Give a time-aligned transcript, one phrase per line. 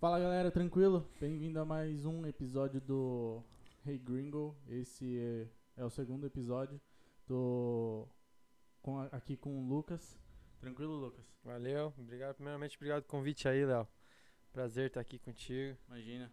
[0.00, 1.04] Fala galera, tranquilo?
[1.20, 3.42] Bem-vindo a mais um episódio do
[3.84, 4.56] Hey Gringo.
[4.68, 5.48] Esse é,
[5.82, 6.80] é o segundo episódio.
[7.26, 8.08] Tô
[8.80, 10.16] com aqui com o Lucas.
[10.60, 11.24] Tranquilo, Lucas?
[11.42, 12.36] Valeu, obrigado.
[12.36, 13.88] Primeiramente, obrigado pelo convite aí, Léo.
[14.52, 15.76] Prazer estar aqui contigo.
[15.88, 16.32] Imagina.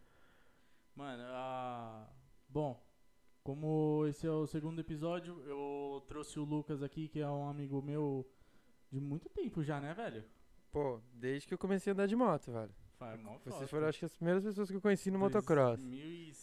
[0.96, 2.08] Mano, ah,
[2.48, 2.80] bom,
[3.44, 7.82] como esse é o segundo episódio, eu trouxe o Lucas aqui, que é um amigo
[7.82, 8.30] meu
[8.92, 10.24] de muito tempo já, né, velho?
[10.72, 12.85] Pô, desde que eu comecei a andar de moto, velho.
[13.24, 15.80] Mó Vocês foram, acho que, as primeiras pessoas que eu conheci no motocross.
[15.82, 16.36] 11.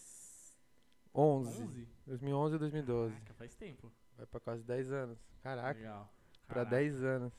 [1.15, 1.87] 2011?
[2.05, 3.13] 2011 ou 2012.
[3.13, 3.91] Caraca, faz tempo.
[4.17, 5.19] Vai pra quase 10 anos.
[5.41, 6.13] Caraca, Legal.
[6.47, 6.75] pra Caraca.
[6.75, 7.33] 10 anos.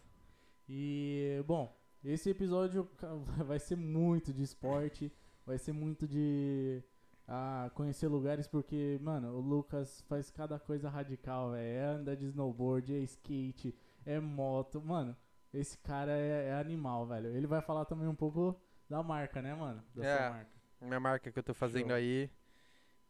[0.68, 2.88] E, bom, esse episódio
[3.46, 5.12] vai ser muito de esporte,
[5.46, 6.82] vai ser muito de
[7.26, 11.66] ah, conhecer lugares, porque, mano, o Lucas faz cada coisa radical, velho.
[11.66, 14.80] É andar de snowboard, é skate, é moto.
[14.82, 15.16] Mano,
[15.52, 17.28] esse cara é, é animal, velho.
[17.28, 19.82] Ele vai falar também um pouco da marca, né, mano?
[19.94, 20.16] Da É.
[20.18, 20.50] sua marca.
[20.80, 21.96] Minha marca que eu tô fazendo Show.
[21.96, 22.30] aí.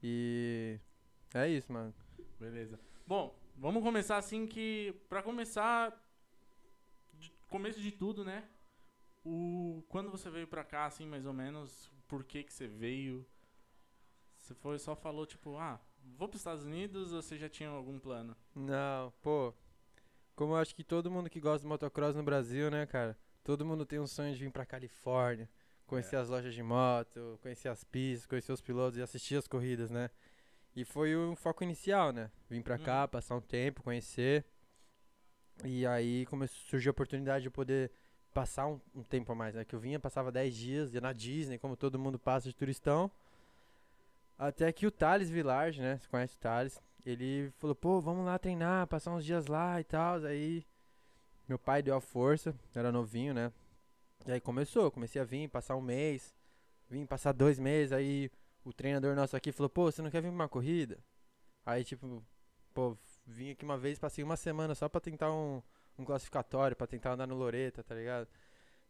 [0.03, 0.79] E.
[1.35, 1.93] É isso, mano.
[2.39, 2.79] Beleza.
[3.07, 4.95] Bom, vamos começar assim que.
[5.09, 5.93] Pra começar.
[7.49, 8.49] começo de tudo, né?
[9.25, 9.83] O.
[9.89, 13.27] Quando você veio pra cá, assim, mais ou menos, por que que você veio?
[14.39, 15.81] Você foi só falou, tipo, ah,
[16.19, 18.37] vou pros Estados Unidos ou você já tinha algum plano?
[18.55, 19.55] Não, pô.
[20.37, 23.17] Como eu acho que todo mundo que gosta de motocross no Brasil, né, cara?
[23.43, 25.49] Todo mundo tem um sonho de vir pra Califórnia,
[25.87, 26.19] conhecer É.
[26.21, 30.11] as lojas de moto, conhecer as pistas, conhecer os pilotos e assistir as corridas, né?
[30.77, 32.31] E foi o foco inicial, né?
[32.51, 33.09] Vim pra cá, Uhum.
[33.09, 34.45] passar um tempo, conhecer.
[35.65, 37.93] E aí começou, surgiu a oportunidade de poder
[38.33, 39.65] passar um, um tempo a mais, né?
[39.65, 43.09] Que eu vinha, passava 10 dias, ia na Disney, como todo mundo passa de turistão.
[44.37, 45.99] Até que o Thales Village, né?
[45.99, 46.83] Você conhece o Thales?
[47.07, 50.17] Ele falou, pô, vamos lá treinar, passar uns dias lá e tal.
[50.25, 50.67] Aí
[51.49, 53.53] meu pai deu a força, era novinho, né?
[54.27, 56.35] E aí começou, comecei a vir, passar um mês,
[56.89, 58.31] vim passar dois meses, aí
[58.65, 60.99] o treinador nosso aqui falou, pô, você não quer vir pra uma corrida?
[61.67, 62.23] Aí tipo,
[62.73, 65.63] pô, vim aqui uma vez, passei uma semana só pra tentar um,
[65.99, 68.29] um classificatório, pra tentar andar no Loreta, tá ligado?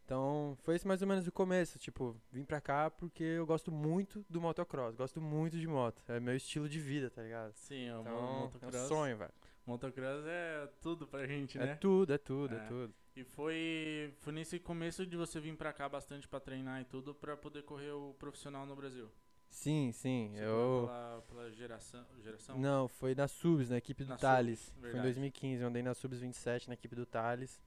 [0.05, 3.71] Então, foi esse mais ou menos o começo, tipo, vim pra cá porque eu gosto
[3.71, 7.53] muito do motocross, gosto muito de moto, é meu estilo de vida, tá ligado?
[7.55, 8.87] Sim, o Então, é um motocross.
[8.87, 9.33] sonho, velho.
[9.65, 11.75] Motocross é tudo pra gente, É né?
[11.75, 12.67] tudo, é tudo, é, É.
[12.67, 12.93] tudo.
[13.15, 17.15] E foi, foi nesse começo de você vir pra cá bastante pra treinar e tudo,
[17.15, 19.09] pra poder correr o profissional no Brasil.
[19.49, 20.81] Sim, sim, Você eu...
[20.85, 22.57] pela, pela geração, geração?
[22.59, 24.59] Não, foi na Subs, na equipe do Na Thales.
[24.59, 25.03] Subs, Foi em verdade.
[25.13, 27.61] 2015, eu andei na Subs 27 na equipe do Thales.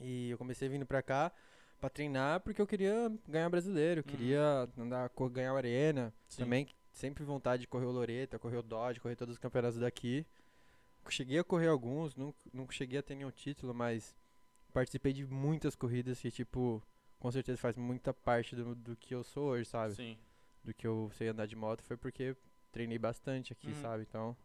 [0.00, 1.32] E eu comecei vindo pra cá
[1.80, 4.10] pra treinar porque eu queria ganhar brasileiro, eu Uhum.
[4.10, 6.12] queria andar, co- ganhar o Arena.
[6.28, 6.42] Sim.
[6.42, 10.26] Também sempre vontade de correr o Loreta, correr o Dodge, correr todos os campeonatos daqui.
[11.08, 14.14] Cheguei a correr alguns, nunca, nunca cheguei a ter nenhum título, mas
[14.78, 16.82] participei de muitas corridas que, tipo,
[17.18, 19.94] com certeza faz muita parte do, do que eu sou hoje, sabe?
[19.94, 20.18] Sim.
[20.64, 22.36] do que eu sei andar de moto foi porque
[22.70, 23.80] treinei bastante aqui, Uhum.
[23.82, 24.02] sabe?
[24.08, 24.36] Então.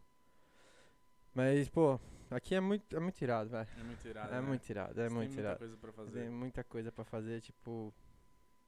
[1.34, 2.00] Mas, pô,
[2.30, 3.68] aqui é muito, é muito irado, velho.
[3.80, 4.30] É muito irado.
[4.34, 4.42] É né?
[4.42, 5.60] muito irado, é Você muito tem muita irado.
[5.60, 6.30] coisa pra Tem fazer.
[6.30, 7.94] muita coisa pra fazer, tipo.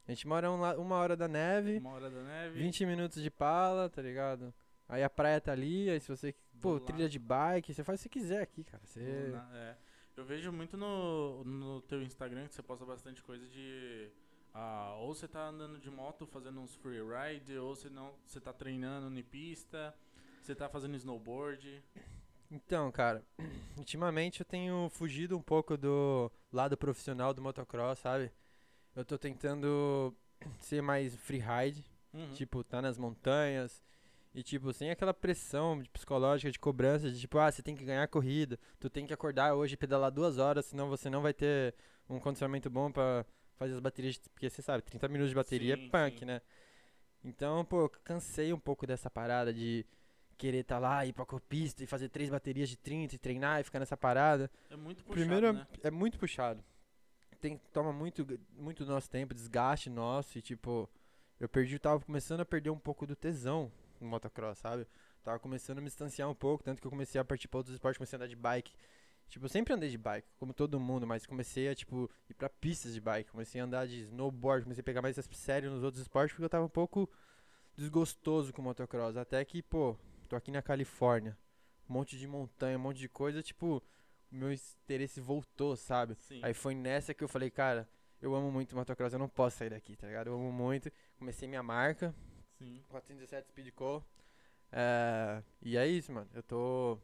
[0.07, 2.59] A gente mora um uma hora da neve, Uma hora da neve.
[2.59, 4.53] 20 minutos de pala, tá ligado?
[4.87, 6.33] Aí a praia tá ali, aí se você.
[6.61, 8.83] Pô, trilha de bike, você faz o que você quiser aqui, cara.
[8.85, 9.29] Você.
[9.31, 9.77] Na- é.
[10.17, 14.09] Eu vejo muito no, no teu Instagram que você posta bastante coisa de.
[14.53, 18.53] ah, ou você tá andando de moto fazendo uns freeride, ou você não, você tá
[18.53, 19.93] treinando em pista,
[20.41, 21.83] você tá fazendo snowboard.
[22.49, 23.23] Então, cara,
[23.77, 28.31] ultimamente eu tenho fugido um pouco do lado profissional do motocross, sabe?
[28.95, 30.15] Eu tô tentando
[30.59, 31.83] ser mais freeride,
[32.13, 32.31] Uhum.
[32.31, 33.83] tipo, tá nas montanhas
[34.35, 38.03] e, tipo, sem aquela pressão psicológica de cobrança, de tipo, ah, você tem que ganhar
[38.03, 41.33] a corrida, tu tem que acordar hoje e pedalar duas horas, senão você não vai
[41.33, 41.73] ter
[42.09, 43.25] um condicionamento bom pra
[43.55, 46.25] fazer as baterias, porque você sabe, 30 minutos de bateria Sim, é punk, sim.
[46.25, 46.41] né?
[47.23, 49.85] Então, pô, eu cansei um pouco dessa parada de
[50.37, 53.63] querer tá lá, ir pra copista e fazer três baterias de 30 e treinar e
[53.63, 54.51] ficar nessa parada.
[54.69, 55.65] É muito puxado, Primeiro, né?
[55.81, 56.61] é muito puxado.
[57.39, 60.89] Tem, toma muito, muito do nosso tempo, desgaste nosso e, tipo,
[61.39, 63.71] eu perdi, tava começando a perder um pouco do tesão
[64.09, 64.87] motocross, sabe?
[65.23, 67.73] Tava começando a me distanciar um pouco, tanto que eu comecei a partir pra outros
[67.73, 68.73] esportes, comecei a andar de bike.
[69.27, 72.47] Tipo, eu sempre andei de bike, como todo mundo, mas comecei a, tipo, ir pra
[72.47, 76.01] pistas de bike, comecei a andar de snowboard, comecei a pegar mais sério nos outros
[76.01, 77.09] esportes, porque eu tava um pouco
[77.75, 79.17] desgostoso com o motocross.
[79.17, 79.97] Até que, pô,
[80.29, 81.37] tô aqui na Califórnia,
[81.89, 83.81] um monte de montanha, um monte de coisa, tipo,
[84.31, 86.15] o meu interesse voltou, sabe?
[86.15, 86.39] Sim.
[86.43, 87.89] Aí foi nessa que eu falei, cara,
[88.21, 90.27] eu amo muito motocross, eu não posso sair daqui, tá ligado?
[90.27, 90.91] Eu amo muito.
[91.17, 92.13] Comecei minha marca,
[92.57, 92.83] Sim.
[92.89, 94.03] 417 Speed Co.
[94.71, 96.29] É, e é isso, mano.
[96.33, 96.99] Eu tô.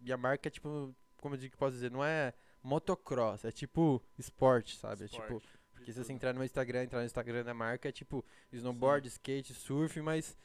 [0.00, 4.02] Minha marca é tipo, como eu digo que posso dizer, não é motocross, é tipo
[4.18, 5.04] esporte, sabe?
[5.04, 5.48] É tipo, Esporte.
[5.72, 6.16] porque se você tudo.
[6.16, 10.36] entrar no meu Instagram, entrar no Instagram da marca, é tipo snowboard, skate, surf, mas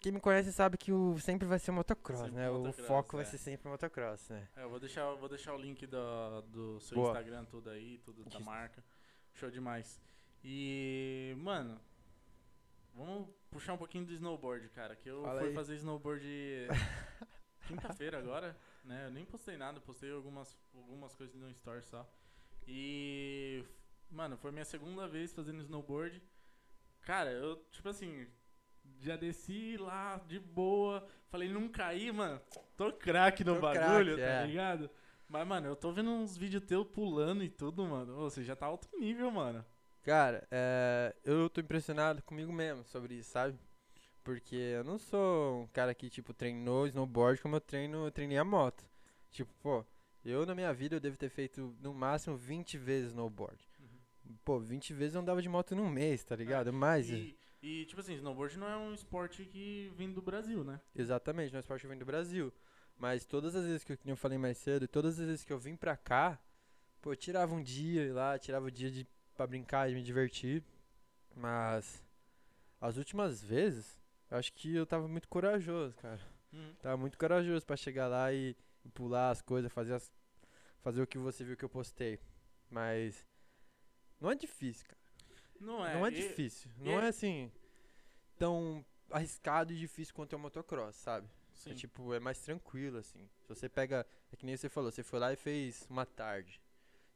[0.00, 2.50] quem me conhece sabe que o sempre vai ser motocross, Sempre né?
[2.50, 3.28] motocross, o foco vai é.
[3.28, 4.48] ser sempre motocross, né?
[4.54, 7.08] É, eu vou deixar, eu vou deixar o link do, do seu Boa.
[7.08, 8.84] Instagram, tudo aí, tudo da marca.
[9.32, 10.00] Show demais.
[10.44, 11.80] E, mano,
[12.94, 14.96] vamos puxar um pouquinho do snowboard, cara.
[14.96, 15.54] Que eu Fala fui aí.
[15.54, 16.26] fazer snowboard
[17.66, 19.06] quinta-feira agora, né?
[19.06, 22.08] Eu nem postei nada, postei algumas, algumas coisas no Story só.
[22.66, 23.64] E,
[24.10, 26.22] mano, foi minha segunda vez fazendo snowboard.
[27.02, 28.26] Cara, eu, tipo assim,
[29.00, 31.06] já desci lá de boa.
[31.28, 32.40] Falei, não caí, mano.
[32.76, 34.46] Tô craque no Tô bagulho, craque, tá é.
[34.46, 34.90] ligado?
[35.28, 38.18] Mas, mano, eu tô vendo uns vídeos teus pulando e tudo, mano.
[38.18, 39.64] Ô, Você já tá alto nível, mano.
[40.04, 43.58] Cara, é, eu tô impressionado comigo mesmo sobre isso, sabe?
[44.22, 48.36] Porque eu não sou um cara que, tipo, treinou snowboard como eu treino, eu treinei
[48.38, 48.84] a moto.
[49.30, 49.84] Tipo, pô,
[50.24, 53.66] eu na minha vida eu devo ter feito no máximo 20 vezes snowboard.
[54.44, 56.72] Pô, 20 vezes eu andava de moto num mês, tá ligado?
[56.72, 60.80] Mas, E, e, tipo assim, snowboard não é um esporte que vem do Brasil, né?
[60.94, 62.52] exatamente, não é esporte que vem do Brasil.
[62.98, 65.58] Mas todas as vezes que eu, eu falei mais cedo, todas as vezes que eu
[65.58, 66.38] vim pra cá,
[67.02, 70.62] pô, eu tirava um dia lá, tirava o dia de, pra brincar e me divertir.
[71.34, 72.02] Mas
[72.80, 73.98] as últimas vezes,
[74.30, 76.20] eu acho que eu tava muito corajoso, cara.
[76.80, 80.12] Tava muito corajoso pra chegar lá e, e pular as coisas, fazer, as,
[80.82, 82.20] fazer o que você viu que eu postei.
[82.70, 83.26] Mas
[84.20, 85.00] não é difícil, cara.
[85.60, 85.94] Não é.
[85.94, 86.70] não é e- difícil.
[86.78, 87.50] e Não é- é assim
[88.38, 91.28] tão arriscado e difícil quanto é o motocross, sabe?
[91.52, 91.70] Sim.
[91.70, 93.28] É tipo, é mais tranquilo, assim.
[93.42, 94.06] Se você pega.
[94.32, 96.60] É que nem você falou, você foi lá e fez uma tarde.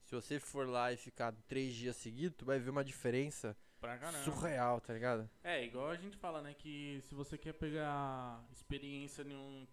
[0.08, 3.54] Se você for lá e ficar três dias seguidos, tu vai ver uma diferença
[4.24, 5.28] surreal, tá ligado?
[5.44, 9.66] É, igual a gente fala, né, que se você quer pegar experiência em um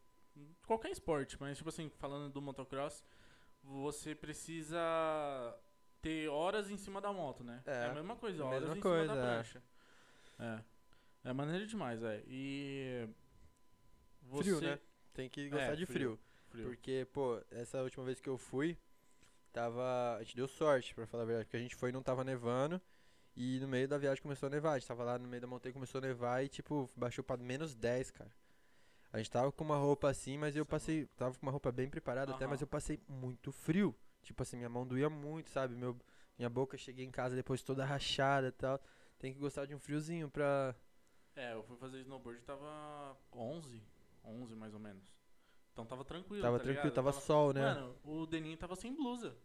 [0.68, 3.02] qualquer esporte, mas tipo assim, falando do motocross,
[3.64, 4.78] você precisa
[6.02, 7.64] ter horas em cima da moto, né?
[7.66, 9.34] É, a mesma coisa, horas mesma em coisa, cima da é.
[9.36, 9.64] prancha.
[10.38, 11.30] É.
[11.30, 12.22] É maneiro demais, é.
[12.28, 13.08] E
[14.24, 14.80] você Frio, né?
[15.14, 16.20] Tem que gostar É, de frio.
[16.50, 16.66] Frio.
[16.66, 18.78] Porque, pô, essa última vez que eu fui,
[19.56, 20.18] tava.
[20.18, 22.24] A gente deu sorte, pra falar a verdade, porque a gente foi e não tava
[22.24, 22.82] nevando.
[23.36, 24.74] E no meio da viagem começou a nevar.
[24.74, 27.38] A gente tava lá no meio da montanha começou a nevar e, tipo, baixou pra
[27.38, 28.32] menos 10, cara.
[29.12, 31.06] A gente tava com uma roupa assim, mas eu passei.
[31.18, 33.96] Tava com uma roupa bem preparada até, mas eu passei muito frio.
[34.22, 35.76] Tipo assim, minha mão doía muito, sabe?
[35.76, 35.98] Meu,
[36.38, 38.80] minha boca, cheguei em casa depois toda rachada e tal.
[39.18, 40.76] Tem que gostar de um friozinho pra.
[41.36, 43.82] É, eu fui fazer snowboard tava 11,
[44.24, 45.04] 11 mais ou menos.
[45.76, 46.96] Então tava tranquilo, Tava tá tranquilo, ligado?
[46.96, 47.60] tava sol, né?
[47.60, 49.36] Mano, o Deninho tava sem blusa.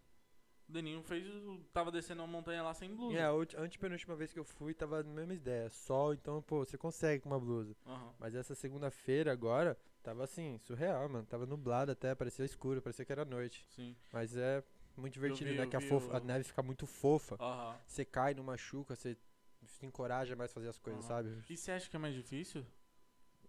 [0.68, 1.26] O Deninho fez,
[1.72, 3.18] tava descendo uma montanha lá sem blusa.
[3.18, 5.68] É, a a antepenúltima vez que eu fui tava na mesma ideia.
[5.70, 7.76] Sol, então, pô, você consegue com uma blusa.
[7.84, 8.14] Aham.
[8.20, 11.26] Mas essa segunda-feira agora, tava assim, surreal, mano.
[11.26, 13.66] Tava nublado até, parecia escuro, parecia que era noite.
[13.70, 13.96] Sim.
[14.12, 14.62] Mas é
[14.96, 15.64] muito divertido, vi- né?
[15.64, 17.34] eu Que a, fofa- a o- neve fica muito fofa.
[17.40, 17.76] Aham.
[17.88, 19.18] Você cai, não machuca, você
[19.66, 21.08] se encoraja mais a fazer as coisas, Aham.
[21.08, 21.42] sabe?
[21.50, 22.64] E você acha que é mais difícil?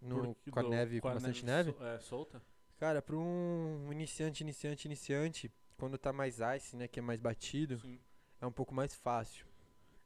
[0.01, 1.72] No, Porque com a neve, com, a bastante neve.
[1.74, 2.42] sol- é, solta?
[2.81, 6.88] Cara, pra um iniciante, iniciante, iniciante, quando tá mais ice, né?
[6.88, 8.00] Que é mais batido, Sim.
[8.42, 9.45] é um pouco mais fácil.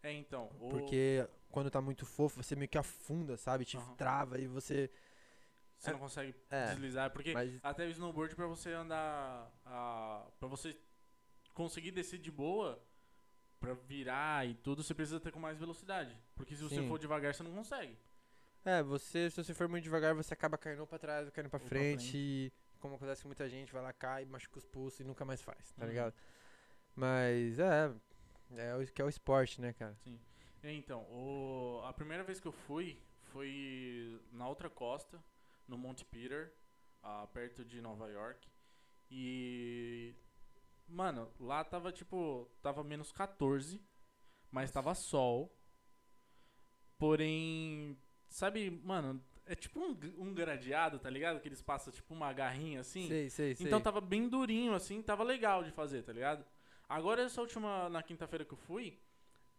[0.03, 0.51] É, então.
[0.59, 3.63] o- Porque quando tá muito fofo, você meio que afunda, sabe?
[3.63, 3.95] Te Aham.
[3.95, 4.91] trava e você.
[5.77, 6.65] Você não consegue É.
[6.65, 7.11] deslizar.
[7.11, 9.49] Porque Mas até o snowboard, pra você andar.
[9.65, 10.77] A, pra você
[11.53, 12.83] conseguir descer de boa,
[13.57, 16.13] pra virar e tudo, você precisa ter com mais velocidade.
[16.35, 16.89] Porque se você Sim.
[16.89, 17.97] for devagar, você não consegue.
[18.65, 21.61] É, você, se você for muito devagar, você acaba caindo pra trás, caindo pra Ou
[21.61, 22.17] pra frente, frente.
[22.17, 25.41] e como acontece com muita gente, vai lá, cai, machuca os pulsos e nunca mais
[25.41, 25.89] faz, tá Uhum.
[25.89, 26.13] ligado?
[26.95, 27.93] Mas é,
[28.57, 29.97] é o que é o esporte, né, cara?
[30.63, 32.99] É, Então, o, a primeira vez que eu fui
[33.31, 35.21] foi na outra costa,
[35.67, 36.53] no Monte Peter,
[37.03, 38.47] ah, perto de Nova York.
[39.11, 40.15] E.
[40.87, 42.49] Mano, lá tava tipo.
[42.61, 43.79] Tava menos 14,
[44.51, 45.55] mas tava sol.
[46.97, 47.97] Porém.
[48.29, 51.39] Sabe, mano, é tipo um, um gradeado, tá ligado?
[51.39, 53.07] Que eles passam tipo uma garrinha assim.
[53.07, 53.67] Sei, sei, sei.
[53.67, 56.45] Então tava bem durinho, assim, tava legal de fazer, tá ligado?
[56.87, 58.97] Agora essa última, na quinta-feira que eu fui,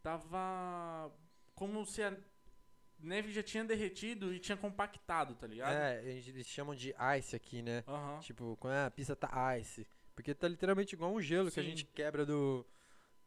[0.03, 1.11] tava
[1.55, 2.17] como se a
[2.99, 5.75] neve já tinha derretido e tinha compactado, tá ligado?
[5.75, 7.85] É, eles chamam de ice aqui, né?
[7.87, 8.21] Aham.
[8.21, 9.87] Tipo, quando a pista tá ice.
[10.15, 11.71] Porque tá literalmente igual um gelo que a Sim.
[11.71, 12.65] gente quebra do,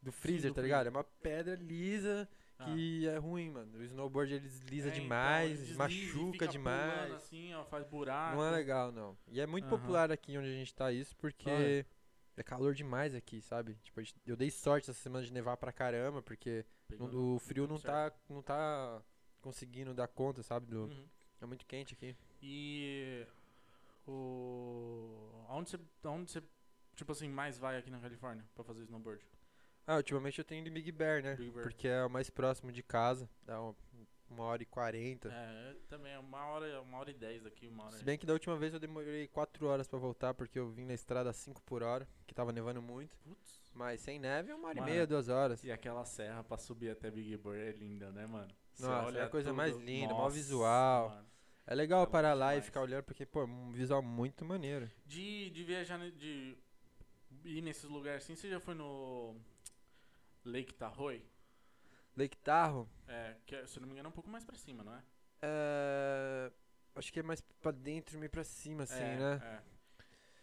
[0.02, 0.88] do freezer, do tá ligado?
[0.88, 2.28] É uma pedra lisa
[2.60, 2.66] Ah.
[2.66, 3.78] que é ruim, mano.
[3.78, 6.94] O snowboard ele desliza É, então, demais, ele desliza machuca demais.
[7.06, 8.36] pulando assim, ó, faz buraco.
[8.36, 9.18] Não é legal, não.
[9.28, 9.78] E é muito Aham.
[9.78, 11.86] popular aqui onde a gente tá isso, porque Ah,
[12.38, 13.76] é calor demais aqui, sabe?
[13.82, 17.66] Tipo, eu dei sorte essa semana de nevar pra caramba, porque Pegou não- o frio
[17.68, 19.02] não tá, não tá
[19.42, 20.66] conseguindo dar conta, sabe?
[20.68, 21.06] Do, Uhum.
[21.42, 22.14] É muito quente aqui.
[22.42, 23.26] E
[24.06, 26.44] o aonde você, aonde você
[26.96, 29.24] tipo assim mais vai aqui na Califórnia pra fazer snowboard?
[29.92, 31.36] Ah, ultimamente eu tenho em Big Bear, né?
[31.36, 31.64] Big Bear.
[31.64, 33.28] Porque é o mais próximo de casa.
[33.44, 33.74] Dá um-
[34.30, 35.30] uma hora e quarenta.
[35.34, 38.24] É, também é uma hora, uma hora e dez daqui, uma hora Se bem que
[38.28, 41.34] da última vez eu demorei 4 horas pra voltar, porque eu vim na estrada a
[41.34, 43.18] 5 por hora, que tava nevando muito.
[43.24, 43.60] Putz.
[43.74, 45.64] Mas sem neve é uma hora Mano, e meia, duas horas.
[45.64, 48.48] E aquela serra pra subir até Big Bear é linda, né, mano?
[48.76, 51.10] Você Nossa, é a coisa tudo- mais linda, mó visual.
[51.10, 51.28] mano.
[51.66, 52.66] É legal É parar lá e demais.
[52.66, 54.88] ficar olhando, porque, pô, um visual muito maneiro.
[55.08, 56.56] De, de viajar, de
[57.44, 59.36] ir nesses lugares assim, você já foi no
[60.46, 61.22] Lake Tahoe?
[62.16, 64.84] Lake Tahoe, É, que é, se não me engano é um pouco mais pra cima,
[64.84, 65.04] não é?
[65.42, 66.52] é...
[66.96, 69.42] acho que é mais pra dentro, meio pra cima, assim, é, né?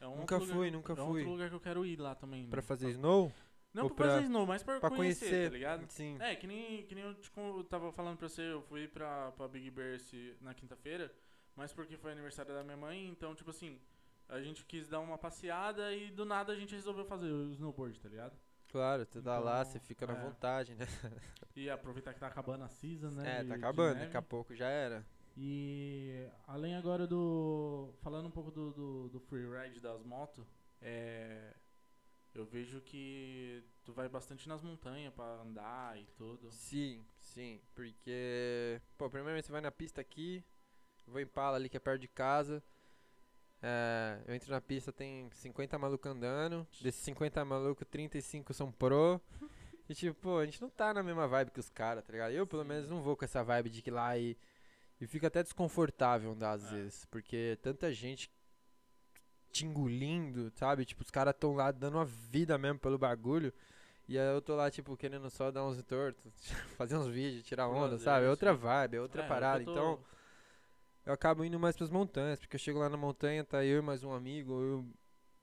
[0.01, 0.05] É.
[0.05, 1.05] É um Nunca outro fui, lugar- nunca é fui.
[1.07, 2.49] outro lugar que eu quero ir lá também.
[2.49, 3.33] Pra fazer Pra- snow?
[3.73, 5.91] Não ou pra fazer snow, mas pra, Pra conhecer, conhecer, tá ligado?
[5.91, 6.17] Sim.
[6.21, 9.33] É, que nem, que nem eu, con- eu tava falando pra você, eu fui pra,
[9.33, 9.99] pra Big Bear
[10.41, 11.13] na quinta-feira,
[11.55, 13.79] mas porque foi aniversário da minha mãe, então, tipo assim,
[14.29, 18.01] a gente quis dar uma passeada e do nada a gente resolveu fazer o snowboard,
[18.01, 18.35] tá ligado?
[18.69, 20.23] Claro, você tá lá, Então, você fica na é.
[20.23, 20.87] vontade, né?
[21.55, 23.39] E aproveitar que tá acabando a season, né?
[23.39, 24.05] É, de- tá de acabando, neve.
[24.07, 25.05] daqui a pouco já era.
[25.37, 27.93] E além agora do.
[28.03, 30.47] Falando um pouco do, do, do freeride das motos,
[30.81, 31.55] é.
[32.35, 36.51] Eu vejo que tu vai bastante nas montanhas pra andar e tudo.
[36.51, 40.45] Sim, sim, porque, pô, primeiramente você vai na pista aqui,
[41.07, 42.63] vou em Pala ali que é perto de casa,
[43.63, 49.21] é, eu entro na pista, tem 50 malucos andando, desses 50 malucos, 35 são pro,
[49.89, 52.33] e tipo, pô, a gente não tá na mesma vibe que os caras, tá ligado?
[52.33, 54.37] Eu, pelo menos, não vou com essa vibe de que lá e,
[55.01, 56.71] e fica até desconfortável andar às É.
[56.77, 58.31] vezes, porque tanta gente
[59.53, 60.85] te engolindo, sabe?
[60.85, 63.53] Tipo, os caras tão lá dando uma vida mesmo pelo bagulho.
[64.09, 66.33] E aí eu tô lá, tipo, querendo só dar uns tortos,
[66.77, 68.27] fazer uns vídeos, tirar onda, sabe?
[68.27, 69.65] É outra vibe, é outra É, eu parada.
[69.65, 70.05] tô- Então,
[71.07, 73.83] eu acabo indo mais pras montanhas, porque eu chego lá na montanha, tá eu e
[73.83, 74.87] mais um amigo, eu,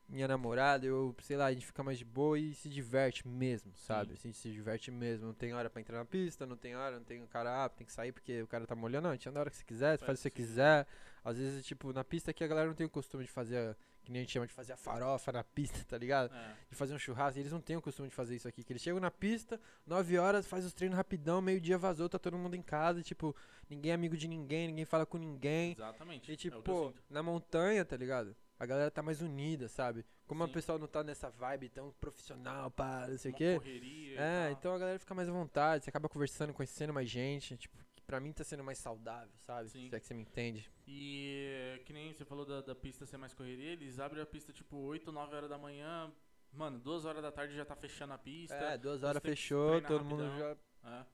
[0.08, 3.72] minha namorada, eu, sei lá, a gente fica mais de boa e se diverte mesmo,
[3.76, 4.12] sabe?
[4.14, 5.28] A gente se diverte mesmo.
[5.28, 7.70] Não tem hora pra entrar na pista, não tem hora, não tem o cara, ah,
[7.70, 9.04] tem que sair porque o cara tá molhando.
[9.04, 10.86] Não, a gente anda a hora que você quiser, você faz o que você quiser.
[11.24, 13.76] Às vezes, tipo, na pista aqui a galera não tem o costume de fazer, a-
[14.04, 16.34] que nem a gente chama de fazer a farofa na pista, tá ligado?
[16.34, 17.40] É, de fazer um churrasco.
[17.40, 18.64] Eles não têm o costume de fazer isso aqui.
[18.64, 22.38] Que eles chegam na pista, 9 horas, faz os treinos rapidão, meio-dia vazou, tá todo
[22.38, 23.36] mundo em casa, tipo,
[23.70, 25.72] ninguém é amigo de ninguém, ninguém fala com ninguém.
[25.74, 26.32] exatamente.
[26.32, 27.04] E tipo, é o pô, sinto.
[27.10, 28.36] na montanha, tá ligado?
[28.60, 30.06] A galera tá mais unida, sabe?
[30.28, 30.54] Como o Sim.
[30.54, 33.56] pessoal não tá nessa vibe tão profissional, pá, não sei o quê.
[33.56, 37.58] correria É, então a galera fica mais à vontade, você acaba conversando, conhecendo mais gente.
[37.58, 39.70] Tipo, pra mim tá sendo mais saudável, sabe?
[39.70, 39.90] Sim.
[39.90, 40.70] Se é que você me entende.
[40.88, 44.52] E que nem você falou da, da pista ser mais correria, eles abrem a pista
[44.54, 46.12] tipo 8, 9 horas da manhã.
[46.52, 48.56] Mano, 2 horas da tarde já tá fechando a pista.
[48.56, 50.58] É, duas você horas tem que fechou, todo mundo rapidão.
[50.84, 50.90] já.
[51.00, 51.06] É.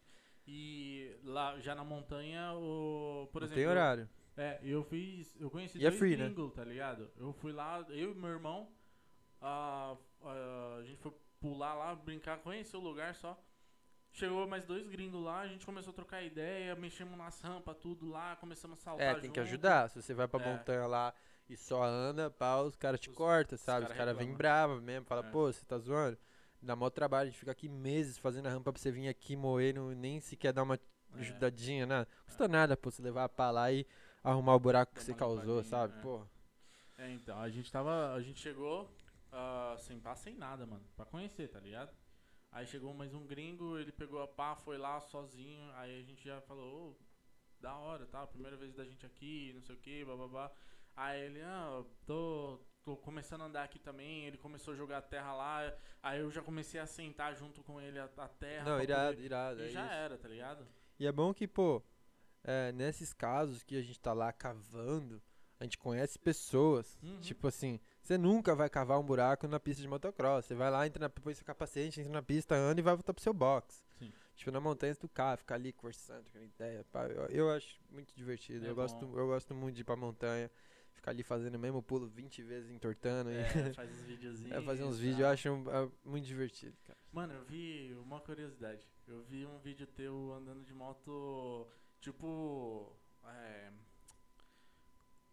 [0.48, 3.62] E lá já na montanha, o, por não exemplo.
[3.62, 4.10] tem horário.
[4.36, 5.36] É, eu fiz.
[5.40, 6.34] Eu conheci E é dois free, né?
[6.56, 7.12] tá ligado?
[7.18, 8.72] Eu fui lá, eu e meu irmão.
[9.42, 13.40] A, a, a gente foi pular lá, brincar, conhecer o lugar só.
[14.12, 18.10] Chegou mais dois gringos lá, a gente começou a trocar ideia, mexemos nas rampas, tudo
[18.10, 19.08] lá, começamos a saltar.
[19.08, 19.48] É, tem que junto.
[19.48, 19.90] ajudar.
[19.90, 20.46] Se você vai pra É.
[20.52, 21.14] montanha lá
[21.48, 23.84] e só anda, pá, os caras te cortam, sabe?
[23.84, 24.38] Os cara caras vêm reclama.
[24.38, 25.32] brava mesmo, fala, É.
[25.32, 26.18] pô, você tá zoando?
[26.62, 29.36] Dá mó trabalho, a gente fica aqui meses fazendo a rampa pra você vir aqui
[29.36, 31.20] moer, não, nem sequer dar uma É.
[31.20, 32.06] ajudadinha, né?
[32.26, 33.86] Custa nada, pô, você levar pra lá e
[34.24, 35.98] arrumar o buraco que você causou, sabe?
[35.98, 36.02] é.
[36.02, 36.22] Pô,
[36.98, 38.14] É, então, a gente tava.
[38.14, 38.90] A gente chegou
[39.32, 40.84] ah, sem pá, sem nada, mano.
[40.98, 41.90] Pra conhecer, tá ligado?
[42.52, 45.72] Aí chegou mais um gringo, ele pegou a pá, foi lá sozinho.
[45.76, 46.96] Aí a gente já falou, ô,
[47.60, 48.26] da hora, tá?
[48.26, 50.52] Primeira vez da gente aqui, não sei o que, bababá.
[50.96, 54.26] Aí ele, ah, tô, tô começando a andar aqui também.
[54.26, 55.74] Ele começou a jogar a terra lá.
[56.02, 58.66] Aí eu já comecei a sentar junto com ele a, a terra.
[58.66, 59.94] não, irado, poder- irado, é E já isso.
[59.94, 60.68] era, tá ligado?
[61.00, 61.82] E é bom que, pô,
[62.44, 65.22] é, nesses casos que a gente tá lá cavando,
[65.60, 66.98] a gente conhece pessoas.
[67.04, 67.22] Uhum.
[67.22, 70.46] Tipo assim, você nunca vai cavar um buraco na pista de motocross.
[70.46, 73.14] Você vai lá, entra na, põe seu capacete, entra na pista, anda e vai voltar
[73.14, 73.84] pro seu box.
[73.98, 74.12] Sim.
[74.36, 76.86] Tipo, na montanha do carro, ficar ali conversando, trocando ideia.
[76.92, 78.66] pá, eu, eu acho muito divertido.
[78.66, 80.50] É eu, gosto, eu gosto muito de ir pra montanha.
[80.94, 83.30] Ficar ali fazendo o mesmo pulo 20 vezes, entortando.
[83.30, 84.52] É, e faz uns videozinhos.
[84.52, 85.02] é, fazer uns tá?
[85.02, 86.98] vídeos, eu acho é muito divertido, cara.
[87.12, 88.86] Mano, eu vi uma curiosidade.
[89.08, 91.68] Eu vi um vídeo teu andando de moto,
[92.00, 92.96] tipo.
[93.26, 93.72] É.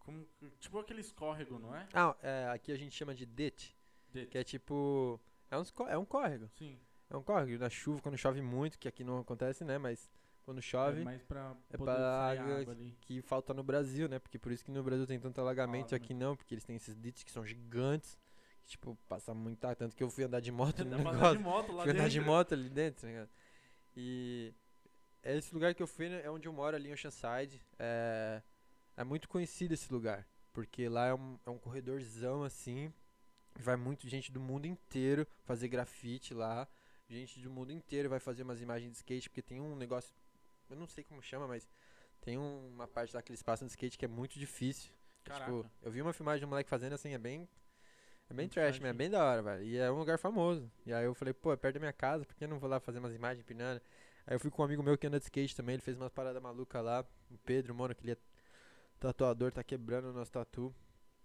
[0.07, 0.25] Como,
[0.61, 1.87] tipo aqueles córrego, não é?
[1.93, 3.73] Ah, é, aqui a gente chama de ditch,
[4.13, 5.21] De- que é tipo.
[5.51, 6.49] É, có- é um córrego.
[6.55, 6.79] Sim.
[7.11, 7.59] É um córrego.
[7.61, 9.77] Na chuva, quando chove muito, que aqui não acontece, né?
[9.79, 10.09] Mas
[10.45, 11.01] quando chove.
[11.03, 12.65] É mais pra é pra água
[13.01, 14.19] que falta no Brasil, né?
[14.19, 15.95] Porque por isso que no Brasil tem tanto alagamento Alagamento.
[15.97, 18.17] aqui não, porque eles têm esses ditches que são gigantes,
[18.63, 21.39] que tipo, passa muita, tanto que eu fui andar de moto no pra andar negócio,
[21.39, 22.33] de moto lá fui andar de dentro.
[22.33, 23.29] moto ali dentro, né?
[23.97, 24.53] E
[25.23, 28.43] esse lugar que eu fui né, é onde eu moro ali em Oceanside, é,
[28.97, 32.93] é muito conhecido esse lugar, porque lá é um, é um corredorzão assim,
[33.59, 36.67] vai muito gente do mundo inteiro fazer grafite lá,
[37.09, 40.15] gente do mundo inteiro vai fazer umas imagens de skate, porque tem um negócio,
[40.69, 41.69] eu não sei como chama, mas
[42.21, 44.93] tem um- uma parte lá que eles passam de skate que é muito difícil.
[45.25, 45.45] Caraca.
[45.53, 47.49] Tipo, eu vi uma filmagem de um moleque fazendo assim, é bem.
[48.29, 49.63] É bem Muito trash, mas é bem da hora, velho.
[49.65, 50.69] E é um lugar famoso.
[50.85, 52.69] E aí eu falei, pô, é perto da minha casa, por que eu não vou
[52.69, 53.81] lá fazer umas imagens empinando?
[54.27, 56.11] Aí eu fui com um amigo meu que anda de skate também, ele fez umas
[56.11, 57.07] paradas malucas lá.
[57.31, 58.17] O Pedro, mano, que ele é
[58.99, 60.75] tatuador, tá quebrando o nosso tatu.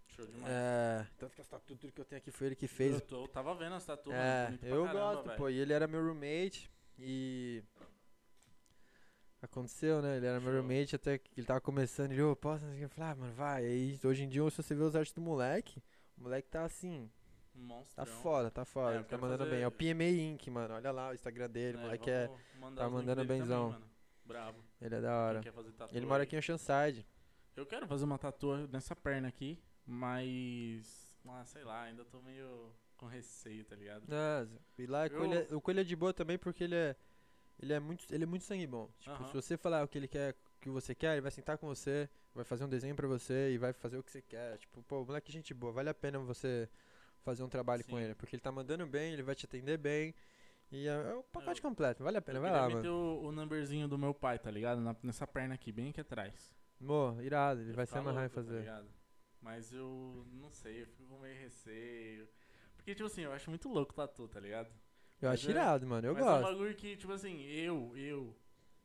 [0.08, 0.52] Show demais.
[0.52, 1.08] É.
[1.18, 2.94] Tanto que as tatu, tudo que eu tenho aqui foi ele que fez.
[2.96, 5.38] Eu, tô- eu tava vendo as tatuas, É, eu caramba, gosto, velho.
[5.38, 5.50] pô.
[5.50, 7.64] E ele era meu roommate e.
[9.42, 10.18] Aconteceu, né?
[10.18, 10.62] Ele era meu Show.
[10.62, 12.12] roommate até que ele tava começando.
[12.12, 12.64] Ele, ô, posso?
[12.66, 13.66] Eu falei, ah, mano, vai.
[13.66, 15.82] Aí hoje em dia, se você vê os artes do moleque,
[16.18, 17.10] o moleque tá assim,
[17.56, 17.96] monstro.
[17.96, 18.92] tá foda, tá foda.
[18.94, 19.62] É, ele tá mandando fazer- bem.
[19.64, 20.76] É o PMA Inc, mano.
[20.76, 22.30] Olha lá o Instagram dele, o moleque é.
[22.76, 23.82] tá mandando benzão.
[24.26, 24.60] Brabo.
[24.80, 25.42] Ele é da hora.
[25.78, 27.06] Tatu Ele mora aqui em Oceanside.
[27.56, 31.12] Eu quero fazer uma tatu nessa perna aqui, mas.
[31.28, 34.04] Ah, sei lá, ainda tô meio com receio, tá ligado?
[34.10, 36.76] Ah, e lá é Eu- coelho é- o coelho é de boa também porque ele
[36.76, 36.96] é.
[37.60, 38.90] Ele é muito, ele é muito sangue bom.
[39.00, 39.28] Tipo, Aham.
[39.28, 41.68] se você falar o que ele quer, o que você quer, ele vai sentar com
[41.68, 44.58] você, vai fazer um desenho pra você e vai fazer o que você quer.
[44.58, 46.68] Tipo, pô, moleque é gente boa, vale a pena você
[47.22, 48.04] fazer um trabalho com Sim.
[48.04, 50.16] ele, porque ele tá mandando bem, ele vai te atender bem.
[50.72, 52.92] E é, é o pacote Eu- completo, vale a pena, Eu vai lá, mano.
[52.92, 54.82] o, o numberzinho do meu pai, tá ligado?
[54.82, 56.34] Na- nessa perna aqui, bem aqui atrás.
[56.82, 58.70] Mo, irado, ele vai se ficar amarrar em tá fazer.
[59.40, 62.28] Mas eu não sei, eu fico com meio receio.
[62.76, 64.68] Porque, tipo assim, eu acho muito louco tatu, tá ligado?
[65.22, 66.52] eu Mas acho é- irado, mano, eu Mas é um gosto.
[66.52, 68.36] bagulho que, tipo assim, eu, eu,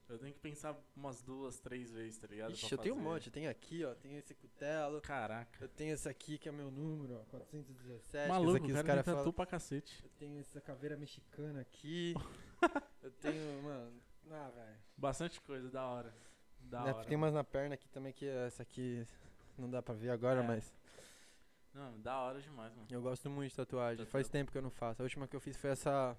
[0.09, 2.53] eu tenho que pensar umas duas, três vezes, tá ligado?
[2.53, 5.01] Ixi, eu tenho um monte, eu tenho aqui, ó, tenho esse cutelo.
[5.01, 5.65] Caraca.
[5.65, 8.29] Eu tenho esse aqui que é meu número, ó, 417.
[8.29, 10.05] Maluco, aqui o os cara tatu pra cacete.
[10.05, 12.15] Eu tenho essa caveira mexicana aqui.
[13.03, 14.01] eu tenho, mano.
[14.31, 14.77] Ah, velho.
[14.97, 16.15] Bastante coisa, da hora.
[16.71, 17.05] Da Né, hora.
[17.07, 19.07] Tem umas na perna aqui também que essa aqui
[19.57, 20.47] não dá pra ver agora, É.
[20.47, 20.73] mas
[21.73, 22.87] Não, da hora demais, mano.
[22.91, 23.99] eu gosto muito de tatuagem.
[23.99, 25.01] Tatu- Faz tempo que eu não faço.
[25.03, 26.17] A última que eu fiz foi essa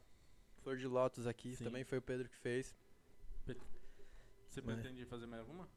[0.64, 1.64] flor de lótus aqui, Sim.
[1.66, 2.76] também foi o Pedro que fez.
[4.50, 5.70] Você Mas- pretende fazer mais alguma?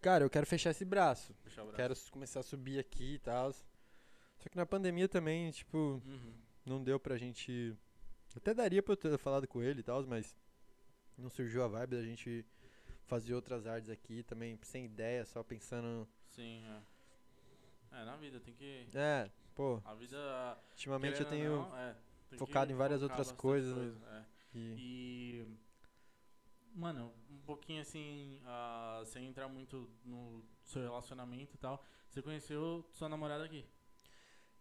[0.00, 1.34] Cara, eu quero fechar esse braço.
[1.42, 1.76] Fechar o braço.
[1.76, 3.52] Quero começar a subir aqui e tal.
[3.52, 6.34] Só que na pandemia também, tipo, Uhum.
[6.66, 7.76] não deu pra gente.
[8.36, 10.36] Até daria pra eu ter falado com ele e tal, mas
[11.18, 12.44] não surgiu a vibe da gente
[13.12, 16.08] fazer outras artes aqui também, sem ideia, só pensando.
[16.30, 18.00] Sim, é.
[18.00, 18.88] É, na vida tem que.
[18.94, 20.58] É, pô, A vida.
[20.70, 21.56] ultimamente eu tenho.
[21.56, 21.94] não, é,
[22.38, 24.24] focado em várias outras coisas, coisa, é.
[24.54, 25.46] e- E.
[26.74, 31.84] Mano, um pouquinho assim, ah, sem entrar muito no seu relacionamento e tal.
[32.08, 33.66] Você conheceu sua namorada aqui?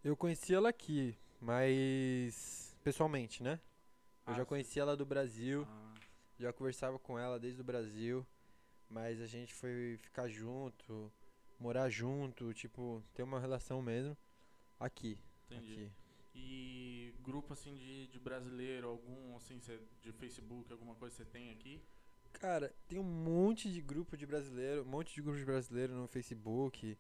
[0.04, 2.78] Eu conheci ela aqui, mas.
[2.84, 3.62] pessoalmente, né?
[4.28, 4.50] Eu Ah, já sim.
[4.50, 5.94] conheci ela do Brasil, Ah,
[6.38, 8.28] já conversava com ela desde o Brasil,
[8.92, 11.12] mas a gente foi ficar junto,
[11.60, 14.16] morar junto, tipo, ter uma relação mesmo
[14.80, 15.18] aqui.
[15.46, 15.74] entendi.
[15.74, 15.92] Aqui.
[16.34, 21.52] E grupo assim de, de brasileiro, algum assim, cê- de Facebook, alguma coisa você tem
[21.52, 21.82] aqui?
[22.34, 26.08] Cara, tem um monte de grupo de brasileiro, um monte de grupo de brasileiro no
[26.08, 26.98] Facebook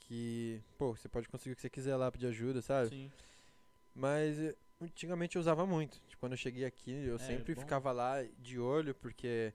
[0.00, 2.90] que, pô, você pode conseguir o que você quiser lá pedir ajuda, sabe?
[2.90, 3.10] Sim.
[3.94, 6.00] Mas eh, antigamente eu usava muito.
[6.06, 7.60] Tipo, Quando eu cheguei aqui, eu É, sempre bom.
[7.60, 9.52] ficava lá de olho, porque,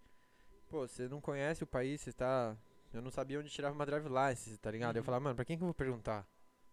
[0.74, 2.58] pô, você não conhece o país, você tá.
[2.92, 4.96] Eu não sabia onde tirava uma drive license, tá ligado?
[4.96, 5.06] Eu Uhum.
[5.06, 6.28] falava, mano, pra quem que eu vou perguntar?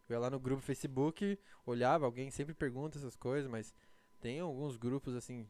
[0.08, 3.74] Eu ia lá no grupo Facebook, olhava, alguém sempre pergunta essas coisas, mas
[4.18, 5.46] tem alguns grupos, assim,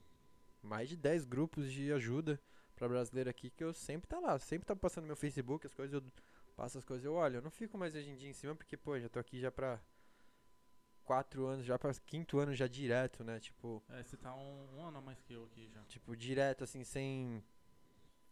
[0.61, 2.41] mais de 10 grupos de ajuda
[2.75, 5.95] pra brasileiro aqui que eu sempre tá lá, sempre tá passando meu Facebook, as coisas,
[5.95, 6.03] eu
[6.57, 7.37] passo as coisas, eu olho.
[7.37, 9.53] Eu não fico mais hoje em dia em cima, porque, pô, já tô aqui já
[9.53, 9.81] pra
[11.05, 13.39] quatro anos, já pra quinto ano já direto, né?
[13.39, 15.83] Tipo, É, você tá um, um ano a mais que eu aqui já.
[15.85, 17.43] tipo, direto, assim, sem.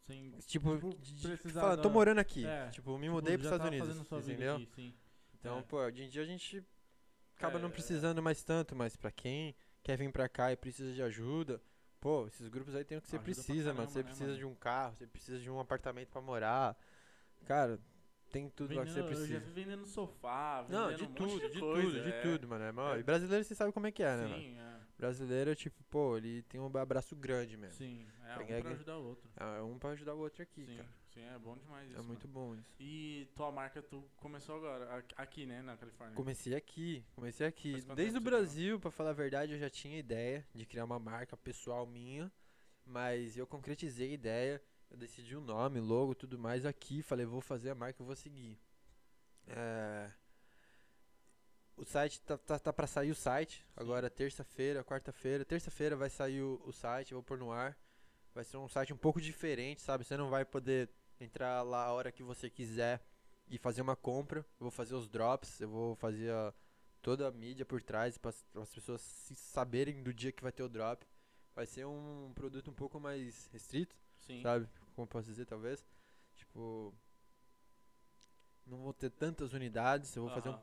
[0.09, 0.31] Sem.
[0.47, 2.45] Tipo, Tipo, de- precisar falando, tô morando aqui.
[2.47, 4.19] É, tipo, me tipo, mudei pros já Estados Unidos.
[4.29, 4.57] Entendeu?
[4.57, 4.95] aqui, sim.
[5.39, 5.63] Então, É.
[5.63, 6.65] pô, hoje em dia a gente
[7.37, 10.93] acaba não É, precisando mais tanto, mas pra quem quer vir pra cá e precisa
[10.93, 11.63] de ajuda,
[12.01, 13.77] pô, esses grupos aí tem o que você precisa, mano.
[13.77, 14.39] caramba, Você né, precisa mano?
[14.39, 16.77] de um carro, você precisa de um apartamento pra morar.
[17.45, 17.79] Cara,
[18.31, 19.41] tem tudo lá que você Vendendo- Eu já precisa.
[19.55, 22.21] vi vendendo sofá, vendendo Não, de um monte tudo, de, de coisa, tudo, de é.
[22.23, 22.65] tudo, mano.
[22.65, 23.01] É mó- É.
[23.01, 24.37] E brasileiro você sabe como é que é, né, mano?
[24.43, 24.78] Sim, é.
[24.99, 27.77] Brasileiro, tipo, pô, ele tem um abraço grande mesmo.
[27.77, 28.69] Sim, é um pra aqui.
[28.69, 29.31] ajudar o outro.
[29.37, 30.89] É um pra ajudar o outro aqui, Sim, cara.
[31.15, 32.01] sim, é bom demais isso.
[32.01, 32.49] É muito mano.
[32.49, 32.75] bom isso.
[32.81, 36.17] E tua marca, tu começou agora, aqui- né, na Califórnia?
[36.17, 37.81] Comecei aqui, comecei aqui.
[37.95, 38.21] Desde o?
[38.21, 42.31] Brasil, pra falar a verdade, eu já tinha ideia de criar uma marca pessoal minha,
[42.85, 47.41] mas eu concretizei a ideia, eu decidi o nome, logo, tudo mais aqui, falei, vou
[47.41, 48.59] fazer a marca, eu vou seguir.
[49.47, 50.11] É,
[51.79, 55.45] O site tá, tá, tá pra sair o site, agora terça-feira, quarta-feira.
[55.45, 57.77] Terça-feira vai sair o, o site, vou pôr no ar.
[58.35, 60.05] Vai ser um site um pouco diferente, sabe?
[60.05, 63.01] Você não vai poder entrar lá a hora que você quiser
[63.49, 64.41] e fazer uma compra.
[64.41, 66.53] Eu vou fazer os drops, eu vou fazer a-
[67.01, 70.63] toda a mídia por trás para as pessoas se saberem do dia que vai ter
[70.65, 71.07] o drop.
[71.55, 74.41] vai ser um produto um pouco mais restrito, Sim.
[74.43, 74.69] sabe?
[74.95, 75.85] Como posso dizer, talvez.
[76.37, 76.95] Tipo,
[78.65, 80.59] não vou ter tantas unidades, eu vou fazer um.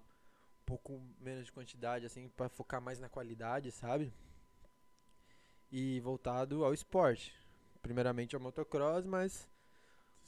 [0.65, 4.13] Pouco menos de quantidade, assim, pra focar mais na qualidade, sabe?
[5.71, 7.33] E voltado ao esporte.
[7.81, 9.49] Primeiramente ao motocross, mas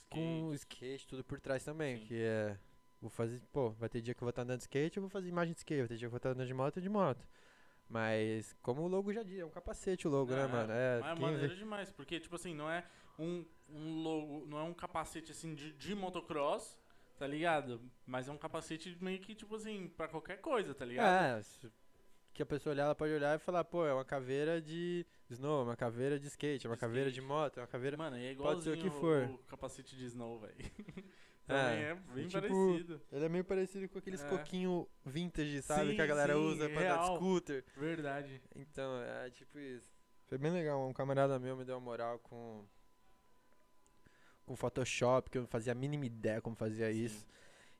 [0.10, 2.06] com o skate tudo por trás também, Sim.
[2.06, 2.58] que é
[3.02, 5.10] vou fazer, pô, vai ter dia que eu vou estar andando de skate, eu vou
[5.10, 6.90] fazer imagem de skate, vai ter dia que eu vou estar andando de moto, de
[6.90, 7.28] moto.
[7.90, 10.72] Mas como o logo já diz, é um capacete o logo, né, mano?
[10.74, 12.84] É, mas é maneiro demais, porque, tipo assim, não é
[13.18, 16.77] um, um logo, não é um capacete assim de, de motocross,
[17.18, 17.82] tá ligado?
[18.06, 21.38] Mas é um capacete meio que, tipo assim, pra qualquer coisa, tá ligado?
[21.38, 21.70] É,
[22.34, 25.62] que a pessoa olhar, ela pode olhar e falar, pô, é uma caveira de snow,
[25.62, 27.22] é uma caveira de skate, é uma De caveira skate.
[27.22, 27.98] de moto, é uma caveira.
[27.98, 29.24] Mano, é pode ser o que for.
[29.24, 30.56] o capacete de snow, velho.
[31.48, 33.02] Também é, bem tipo, parecido.
[33.10, 34.28] Ele é meio parecido com aqueles É.
[34.28, 35.92] coquinho vintage, sabe?
[35.92, 37.16] Sim, que a galera sim, usa pra real.
[37.16, 37.64] scooter.
[37.78, 38.42] Verdade.
[38.54, 39.90] Então, é tipo isso.
[40.28, 40.86] Foi bem legal.
[40.86, 42.66] Um camarada meu me deu uma moral com.
[44.48, 47.04] Com Photoshop, que eu não fazia a mínima ideia como fazia Sim.
[47.06, 47.28] isso.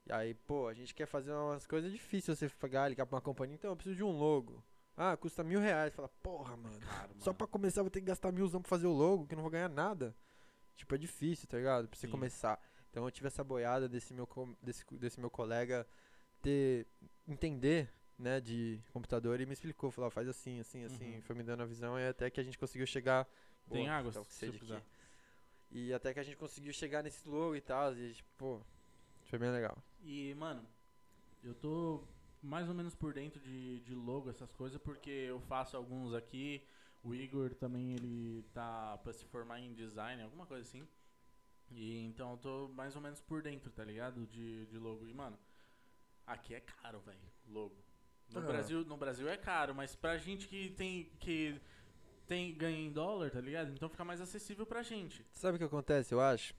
[0.06, 3.22] E aí, pô, a gente quer fazer umas coisas difíceis você pagar, ligar pra uma
[3.22, 4.64] companhia, então eu preciso de um logo.
[4.96, 5.94] Ah, custa mil reais.
[5.94, 6.80] Fala, porra, mano.
[7.20, 7.38] Só mano.
[7.38, 9.44] pra começar eu vou ter que gastar milzão pra fazer o logo, que eu não
[9.44, 10.16] vou ganhar nada.
[10.76, 11.88] Tipo, é difícil, tá ligado?
[11.88, 12.12] Pra você Sim.
[12.12, 12.60] começar.
[12.90, 14.28] Então eu tive essa boiada desse meu,
[14.62, 15.88] desse, desse meu colega
[16.42, 16.88] ter.
[17.28, 19.92] entender, né, de computador e me explicou.
[19.92, 21.16] Falou, faz assim, assim, assim.
[21.16, 21.22] Uhum.
[21.22, 23.28] Foi me dando a visão e até que a gente conseguiu chegar.
[23.70, 24.82] Tem água, com se aqui.
[25.72, 27.94] E até que a gente conseguiu chegar nesse logo e tal.
[27.96, 28.62] E, tipo, pô,
[29.26, 29.78] foi bem legal.
[30.04, 30.66] E, mano,
[31.44, 32.04] eu tô
[32.42, 36.64] mais ou menos por dentro de, de logo, essas coisas, porque eu faço alguns aqui.
[37.04, 40.88] O Igor também, ele tá pra se formar em design, alguma coisa assim.
[41.72, 44.26] E então eu tô mais ou menos por dentro, tá ligado?
[44.26, 45.06] De, de logo.
[45.06, 45.38] E, mano,
[46.26, 47.76] aqui é caro, velho, logo.
[48.34, 48.44] No, Ah.
[48.44, 51.06] Brasil, no Brasil é caro, mas pra gente que tem.
[51.20, 51.60] que
[52.28, 53.72] tem ganha em dólar, tá ligado?
[53.72, 55.26] Então fica mais acessível pra gente.
[55.34, 56.54] Sabe o que acontece, eu acho?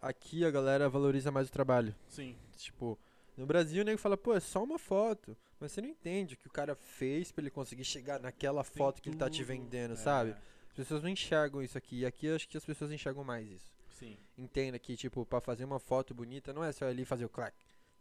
[0.00, 1.94] Aqui a galera valoriza mais o trabalho.
[2.08, 2.36] Sim.
[2.56, 2.98] Tipo,
[3.36, 5.36] no Brasil o nego fala, pô, é só uma foto.
[5.60, 8.72] Mas você não entende o que o cara fez pra ele conseguir chegar naquela Tem
[8.76, 10.30] foto que ele tá te vendendo, É, sabe?
[10.70, 12.00] As pessoas não enxergam isso aqui.
[12.00, 13.72] E aqui eu acho que as pessoas enxergam mais isso.
[13.90, 14.16] Sim.
[14.36, 17.56] Entenda que, tipo, pra fazer uma foto bonita não é só ali fazer o clack.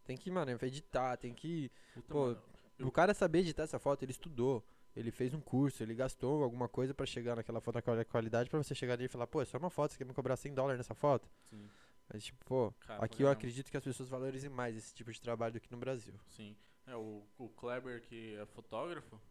[0.05, 1.71] Tem que, mano, editar, tem que.
[1.95, 2.41] Puta, Pô, mano,
[2.77, 4.63] eu- O cara saber editar essa foto, ele estudou.
[4.97, 8.57] Ele fez um curso, ele gastou alguma coisa pra chegar naquela foto naquela qualidade pra
[8.61, 10.55] você chegar ali e falar, pô, é só uma foto, você quer me cobrar 100
[10.55, 11.29] dólares nessa foto?
[11.51, 11.69] Sim.
[12.11, 15.21] Mas, tipo, pô, Cara, aqui eu acredito que as pessoas valorizem mais esse tipo de
[15.21, 16.15] trabalho do que no Brasil.
[16.35, 16.55] Sim.
[16.87, 19.21] É, o, o Kleber, que é fotógrafo,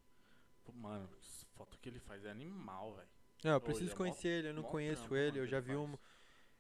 [0.65, 1.09] pô, mano,
[1.57, 3.09] foto que ele faz é animal, velho.
[3.43, 5.47] Não, eu preciso ele é mó- conhecer ele, eu não conheço trampo, ele, mano, eu
[5.49, 6.01] já vi um, faz.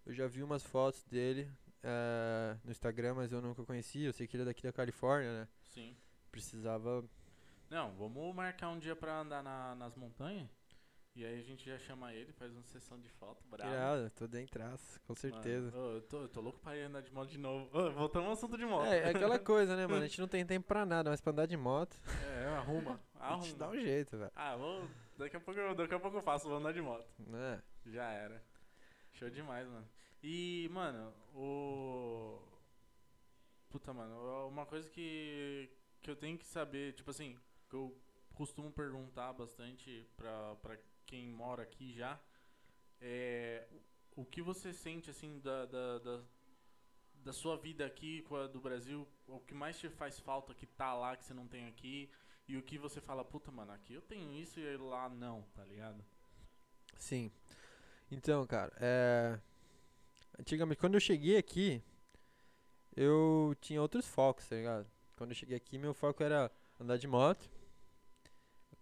[0.06, 1.48] eu já vi umas fotos dele
[1.82, 5.40] eh, no Instagram, mas eu nunca conheci, eu sei que ele é daqui da Califórnia,
[5.42, 5.48] né?
[5.62, 5.96] Sim.
[6.32, 7.04] Precisava.
[7.70, 10.48] Não, vamos marcar um dia pra andar na- nas montanhas.
[11.14, 13.72] E aí a gente já chama ele, faz uma sessão de foto, bravo.
[13.72, 14.62] Irado, tô dentro,
[15.06, 15.70] com certeza.
[15.70, 17.70] Mano, ô, eu, tô, eu tô louco pra ir andar de moto de novo.
[17.72, 18.84] Ô, voltamos ao assunto de moto.
[18.84, 20.02] É, é aquela coisa, né, mano?
[20.04, 21.96] A gente não tem tempo pra nada, mas pra andar de moto,
[22.34, 23.00] É, arruma.
[23.18, 23.56] a gente Arruma.
[23.58, 24.30] dá um jeito, velho.
[24.36, 27.08] Ah, vou, daqui, a pouco, eu- daqui a pouco eu faço, vou andar de moto.
[27.18, 27.62] Né?
[27.86, 28.44] Já era.
[29.12, 29.88] Show demais, mano.
[30.22, 32.38] E, mano, o.
[33.70, 35.70] Puta, mano, uma coisa que,
[36.02, 37.96] que eu tenho que saber, tipo assim, que eu
[38.34, 42.20] costumo perguntar bastante pra quem mora aqui já,
[43.00, 43.66] é
[44.14, 46.22] o que você sente, assim, da, da, da,
[47.16, 50.66] da sua vida aqui com a do Brasil, o que mais te faz falta que
[50.66, 52.10] tá lá que você não tem aqui,
[52.48, 55.64] e o que você fala, puta, mano, aqui eu tenho isso e lá não, tá
[55.64, 56.04] ligado?
[56.96, 57.30] Sim.
[58.10, 59.40] Então, cara, é.
[60.38, 61.82] Antigamente, quando eu cheguei aqui,
[62.94, 64.86] eu tinha outros focos, tá ligado?
[65.16, 67.50] Quando eu cheguei aqui, meu foco era andar de moto,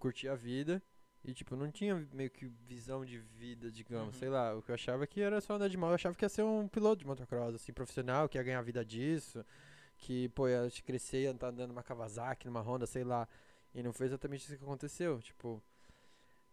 [0.05, 0.83] curtir a vida.
[1.25, 4.15] E, tipo, não tinha meio que visão de vida, digamos.
[4.15, 4.21] Uhum.
[4.21, 5.91] Sei lá, o que eu achava que era só andar de moto.
[5.91, 8.85] Eu achava que ia ser um piloto de motocross, assim, profissional, que ia ganhar vida
[8.85, 9.43] disso.
[9.97, 13.27] Que, pô, ia crescer, ia estar andando numa Kawasaki, numa Honda, sei lá.
[13.75, 15.19] E não foi exatamente isso que aconteceu.
[15.23, 15.63] Tipo,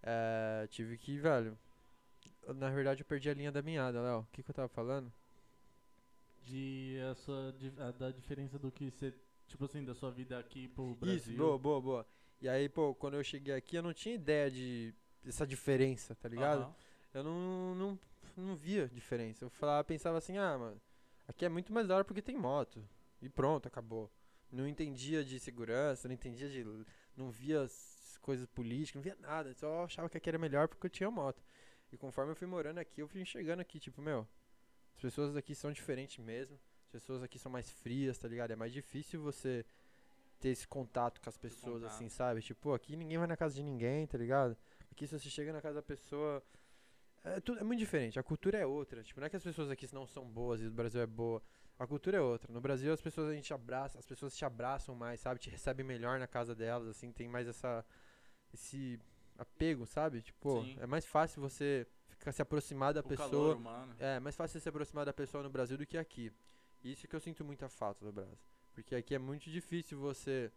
[0.02, 1.58] é, tive que, velho.
[2.56, 4.20] Na verdade, eu perdi a linha da meada, Léo.
[4.20, 5.12] O que, que eu tava falando?
[6.44, 9.14] De a sua a- da diferença do que você,
[9.48, 11.18] tipo assim, da sua vida aqui pro Brasil.
[11.18, 12.08] Isso, boa, boa, boa.
[12.42, 16.28] E aí, pô, quando eu cheguei aqui, eu não tinha ideia de dessa diferença, tá
[16.28, 16.64] ligado?
[16.64, 16.76] Aham.
[17.14, 18.00] Eu não, não,
[18.36, 19.46] não via diferença.
[19.46, 20.82] Eu falava, pensava assim, ah, mano,
[21.28, 22.84] aqui é muito mais da hora porque tem moto.
[23.22, 24.10] E pronto, acabou.
[24.52, 26.66] Não entendia de segurança, não entendia de.
[27.16, 29.54] Não via as coisas políticas, não via nada.
[29.54, 31.44] Só achava que aqui era melhor porque eu tinha moto.
[31.92, 34.28] E conforme eu fui morando aqui, eu fui enxergando aqui, tipo, meu,
[34.96, 36.60] as pessoas aqui são diferentes mesmo.
[36.86, 38.52] As pessoas aqui são mais frias, tá ligado?
[38.52, 39.66] É mais difícil você
[40.42, 42.42] ter esse contato com as pessoas, assim, sabe?
[42.42, 44.58] Tipo, aqui ninguém vai na casa de ninguém, tá ligado?
[44.92, 46.44] Aqui se você chega na casa da pessoa.
[47.24, 48.20] É, tudo, é muito diferente.
[48.20, 49.04] A cultura é outra.
[49.04, 51.42] Tipo, não é que as pessoas aqui não são boas e o Brasil é boa.
[51.78, 52.52] A cultura é outra.
[52.52, 55.40] No Brasil as pessoas a gente abraça, as pessoas te abraçam mais, sabe?
[55.40, 57.86] Te recebem melhor na casa delas, assim, tem mais essa
[58.54, 59.00] esse
[59.38, 60.22] apego, sabe?
[60.22, 60.78] Tipo, Sim.
[60.80, 63.30] é mais fácil você ficar se aproximar da O pessoa.
[63.30, 63.96] calor humano.
[64.00, 66.32] É, mais fácil você se aproximar da pessoa no Brasil do que aqui.
[66.84, 68.38] Isso que eu sinto muita falta do Brasil.
[68.74, 70.52] Porque aqui é muito difícil você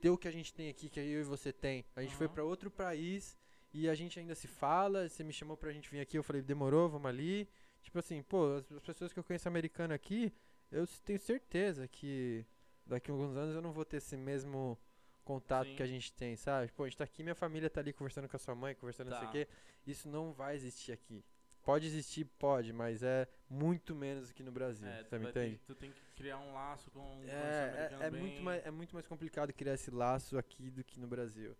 [0.00, 1.84] ter o que a gente tem aqui, que eu e você tem.
[1.96, 2.34] A gente foi Aham.
[2.34, 3.36] pra outro país
[3.72, 5.08] e a gente ainda se fala.
[5.08, 7.48] Você me chamou pra gente vir aqui, eu falei, demorou, vamos ali.
[7.82, 10.32] Tipo assim, pô, as, as pessoas que eu conheço americano aqui,
[10.70, 12.44] eu tenho certeza que
[12.86, 14.78] daqui a alguns anos eu não vou ter esse mesmo
[15.24, 15.76] contato Sim.
[15.76, 16.72] que a gente tem, sabe?
[16.72, 19.10] Pô, a gente tá aqui, minha família tá ali conversando com a sua mãe, conversando
[19.10, 19.32] não sei o Tá.
[19.32, 19.48] quê.
[19.86, 21.22] Isso não vai existir aqui.
[21.68, 24.88] Pode existir, pode, mas é muito menos que no Brasil.
[24.88, 25.60] É, você me entende?
[25.66, 28.70] tu tem que criar um laço com, com É, americano é, é muito mais, é
[28.70, 31.54] muito mais complicado criar esse laço aqui do que no Brasil.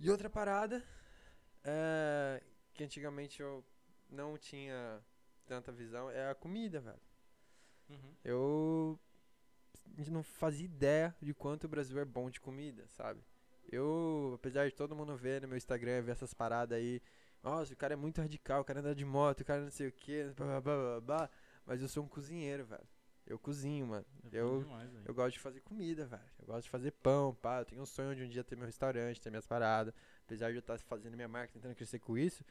[0.00, 0.82] E outra parada,
[1.62, 3.62] é, que antigamente eu
[4.08, 5.04] não tinha
[5.44, 7.00] tanta visão, é a comida, velho.
[7.90, 8.14] Uhum.
[8.24, 9.00] Eu
[10.08, 13.20] não fazia ideia de quanto o Brasil é bom de comida, sabe?
[13.70, 17.02] Eu, apesar de todo mundo ver no meu Instagram, ver essas paradas aí,
[17.50, 19.88] nossa, o cara é muito radical, o cara anda de moto, o cara não sei
[19.88, 21.30] o que, blá, blá, blá, blá,
[21.64, 22.86] mas eu sou um cozinheiro, velho.
[23.26, 24.06] Eu cozinho, mano.
[24.32, 26.22] É Eu, demais, eu gosto de fazer comida, velho.
[26.38, 27.58] Eu gosto de fazer pão, pá.
[27.60, 29.92] Eu tenho um sonho de um dia ter meu restaurante, ter minhas paradas.
[30.24, 32.44] Apesar de eu estar fazendo minha marca, tentando crescer com isso,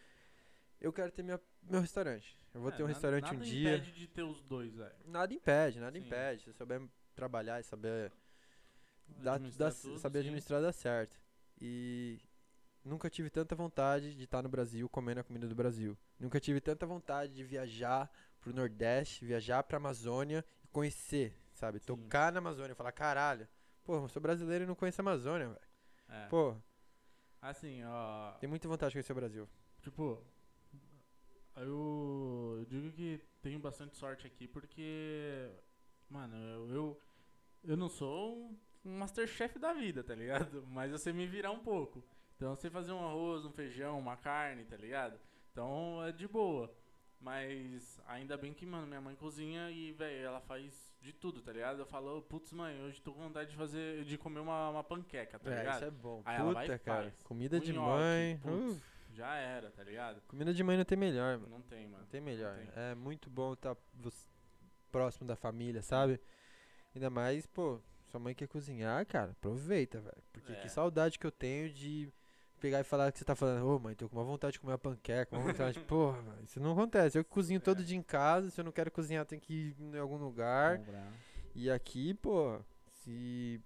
[0.82, 2.38] eu quero ter minha, meu restaurante.
[2.54, 3.76] Eu vou É, ter um nada- restaurante um nada dia.
[3.78, 4.96] impede de ter os dois, velho.
[5.06, 6.06] Nada impede, nada Sim.
[6.06, 6.44] impede.
[6.44, 6.82] Se eu souber
[7.16, 8.12] trabalhar e saber,
[9.26, 10.26] Administrar dar- tudo, saber sim.
[10.28, 11.18] administrar, dá certo.
[11.62, 12.20] E
[12.86, 15.98] nunca tive tanta vontade de estar no Brasil comendo a comida do Brasil.
[16.20, 21.80] Nunca tive tanta vontade de viajar pro Nordeste, viajar pra Amazônia e conhecer, sabe?
[21.80, 21.86] Sim.
[21.86, 23.48] Tocar na Amazônia e falar, caralho,
[23.84, 25.62] pô, eu sou brasileiro e não conheço a Amazônia, velho.
[26.08, 26.28] É.
[26.28, 26.56] Pô,
[27.42, 28.32] Assim, ó.
[28.40, 29.50] tenho muita vontade de conhecer o Brasil.
[29.82, 30.24] Tipo,
[31.56, 35.50] eu, eu digo que tenho bastante sorte aqui porque,
[36.10, 37.02] mano, eu, eu,
[37.64, 38.52] eu não sou
[38.84, 40.64] um masterchef da vida, tá ligado?
[40.70, 42.04] Mas eu sei me virar um pouco.
[42.36, 45.18] Então sei fazer um arroz, um feijão, uma carne, tá ligado?
[45.52, 46.74] Então é de boa.
[47.20, 51.52] Mas ainda bem que, mano, minha mãe cozinha e, velho, ela faz de tudo, tá
[51.52, 51.80] ligado?
[51.80, 55.40] Eu falo, putz, mãe, hoje tô com vontade de fazer, de comer uma, uma panqueca,
[55.40, 55.76] tá é, ligado?
[55.78, 56.22] isso é bom.
[56.26, 57.04] Aí ela vai Puta, cara.
[57.04, 57.22] faz.
[57.24, 58.40] Comida Um de nhoque, mãe.
[58.44, 58.82] putz,
[59.14, 60.22] Já era, tá ligado?
[60.28, 61.50] comida de mãe não tem melhor, mano.
[61.56, 62.04] Não tem, mano.
[62.04, 62.58] Não tem melhor.
[62.58, 62.68] tem.
[62.76, 63.76] É muito bom estar
[64.92, 66.20] próximo da família, sabe?
[66.94, 70.24] Ainda mais, pô, sua mãe quer cozinhar, cara, aproveita, velho.
[70.32, 70.56] Porque É.
[70.58, 72.12] que saudade que eu tenho de
[72.60, 74.74] pegar e falar que você tá falando, ô mãe, tô com uma vontade de comer
[74.74, 77.18] uma panqueca, uma vontade, porra, velho, isso não acontece.
[77.18, 77.86] Eu cozinho todo É.
[77.86, 80.80] dia em casa, se eu não quero cozinhar, tenho que ir em algum lugar.
[80.80, 81.12] Comprar.
[81.54, 82.60] E aqui, pô,
[83.04, 83.62] se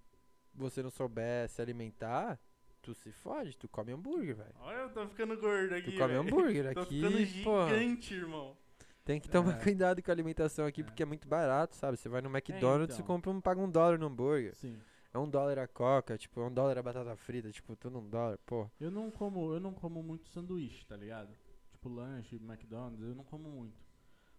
[0.54, 2.38] você não souber se alimentar,
[2.82, 4.54] tu se fode, tu come hambúrguer, velho.
[4.60, 5.92] Olha, eu tô ficando gordo aqui.
[5.92, 6.20] Tu come velho.
[6.20, 7.68] hambúrguer Tô aqui, ficando pô.
[7.68, 8.56] gigante, irmão.
[9.04, 9.58] Tem que tomar É.
[9.64, 10.84] cuidado com a alimentação aqui, É.
[10.84, 11.96] porque é muito barato, sabe?
[11.96, 13.06] Você vai no McDonald's e então.
[13.16, 14.54] compra um, paga um dólar no hambúrguer.
[14.54, 14.78] Sim.
[15.12, 18.08] É um dólar a coca, tipo, é um dólar a batata frita, tipo, tudo um
[18.08, 18.70] dólar, pô.
[18.78, 21.36] Eu não como, eu não como muito sanduíche, tá ligado?
[21.72, 23.76] Tipo lanche, McDonald's, eu não como muito.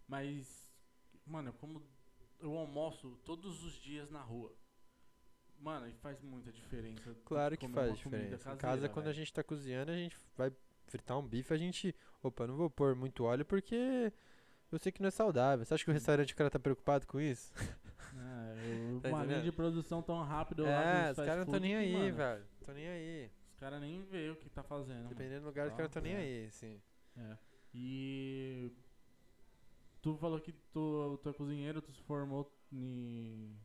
[0.08, 0.70] Mas,
[1.26, 1.82] mano, eu como
[2.40, 4.54] eu almoço todos os dias na rua.
[5.60, 7.16] Mano, e faz muita diferença.
[7.24, 8.36] Claro que faz diferença.
[8.36, 10.52] Em caseira, casa, quando a gente tá cozinhando, a gente vai
[10.88, 14.12] fritar um bife, a gente, opa, não vou pôr muito óleo porque
[14.72, 15.64] eu sei que não é saudável.
[15.64, 17.52] Você acha que o restaurante o cara tá preocupado com isso?
[18.58, 20.70] É, eu- Tá uma linha de produção tão rápido lá
[21.08, 22.46] é, os caras não tão food nem aí, mano, velho.
[22.66, 23.32] Tão nem aí.
[23.54, 24.98] Os caras nem vê o que tá fazendo.
[24.98, 25.10] mano.
[25.10, 26.18] Dependendo do lugar, os Tá, caras não tão nem é.
[26.18, 26.82] aí, assim.
[27.18, 27.38] É.
[27.74, 28.72] E
[30.02, 33.56] tu falou que tu, tu é cozinheiro, tu se formou em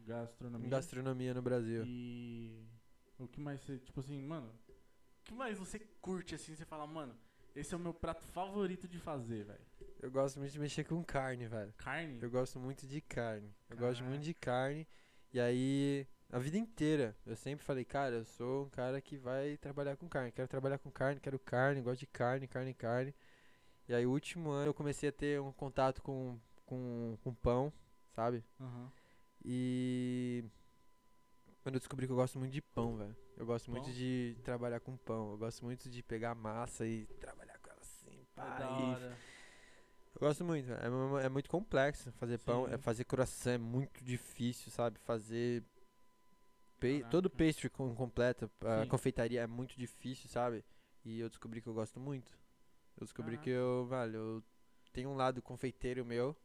[0.00, 0.68] gastronomia.
[0.70, 1.84] Gastronomia no Brasil.
[1.86, 2.66] E
[3.18, 6.86] o que mais você, tipo assim, mano, o que mais você curte assim, você fala,
[6.86, 7.14] mano,
[7.54, 9.69] esse é o meu prato favorito de fazer, velho.
[10.00, 11.72] Eu gosto muito de mexer com carne, velho.
[11.76, 12.18] Carne?
[12.22, 13.54] Eu gosto muito de carne.
[13.68, 14.86] Eu gosto muito de carne.
[15.32, 19.56] E aí, a vida inteira, eu sempre falei, cara, eu sou um cara que vai
[19.58, 20.32] trabalhar com carne.
[20.32, 23.14] Quero trabalhar com carne, quero carne, gosto de carne, carne, carne.
[23.88, 27.72] E aí, o último ano, eu comecei a ter um contato com, com, com pão,
[28.14, 28.44] sabe?
[28.60, 28.90] Aham.
[29.44, 30.44] E.
[31.62, 33.16] Quando eu descobri que eu gosto muito de pão, velho.
[33.36, 33.92] Eu gosto muito Pão?
[33.94, 35.32] de trabalhar com pão.
[35.32, 39.18] Eu gosto muito de pegar massa e trabalhar com ela assim, É pá, e hora.
[40.14, 42.74] Eu gosto muito, é, mu- é muito complexo fazer pão, Sim.
[42.74, 44.98] é fazer coração é muito difícil, sabe?
[45.00, 45.62] Fazer
[46.78, 47.10] pe- Caraca.
[47.10, 48.88] todo pastry com completo, a Sim.
[48.88, 50.64] confeitaria é muito difícil, sabe?
[51.04, 52.32] E eu descobri que eu gosto muito.
[52.96, 54.44] Eu descobri que eu, velho, eu
[54.92, 56.36] tenho um lado confeiteiro meu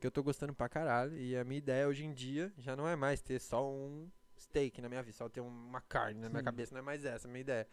[0.00, 2.88] que eu tô gostando pra caralho e a minha ideia hoje em dia já não
[2.88, 6.40] é mais ter só um steak na minha vida, só ter uma carne na minha
[6.40, 6.44] Sim.
[6.46, 7.68] cabeça, não é mais essa a minha ideia.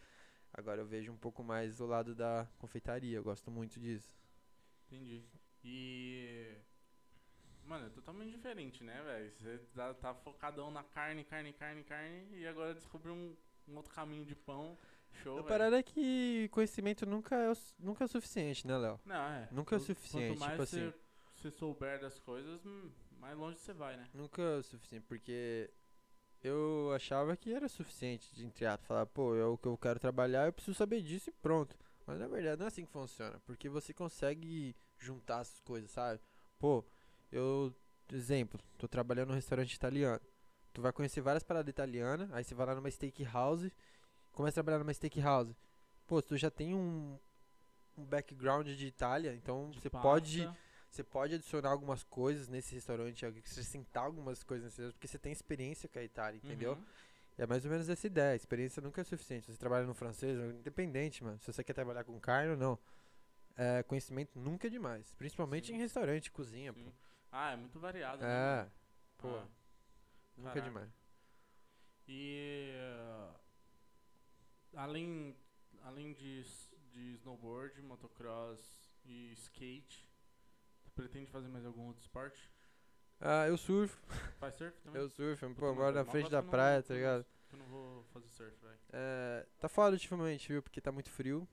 [0.53, 4.15] Agora eu vejo um pouco mais do lado da confeitaria, eu gosto muito disso.
[4.87, 5.23] Entendi.
[5.63, 6.55] E.
[7.65, 9.31] Mano, é totalmente diferente, né, velho?
[9.31, 13.35] Você tá, tá focadão na carne, carne, carne, carne, e agora descobriu um,
[13.67, 14.77] um outro caminho de pão.
[15.23, 18.99] Show, A parada é que conhecimento nunca é o, nunca é o suficiente, né, Léo?
[19.03, 19.49] Não, é.
[19.51, 20.93] Nunca é o suficiente, Quanto mais tipo você, assim.
[21.35, 24.07] você souber das coisas, hum, mais longe você vai, né?
[24.13, 25.69] Nunca é o suficiente, porque
[26.41, 29.99] eu achava que era suficiente, de entre aspas, falar, pô, é o que eu quero
[29.99, 31.75] trabalhar, eu preciso saber disso e pronto.
[32.07, 36.21] Mas na verdade não é assim que funciona, porque você consegue juntar as coisas, sabe?
[36.57, 36.83] Pô,
[37.29, 37.75] eu,
[38.13, 40.21] exemplo, tô trabalhando num restaurante italiano.
[40.73, 43.73] Tu vai conhecer várias paradas italianas, aí você vai lá numa steakhouse,
[44.31, 45.53] começa a trabalhar numa steakhouse.
[46.07, 47.19] Pô, tu já tem um,
[47.97, 50.07] um background de Itália, então De você pasta.
[50.07, 50.49] pode
[50.89, 55.33] você pode adicionar algumas coisas nesse restaurante, acrescentar algumas coisas nesse restaurante, porque você tem
[55.33, 56.73] experiência com a Itália, entendeu?
[56.73, 56.85] Uhum.
[57.37, 58.33] É mais ou menos essa ideia.
[58.33, 59.51] A experiência nunca é suficiente.
[59.51, 61.37] Você trabalha no francês, independente, mano.
[61.39, 62.79] Se você quer trabalhar com carne ou não.
[63.55, 65.13] É, conhecimento nunca é demais.
[65.15, 65.75] Principalmente Sim.
[65.75, 66.85] em restaurante, cozinha, Sim.
[66.85, 66.91] pô.
[67.31, 68.27] Ah, é muito variado, né?
[68.27, 68.71] É, mano?
[69.17, 69.27] pô.
[69.29, 69.47] Ah.
[70.37, 70.69] Nunca é Caraca.
[70.69, 70.91] demais.
[72.07, 73.35] E uh,
[74.75, 75.35] além,
[75.83, 76.43] além de,
[76.91, 80.07] de snowboard, motocross e skate,
[80.95, 82.49] pretende fazer mais algum outro esporte?
[83.19, 83.97] Ah, eu surfo.
[84.39, 85.01] Faz surf também?
[85.01, 87.25] Eu surfo, pô, moro na frente da praia, tá ligado?
[87.51, 88.77] Eu não vou fazer surf, velho.
[88.93, 90.61] É, tá foda ultimamente, viu?
[90.61, 91.47] Porque tá muito frio.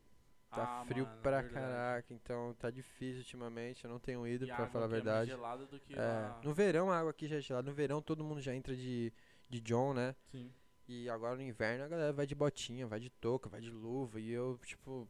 [0.50, 1.54] Tá Ah, frio mano, pra verdade.
[1.66, 3.84] caraca, então tá difícil ultimamente.
[3.84, 5.66] Eu não tenho ido, E pra falar a aqui é mais verdade.
[5.70, 6.40] do que É, lá.
[6.44, 7.68] no verão a água aqui já é gelada.
[7.68, 9.12] No verão todo mundo já entra de,
[9.48, 10.14] de John, né?
[10.30, 10.52] Sim.
[10.86, 14.20] E agora no inverno a galera vai de botinha, vai de touca, vai de luva.
[14.20, 15.08] E eu, tipo,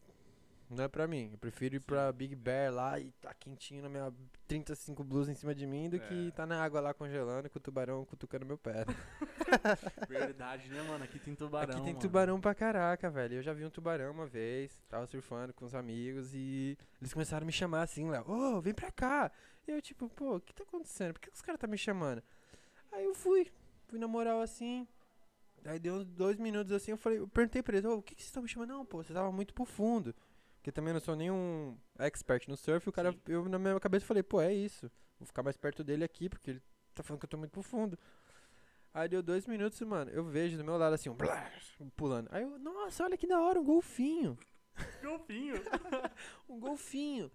[0.70, 1.30] não é pra mim.
[1.32, 4.12] Eu prefiro ir pra Big Bear lá e tá quentinho na minha
[4.48, 6.30] 35 blusas em cima de mim do que É.
[6.32, 8.84] tá na água lá congelando com o tubarão cutucando meu pé.
[10.08, 11.04] Verdade, né, mano?
[11.04, 11.70] Aqui tem tubarão.
[11.74, 11.98] Aqui tem mano.
[12.00, 13.36] tubarão pra caraca, velho.
[13.36, 17.44] Eu já vi um tubarão uma vez, tava surfando com os amigos e eles começaram
[17.44, 19.30] a me chamar assim, Léo, ô, vem pra cá.
[19.66, 21.14] E eu, tipo, pô, o que tá acontecendo?
[21.14, 22.22] Por que os caras tá me chamando?
[22.92, 23.50] Aí eu fui,
[23.86, 24.86] fui na moral assim.
[25.64, 28.14] Aí deu uns dois minutos assim, eu falei, eu perguntei pra eles, ô, o que,
[28.14, 28.68] que vocês estão me chamando?
[28.70, 30.14] Não, pô, você tava muito pro fundo.
[30.64, 33.20] Porque também não sou nenhum expert no surf, o cara, Sim.
[33.28, 34.90] eu na minha cabeça falei, pô, é isso.
[35.18, 36.62] Vou ficar mais perto dele aqui, porque ele
[36.94, 37.98] tá falando que eu tô muito pro fundo.
[38.94, 41.52] Aí deu dois minutos, mano, eu vejo do meu lado assim, um blá,
[41.94, 42.30] pulando.
[42.32, 44.38] Aí eu, nossa, olha que da hora, um golfinho.
[45.04, 45.54] Golfinho.
[46.48, 47.30] Um golfinho.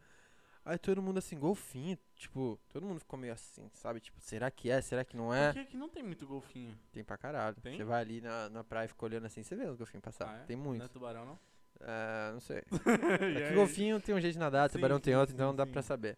[0.65, 3.99] Aí todo mundo assim, golfinho, tipo, todo mundo ficou meio assim, sabe?
[3.99, 4.81] Tipo, será que é?
[4.81, 5.53] Será que não é?
[5.53, 6.75] Porque aqui não tem muito golfinho.
[6.91, 7.55] Tem pra caralho.
[7.61, 7.77] Tem?
[7.77, 10.27] Você vai ali na, na praia e fica olhando assim, você vê os golfinhos passar.
[10.29, 10.45] Ah, é?
[10.45, 10.89] Tem Não muitos.
[10.89, 11.39] é tubarão, não?
[11.81, 12.63] É, não sei.
[13.35, 15.71] E É golfinho tem um jeito de nadar, tubarão tem outro, então sim, dá sim.
[15.71, 16.17] pra saber.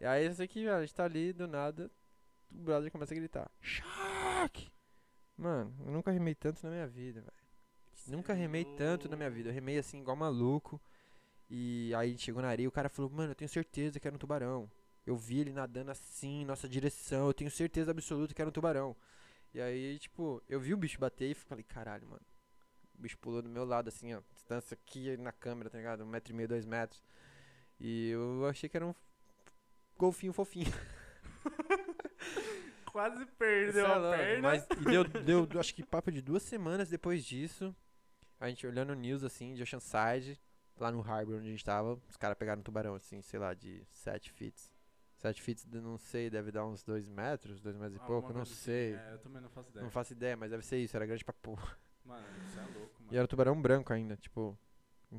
[0.00, 1.90] E aí eu sei que a gente tá ali, do nada,
[2.50, 3.50] o brother começa a gritar.
[3.60, 4.70] Shark!
[5.36, 7.32] Mano, eu nunca remei tanto na minha vida, velho.
[8.08, 9.48] Nunca remei tanto na minha vida.
[9.48, 10.80] Eu remei assim, igual maluco.
[11.48, 14.14] E aí chegou na areia e o cara falou, mano, eu tenho certeza que era
[14.14, 14.70] um tubarão.
[15.06, 18.96] Eu vi ele nadando assim, nossa direção, eu tenho certeza absoluta que era um tubarão.
[19.52, 22.22] E aí, tipo, eu vi o bicho bater e falei, caralho, mano.
[22.98, 24.22] O bicho pulou do meu lado, assim, ó.
[24.42, 26.02] Distância aqui na câmera, tá ligado?
[26.02, 27.00] Um metro e meio, dois metros.
[27.78, 28.94] E eu achei que era um
[29.96, 30.66] golfinho fofinho.
[32.90, 34.42] Quase perdeu Sei a lá, perna.
[34.42, 35.04] Mas e deu,
[35.46, 37.74] deu, acho que papo de duas semanas depois disso.
[38.38, 40.38] A gente olhando o news assim, de Oceanside,
[40.76, 43.54] lá no Harbor onde a gente tava, os caras pegaram um tubarão assim, sei lá,
[43.54, 44.60] de 7 feet.
[45.18, 48.42] 7 feet, não sei, deve dar uns 2 metros, 2 metros e Alguma pouco, não
[48.42, 48.54] assim.
[48.54, 48.94] sei.
[48.94, 49.84] É, eu também não faço ideia.
[49.84, 51.78] Não faço ideia, mas deve ser isso, era grande pra porra.
[52.04, 53.12] Mano, isso é louco, mano.
[53.12, 54.58] E era um tubarão branco ainda, tipo,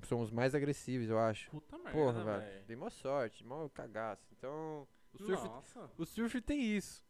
[0.04, 1.50] são os mais agressivos, eu acho.
[1.52, 2.40] Puta merda, Porra, velho.
[2.42, 2.66] velho.
[2.66, 4.28] Dei mó sorte, mó cagaço.
[4.38, 5.90] Então, o surf, Nossa.
[5.98, 7.04] o surf tem isso,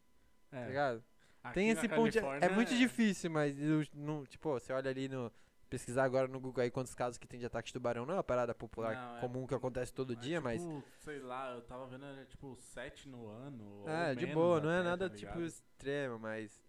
[0.49, 0.67] tá É.
[0.67, 1.03] ligado?
[1.43, 2.09] Aqui Tem esse ponto.
[2.09, 5.31] de- É muito difícil, mas eu não, tipo, você olha ali no.
[5.69, 8.05] Pesquisar agora no Google aí quantos casos que tem de ataque de tubarão.
[8.05, 10.61] Não é uma parada popular Não, é- comum que acontece todo É dia, mas.
[10.61, 13.83] tipo, Sei lá, eu tava vendo, era tipo 7 no ano.
[13.89, 16.63] É, de boa, não é até, nada tá tipo extremo, mas.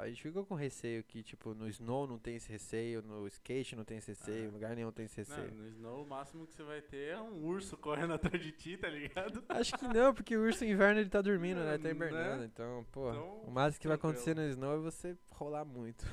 [0.00, 3.74] A gente fica com receio que, tipo, no snow não tem esse receio, no skate
[3.74, 4.46] não tem esse receio, Ah.
[4.46, 5.54] em lugar nenhum tem esse Não, receio.
[5.54, 8.76] no Snow, o máximo que você vai ter é um urso correndo atrás de ti,
[8.76, 9.42] tá ligado?
[9.48, 11.74] Acho que não, porque o urso no inverno ele tá dormindo, né?
[11.74, 11.94] Ele tá Né?
[11.94, 12.44] hibernando.
[12.44, 16.04] Então, pô, Então, o máximo que vai acontecer no snow é você rolar muito.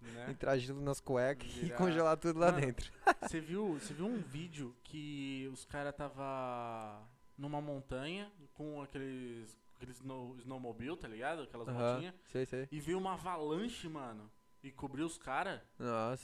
[0.00, 0.26] Né?
[0.30, 2.90] Entrar gelo nas cuecas e congelar tudo lá Mano, dentro.
[3.28, 7.06] Você viu, você viu um vídeo que os caras tava
[7.36, 11.42] numa montanha com aqueles, aqueles snow, snowmobile, tá ligado?
[11.42, 12.14] Aquelas Aham, motinhas.
[12.28, 12.68] sei, sei.
[12.70, 14.30] E veio uma avalanche, mano.
[14.62, 15.60] E cobriu os caras.
[15.78, 16.22] Nossa.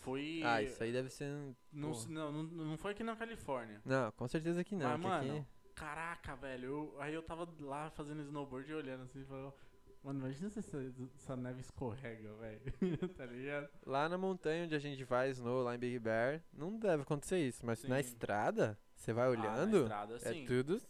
[0.00, 0.42] Foi.
[0.44, 1.26] Ah, isso aí deve ser.
[1.72, 3.80] Não, não, não, não foi aqui na Califórnia.
[3.84, 4.86] Não, com certeza que não.
[4.90, 5.46] Mas, mano, aqui...
[5.74, 6.66] Caraca, velho.
[6.66, 9.54] eu- aí eu tava lá fazendo snowboard e olhando assim, falando,
[10.02, 10.78] Mano, imagina se essa,
[11.16, 12.60] essa neve escorrega, velho.
[13.16, 13.68] tá ligado?
[13.84, 17.38] Lá na montanha onde a gente vai snow, lá em Big Bear, não deve acontecer
[17.40, 17.64] isso.
[17.66, 18.00] Mas na Sim.
[18.08, 20.80] estrada, você vai Ah, na olhando, estrada, é tudo.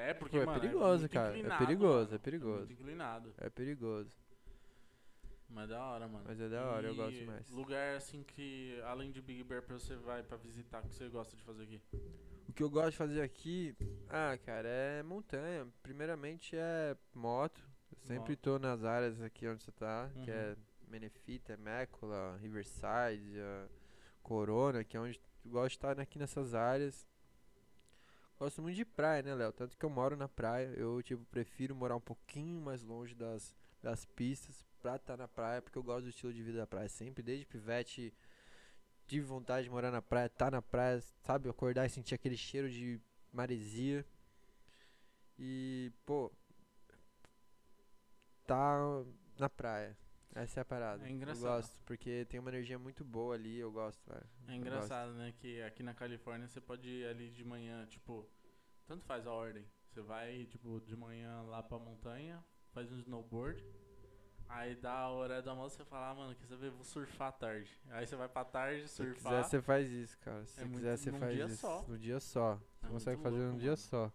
[0.00, 1.38] É, porque, Pô, é mano, perigoso, muito cara.
[1.38, 2.14] É perigoso, mano.
[2.14, 2.58] é perigoso.
[2.58, 3.34] muito inclinado.
[3.38, 4.16] É perigoso.
[5.48, 6.24] Mas da hora, mano.
[6.26, 7.50] Mas é da hora, eu E gosto mais.
[7.50, 11.08] Lugar assim que, além de Big Bear, pra você vai pra visitar, o que você
[11.08, 11.80] gosta de fazer aqui?
[12.48, 13.74] O que eu gosto de fazer aqui,
[14.08, 15.66] ah, cara, é montanha.
[15.82, 17.60] Primeiramente é moto.
[17.92, 18.40] Eu sempre Moto.
[18.40, 20.22] tô nas áreas aqui onde você tá, Uhum.
[20.24, 20.56] que é
[20.88, 23.34] Menefita, Mécola, Riverside,
[24.22, 27.06] Corona, que é onde eu gosto de estar aqui nessas áreas.
[28.40, 29.52] Gosto muito de praia, né, Léo?
[29.52, 30.68] Tanto que eu moro na praia.
[30.68, 35.60] Eu, tipo, prefiro morar um pouquinho mais longe das, das pistas pra estar na praia,
[35.60, 36.88] porque eu gosto do estilo de vida da praia.
[36.88, 38.14] Sempre, desde pivete,
[39.06, 41.50] tive vontade de morar na praia, estar na praia, sabe?
[41.50, 42.98] Acordar e sentir aquele cheiro de
[43.30, 44.06] maresia.
[45.38, 46.32] E, pô,
[48.46, 49.04] tá
[49.38, 49.94] na praia.
[50.34, 51.06] Essa é a parada.
[51.06, 51.44] É engraçado.
[51.44, 54.26] Eu gosto, porque tem uma energia muito boa ali, eu gosto, velho.
[54.48, 55.32] É engraçado, né?
[55.36, 58.28] Que aqui na Califórnia você pode ir ali de manhã, tipo,
[58.86, 59.64] tanto faz a ordem.
[59.88, 63.64] Você vai, tipo, de manhã lá pra montanha, faz um snowboard.
[64.48, 66.70] Aí dá a hora do almoço você fala, ah, mano, quer saber?
[66.70, 67.70] Vou surfar à tarde.
[67.90, 69.44] Aí você vai pra tarde, Se quiser, surfar.
[69.44, 70.44] você faz isso, cara.
[70.46, 71.56] Se É muito- quiser, você num faz dia isso.
[71.56, 71.82] só.
[71.88, 72.54] No dia só.
[72.56, 74.12] Você É consegue muito fazer louco, num dia só.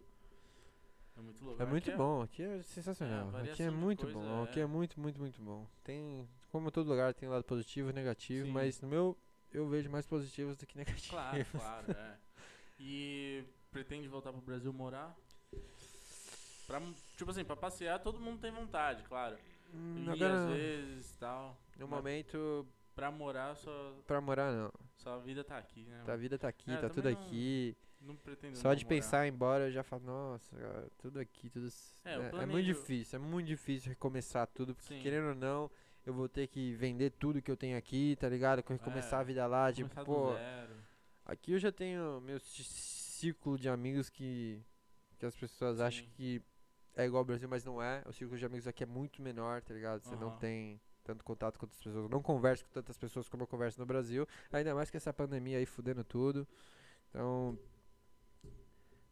[1.18, 1.62] É muito louco.
[1.62, 3.24] É Aqui muito bom, aqui é sensacional.
[3.24, 4.64] aqui variação é muito coisa, bom, aqui é.
[4.64, 5.66] é muito, muito, muito bom.
[5.84, 8.52] Tem, como todo lugar, tem lado positivo e negativo, Sim.
[8.52, 9.18] mas no meu,
[9.54, 11.10] eu vejo mais positivos do que negativos.
[11.10, 12.18] Claro, claro, é.
[12.80, 15.16] E pretende voltar pro Brasil morar?
[16.68, 16.82] Pra,
[17.16, 19.38] tipo assim, pra passear todo mundo tem vontade, claro.
[19.74, 21.58] Hum, E agora, às vezes tal.
[21.78, 24.72] no momento, Pra morar, sua, pra morar não.
[24.98, 26.00] sua vida tá aqui, né?
[26.02, 26.18] A mano?
[26.18, 27.76] vida tá aqui, É, tá tudo não- aqui.
[28.06, 28.96] Não pretendo Só não de morar.
[28.96, 31.68] pensar em embora, eu já falo, nossa, cara, tudo aqui, tudo.
[32.04, 35.02] É, eu é, é muito difícil, é muito difícil recomeçar tudo, porque Sim.
[35.02, 35.72] querendo ou não,
[36.06, 38.64] eu vou ter que vender tudo que eu tenho aqui, tá ligado?
[38.68, 40.34] Recomeçar É, a vida lá, tipo, pô,
[41.26, 44.62] aqui eu já tenho meu círculo de amigos que,
[45.18, 46.12] que as pessoas acham Sim.
[46.12, 46.42] que
[46.96, 48.04] é igual ao Brasil, mas não é.
[48.06, 50.02] O círculo de amigos aqui é muito menor, tá ligado?
[50.02, 50.38] Você não Aham.
[50.38, 52.10] tem tanto contato com outras pessoas.
[52.10, 55.58] Não converso com tantas pessoas como eu converso no Brasil, ainda mais que essa pandemia
[55.58, 56.48] aí fudendo tudo.
[57.10, 57.58] Então,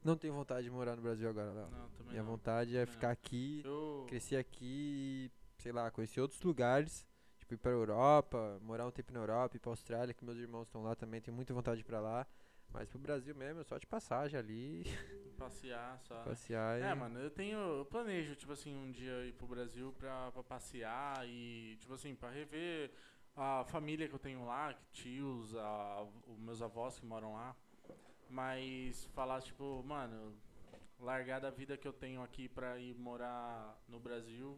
[0.03, 1.69] não tenho vontade de morar no Brasil agora, Léo.
[1.71, 2.31] Não, também Minha não.
[2.31, 3.13] vontade é ficar não.
[3.13, 4.05] aqui, Eu...
[4.07, 5.31] crescer aqui
[5.63, 7.05] sei lá, conhecer outros lugares.
[7.37, 10.63] Tipo, ir pra Europa, morar um tempo na Europa, ir pra Austrália, que meus irmãos
[10.67, 12.25] estão lá também, tenho muita vontade de ir pra lá.
[12.69, 14.83] Mas pro Brasil mesmo, é só de passagem ali,
[15.37, 16.15] Passear só.
[16.15, 16.23] né?
[16.23, 16.83] passear e...
[16.83, 17.57] É, mano, eu tenho.
[17.57, 22.15] Eu planejo, tipo assim, um dia ir pro Brasil pra, pra passear e, tipo assim,
[22.15, 22.91] pra rever
[23.35, 27.55] a família que eu tenho lá, que tios, a, os meus avós que moram lá.
[28.33, 30.33] Mas falar, tipo, mano,
[30.99, 34.57] largar da vida que eu tenho aqui pra ir morar no Brasil.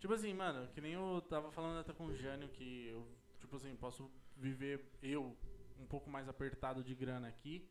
[0.00, 3.06] Tipo assim, mano, que nem eu tava falando até com o Jânio que eu,
[3.38, 5.36] tipo assim, posso viver eu
[5.78, 7.64] um pouco mais apertado de grana aqui,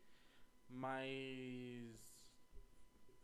[0.70, 1.94] mas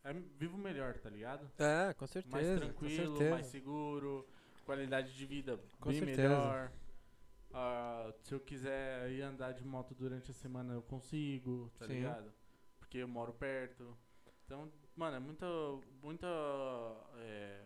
[0.05, 1.51] é, vivo melhor, tá ligado?
[1.59, 3.31] É, com mais certeza, com tranquilo, certeza.
[3.31, 4.29] mais seguro,
[4.67, 6.29] qualidade de vida Com bem certeza.
[6.29, 6.71] melhor.
[7.53, 11.95] Ah, se eu quiser ir andar de moto durante a semana, eu consigo, tá Sim.
[11.95, 12.33] ligado?
[12.79, 13.97] Porque eu moro perto.
[14.45, 15.47] Então, mano, é muita,
[16.03, 16.27] muita
[17.17, 17.65] é,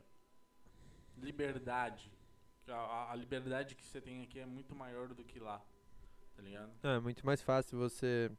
[1.16, 2.12] liberdade.
[2.68, 5.62] A, a- liberdade que você tem aqui é muito maior do que lá,
[6.34, 6.72] tá ligado?
[6.82, 8.30] Não, é muito mais fácil você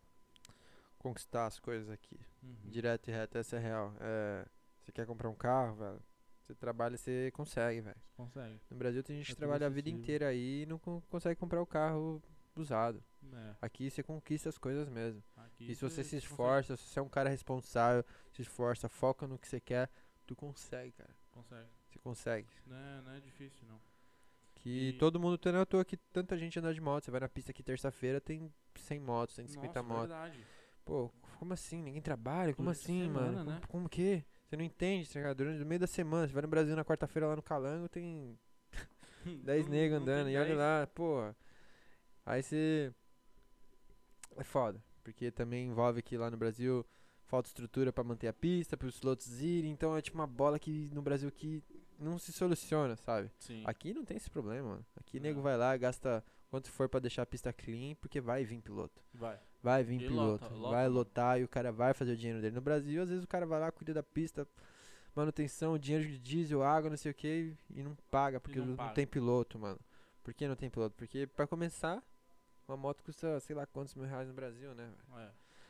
[0.98, 2.20] conquistar as coisas aqui.
[2.42, 2.56] Uhum.
[2.70, 3.94] Direto e reto, essa é real.
[4.00, 4.46] É,
[4.82, 6.02] você quer comprar um carro, velho?
[6.46, 7.96] Você trabalha você consegue, velho.
[8.16, 8.60] Consegue.
[8.70, 11.02] No Brasil tem gente É que tudo trabalha a vida inteira aí e não con-
[11.10, 12.22] consegue comprar o carro
[12.56, 13.04] usado.
[13.34, 15.24] É, Aqui você conquista as coisas mesmo.
[15.36, 16.18] aqui E se você se consegue.
[16.24, 19.90] esforça, se você é um cara responsável, se esforça, foca no que você quer,
[20.28, 21.10] tu consegue, cara.
[21.32, 21.70] Consegue.
[21.90, 22.48] Você consegue.
[22.68, 23.82] Não é, não é difícil, não.
[24.54, 27.06] Que E- todo mundo tem, é à toa que tanta gente anda de moto.
[27.06, 30.10] Você vai na pista aqui terça-feira, tem 100 motos, 150 Nossa, motos.
[30.10, 30.46] verdade.
[30.86, 31.82] Pô, como assim?
[31.82, 32.54] Ninguém trabalha?
[32.54, 33.52] Como a assim, semana, mano?
[33.52, 33.56] né?
[33.62, 34.24] Como, como que?
[34.46, 35.38] Você não entende, tá ligado?
[35.38, 38.38] Durante o meio da semana, você vai no Brasil na quarta-feira lá no Calango, tem
[39.44, 40.30] 10 Não- negros andando.
[40.30, 40.58] E olha 10.
[40.58, 41.34] lá, pô.
[42.26, 42.94] Aí você.
[44.38, 44.84] É foda.
[45.04, 46.86] Porque também envolve que lá no Brasil
[47.26, 49.72] falta estrutura pra manter a pista, pros pilotos irem.
[49.72, 51.64] Então é tipo uma bola que no Brasil que
[52.00, 53.32] não se soluciona, sabe?
[53.40, 53.64] Sim.
[53.66, 54.86] Aqui não tem esse problema, mano.
[54.98, 55.44] Aqui nego Não.
[55.44, 59.02] vai lá, gasta quanto for pra deixar a pista clean, porque vai vir piloto.
[59.14, 59.40] Vai.
[59.66, 62.54] Vai vir E piloto, lota, vai lotar e o cara vai fazer o dinheiro dele.
[62.54, 64.48] No Brasil, às vezes o cara vai lá, cuida da pista,
[65.16, 68.76] manutenção, dinheiro de diesel, água, não sei o que, e não paga, porque não não,
[68.76, 68.94] paga.
[68.94, 69.80] tem piloto, mano.
[70.24, 70.96] Por que não tem piloto?
[70.96, 72.04] Porque, pra começar,
[72.68, 74.94] uma moto custa sei lá quantos mil reais no Brasil, né?
[75.18, 75.30] É.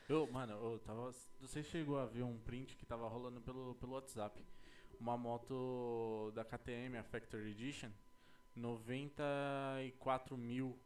[0.10, 1.14] Eu, mano, eu tava.
[1.40, 4.46] Você chegou a ver um print que tava rolando pelo, pelo WhatsApp.
[5.00, 7.92] uma moto da KTM, a Factory Edition,
[8.56, 10.78] 94 mil.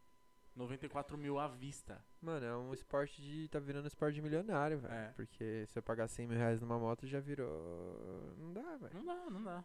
[0.55, 2.03] 94 mil à vista.
[2.21, 3.47] Mano, é um esporte de.
[3.47, 4.93] tá virando esporte de milionário, velho.
[4.93, 5.11] É.
[5.15, 8.33] Porque se eu pagar 100 mil reais numa moto já virou.
[8.37, 8.93] Não dá, velho.
[8.93, 9.63] Não dá, não dá.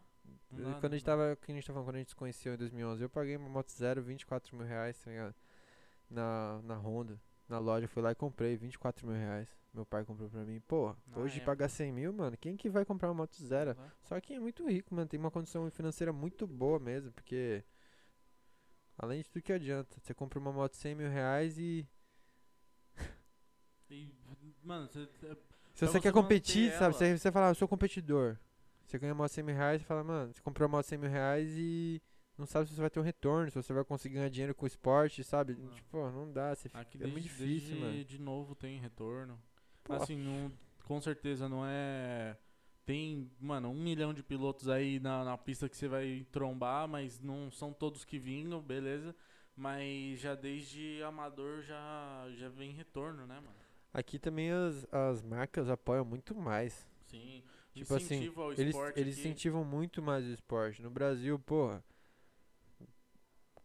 [0.50, 1.12] Não dá, Quando a não gente dá.
[1.12, 1.36] tava.
[1.36, 3.48] Que a gente tá falando, quando a gente se conheceu em 2011, eu paguei uma
[3.48, 5.34] moto zero, 24 mil reais, tá ligado?
[6.08, 7.20] Na, na Honda.
[7.48, 9.48] Na loja, fui lá e comprei 24 mil reais.
[9.74, 10.60] Meu pai comprou pra mim.
[10.60, 11.46] Porra, Na hoje época.
[11.52, 13.74] pagar 100 mil, mano, quem que vai comprar uma moto zero?
[13.74, 13.90] Dá.
[14.02, 17.62] Só quem é muito rico, mano, tem uma condição financeira muito boa mesmo, porque.
[18.98, 21.86] Além de tudo que adianta, você compra uma moto de 100 mil reais e.
[23.90, 24.12] E,
[24.62, 25.06] mano, você.
[25.74, 26.94] Se Pra você quer competir, sabe?
[26.94, 28.38] Você, você fala, ah, eu sou competidor.
[28.86, 30.84] Você ganha uma moto de 100 mil reais e fala, mano, você comprou uma moto
[30.84, 32.00] de 100 mil reais e
[32.38, 34.64] não sabe se você vai ter um retorno, se você vai conseguir ganhar dinheiro com
[34.64, 35.54] o esporte, sabe?
[35.54, 35.70] Não.
[35.70, 36.54] Tipo, não dá.
[36.54, 38.04] Você, Aqui é desde, muito difícil, mano.
[38.04, 39.40] de novo tem retorno.
[39.82, 39.94] Pô.
[39.94, 40.52] Assim, não,
[40.84, 42.36] com certeza não é.
[42.86, 47.18] Tem, mano, um milhão de pilotos aí na, na pista que você vai trombar, mas
[47.20, 49.14] não são todos que vingam, beleza.
[49.56, 53.54] Mas já desde amador já, já vem retorno, né, mano?
[53.92, 56.86] Aqui também as, as marcas apoiam muito mais.
[57.06, 57.42] Sim.
[57.72, 59.20] Tipo assim, ao Eles, esporte eles aqui.
[59.28, 60.82] incentivam muito mais o esporte.
[60.82, 61.82] No Brasil, porra.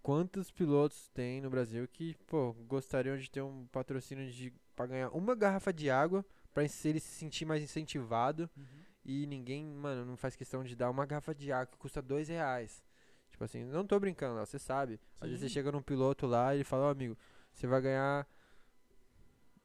[0.02, 5.10] Quantos pilotos tem no Brasil que, pô, gostariam de ter um patrocínio de pra ganhar
[5.10, 8.66] uma garrafa de água pra se ele se sentir mais incentivado Uhum.
[9.06, 12.28] E ninguém, mano, não faz questão de dar uma garrafa de água que custa dois
[12.28, 12.84] reais.
[13.30, 15.00] Tipo assim, não tô brincando, Léo, você sabe.
[15.22, 15.54] Às vezes você Sim.
[15.54, 17.18] chega num piloto lá e ele fala, ó amigo,
[17.54, 18.28] você vai ganhar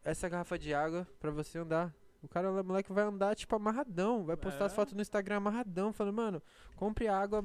[0.03, 1.95] essa garrafa de água pra você andar.
[2.23, 4.75] O cara, o moleque vai andar tipo amarradão, vai postar as É.
[4.75, 6.43] fotos no Instagram amarradão, falando, mano,
[6.77, 7.45] compre água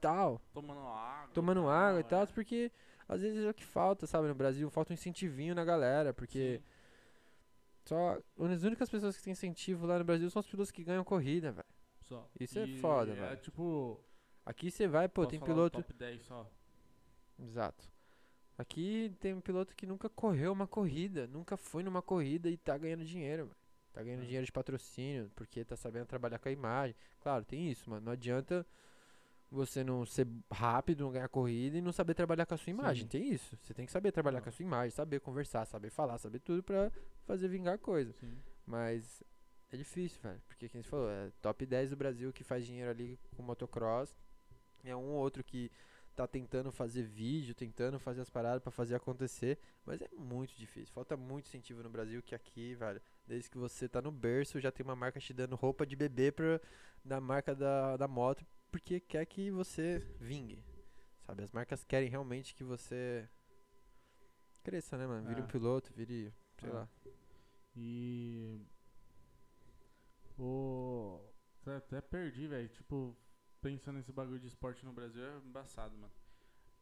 [0.00, 1.30] tal, Tomando água.
[1.34, 2.26] tomando água e tal, é.
[2.26, 2.72] porque
[3.08, 6.58] às vezes é o que falta, sabe, no Brasil, falta um incentivinho na galera, porque
[6.58, 6.69] Sim.
[7.90, 8.18] Só
[8.52, 11.50] as únicas pessoas que têm incentivo lá no Brasil são os pilotos que ganham corrida,
[11.50, 11.66] velho.
[12.02, 12.28] Só.
[12.38, 13.36] Isso é E foda, É velho.
[13.40, 14.00] tipo.
[14.46, 16.48] Aqui você vai, pô, tem piloto Top 10 só.
[17.38, 17.90] Exato.
[18.56, 22.76] Aqui tem um piloto que nunca correu uma corrida, nunca foi numa corrida e tá
[22.76, 23.56] ganhando dinheiro, velho.
[23.92, 24.26] Tá ganhando É.
[24.26, 26.94] dinheiro de patrocínio, porque tá sabendo trabalhar com a imagem.
[27.20, 28.06] Claro, tem isso, mano.
[28.06, 28.66] Não adianta
[29.50, 33.02] você não ser rápido, não ganhar corrida e não saber trabalhar com a sua imagem.
[33.04, 33.08] Sim.
[33.08, 33.58] Tem isso.
[33.62, 36.62] Você tem que saber trabalhar com a sua imagem, saber conversar, saber falar, saber tudo
[36.62, 36.90] pra
[37.24, 38.12] fazer vingar coisa.
[38.12, 38.38] Sim.
[38.64, 39.22] Mas
[39.72, 40.40] é difícil, velho.
[40.46, 44.16] Porque, quem você falou, é top 10 do Brasil que faz dinheiro ali com motocross.
[44.84, 45.70] É um ou outro que
[46.14, 49.58] tá tentando fazer vídeo, tentando fazer as paradas pra fazer acontecer.
[49.84, 50.94] Mas é muito difícil.
[50.94, 53.00] Falta muito incentivo no Brasil que aqui, velho.
[53.26, 56.30] Desde que você tá no berço, já tem uma marca te dando roupa de bebê
[56.30, 56.60] pra,
[57.04, 58.44] da marca da, da moto.
[58.70, 60.62] Porque quer que você vingue.
[61.26, 61.42] Sabe?
[61.42, 63.28] As marcas querem realmente que você
[64.62, 65.26] cresça, né, mano?
[65.28, 65.44] Vire É.
[65.44, 66.32] um piloto, vire.
[66.58, 66.72] sei É.
[66.72, 66.88] lá.
[67.76, 68.60] E.
[70.38, 71.20] O.
[71.62, 72.68] Até- Até perdi, velho.
[72.68, 73.16] Tipo,
[73.60, 76.12] pensando nesse bagulho de esporte no Brasil é embaçado, mano.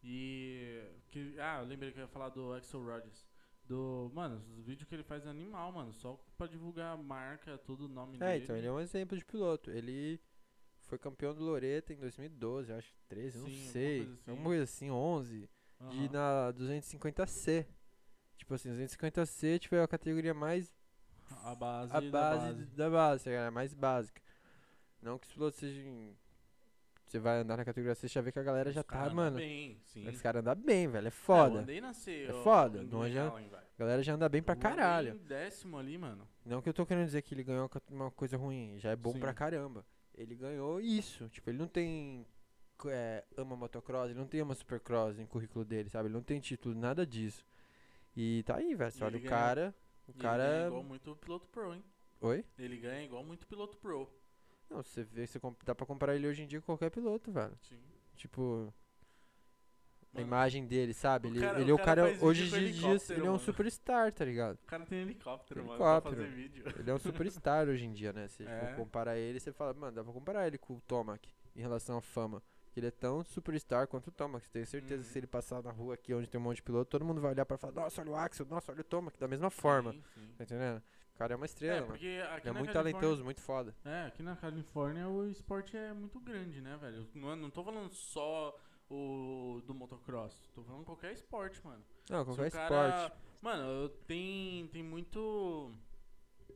[0.02, 0.82] E.
[1.10, 3.26] Que, ah, eu lembrei que eu ia falar do Axel Rodgers.
[3.64, 4.10] Do.
[4.14, 5.92] Mano, os vídeos que ele faz é animal, mano.
[5.92, 8.44] Só pra divulgar a marca, tudo o nome É, dele.
[8.44, 9.70] então ele é um exemplo de piloto.
[9.70, 10.20] Ele
[10.88, 13.98] foi campeão do Loreto em 2012, eu acho, 13, eu Sim, não alguma sei.
[13.98, 14.30] coisa assim.
[14.30, 15.48] Alguma coisa assim, 11, de
[15.80, 16.08] Aham.
[16.12, 17.66] na 250C.
[18.36, 20.72] Tipo assim, 250C tipo, é a categoria mais
[21.44, 22.64] A base, a da base, base.
[22.76, 24.22] da base, a mais básica.
[25.02, 26.16] Não que os pilotos sejam
[27.08, 29.38] você vai andar na categoria C, já vê que a galera já Os tá, mano.
[29.38, 30.06] Bem, sim.
[30.06, 31.60] Os caras andam bem, velho, é É, eu foda.
[31.60, 33.32] andei na C, É foda, não velho.
[33.32, 35.14] A galera já anda bem pra caralho.
[35.14, 36.28] em décimo ali, mano.
[36.44, 39.12] Não que eu tô querendo dizer que ele ganhou uma coisa ruim, já é bom
[39.12, 39.20] Sim.
[39.20, 39.86] pra caramba.
[40.18, 42.26] Ele ganhou isso, tipo, ele não tem
[42.86, 46.08] é, ama motocross, ele não tem uma supercross no currículo dele, sabe?
[46.08, 47.46] Ele não tem título, nada disso.
[48.16, 49.74] E tá aí, velho, você olha o ganha- cara,
[50.08, 50.44] o E ele cara...
[50.48, 51.84] ganha igual muito piloto pro, hein?
[52.20, 52.44] Oi?
[52.58, 54.10] Ele ganha igual muito piloto pro.
[54.68, 57.56] Não, você vê, você dá pra comparar ele hoje em dia com qualquer piloto, velho.
[57.62, 57.78] Sim.
[58.16, 58.74] Tipo,
[60.22, 61.28] a Mano, imagem dele, sabe?
[61.28, 62.58] Ele, cara- ele o é o cara cara, hoje em dia,
[63.10, 63.38] ele é um mano.
[63.38, 64.56] superstar, tá ligado?
[64.62, 66.16] O cara tem helicóptero, mano, Helicóptero.
[66.16, 66.64] pra fazer vídeo.
[66.78, 68.28] Ele é um superstar hoje em dia, né?
[68.28, 68.60] Se É.
[68.60, 71.98] for comparar ele, você fala, mano, dá pra comparar ele com o Tomac em relação
[71.98, 72.42] à fama.
[72.72, 74.48] Que ele é tão superstar quanto o Tomac.
[74.50, 75.12] Tenho certeza que Uhum.
[75.12, 77.32] se ele passar na rua aqui onde tem um monte de piloto, todo mundo vai
[77.32, 79.92] olhar pra falar, nossa, olha o Axel, nossa, olha o Tomac, da mesma forma.
[79.92, 80.28] Sim, sim.
[80.36, 80.82] Tá entendendo?
[81.14, 81.94] O cara é uma É, estrela, mano.
[81.94, 83.74] aqui Ele é muito Califórnia- talentoso, muito foda.
[83.84, 87.08] É, aqui na Califórnia o esporte é muito grande, né, velho?
[87.14, 88.54] Não, não tô falando só
[88.90, 90.48] o do motocross.
[90.54, 91.84] Tô falando qualquer esporte, mano.
[92.08, 93.28] Não, qualquer cara- esporte.
[93.40, 95.72] Mano, tem, tem muito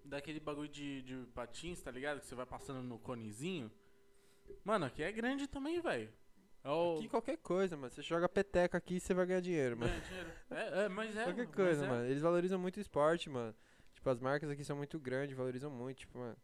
[0.04, 2.20] daquele bagulho de, de patins, tá ligado?
[2.20, 3.70] Que você vai passando no conezinho.
[4.64, 6.12] Mano, aqui é grande também, velho.
[6.64, 6.96] É o...
[6.98, 7.90] Aqui qualquer coisa, mano.
[7.90, 9.90] Você joga peteca aqui você vai ganhar dinheiro, mano.
[9.90, 10.32] ganha dinheiro.
[10.50, 11.24] É, é, mas é.
[11.24, 11.88] Qualquer coisa, é.
[11.88, 12.06] mano.
[12.06, 13.54] Eles valorizam muito o esporte, mano.
[13.94, 16.36] Tipo, as marcas aqui são muito grandes, valorizam muito, tipo, mano.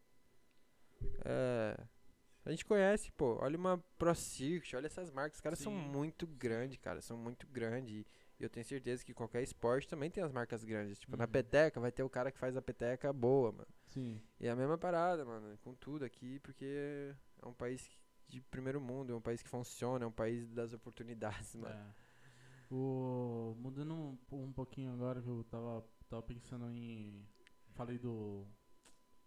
[1.25, 1.77] É.
[2.49, 3.37] A gente conhece, pô.
[3.43, 5.35] Olha uma Pro Circuit, olha essas marcas.
[5.37, 5.79] Os caras são Sim.
[5.91, 6.99] muito grandes, cara.
[7.03, 8.07] São muito grandes.
[8.41, 10.99] E eu tenho certeza que qualquer esporte também tem as marcas grandes.
[10.99, 11.31] Tipo, na Uhum.
[11.31, 13.69] peteca vai ter o cara que faz a peteca boa, mano.
[13.89, 14.19] Sim.
[14.41, 15.59] E é a mesma parada, mano.
[15.59, 17.87] Com tudo aqui, porque é um país
[18.29, 21.75] de primeiro mundo, é um país que funciona, é um país das oportunidades, mano.
[21.75, 22.75] É.
[22.75, 27.29] O, mudando um, um pouquinho agora que eu tava, tava pensando em.
[27.75, 28.47] Falei do.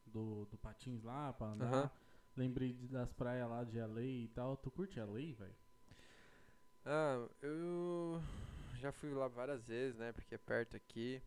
[0.07, 1.65] Do, do patins lá pra andar.
[1.67, 1.91] Aham.
[2.35, 4.55] Lembrei das praias lá de LA e tal.
[4.57, 5.55] Tu curte LA, velho?
[6.85, 8.21] Ah, eu
[8.79, 10.11] já fui lá várias vezes, né?
[10.11, 11.21] Porque é perto aqui.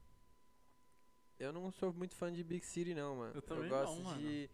[1.38, 3.34] Eu não sou muito fã de Big City, não, mano.
[3.34, 4.18] Eu também gosto não, mano.
[4.18, 4.50] de.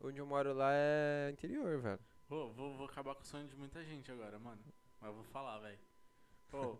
[0.00, 2.00] Onde eu moro lá é interior, velho.
[2.28, 4.60] Pô, vou, vou acabar com o sonho de muita gente agora, mano.
[5.00, 5.78] Mas eu vou falar, velho.
[6.50, 6.78] Pô,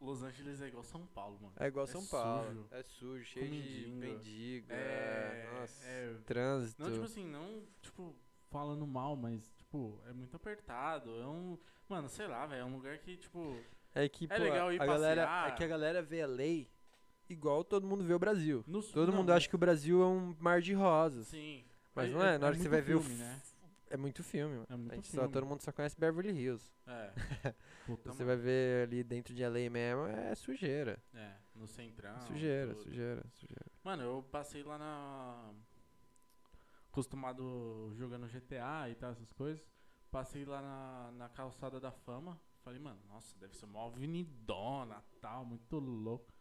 [0.00, 1.52] Los Angeles é igual São Paulo, mano.
[1.58, 2.46] É igual É São Paulo.
[2.48, 2.66] sujo.
[2.70, 4.66] É sujo, cheio de mendigo.
[4.70, 5.84] É, É, nossa.
[5.86, 6.14] é.
[6.24, 6.82] Trânsito.
[6.82, 8.14] Não, tipo assim, não, tipo,
[8.50, 11.10] Falando mal, mas, tipo, é muito apertado.
[11.20, 11.58] É um.
[11.86, 12.62] Mano, sei lá, velho.
[12.62, 13.60] É um lugar que, tipo.
[13.94, 15.48] É que, É pô, legal ir a galera, passear.
[15.48, 16.70] é que a galera vê a lei
[17.28, 18.64] igual todo mundo vê o Brasil.
[18.66, 21.26] no sul- Todo não, mundo acha que o Brasil é um mar de rosas.
[21.26, 21.62] Sim.
[21.94, 23.38] Mas É- não é, é- na hora é que você vai ver o filme, né?
[23.90, 24.66] É muito filme, mano.
[24.68, 25.26] É muito a gente filme.
[25.26, 26.70] só, todo mundo só conhece Beverly Hills.
[26.86, 27.12] É.
[27.86, 28.26] Puta, Você mano.
[28.26, 31.02] vai ver ali dentro de LA mesmo, é sujeira.
[31.14, 32.20] É, no centrão.
[32.22, 32.82] sujeira, tudo.
[32.84, 33.66] sujeira, sujeira.
[33.82, 35.52] Mano, eu passei lá na.
[36.90, 39.64] acostumado jogando GTA e tal, essas coisas.
[40.10, 42.40] Passei lá na, na calçada da fama.
[42.64, 45.02] Falei, mano, nossa, deve ser uma avenidona.
[45.20, 46.32] Tal, muito louco.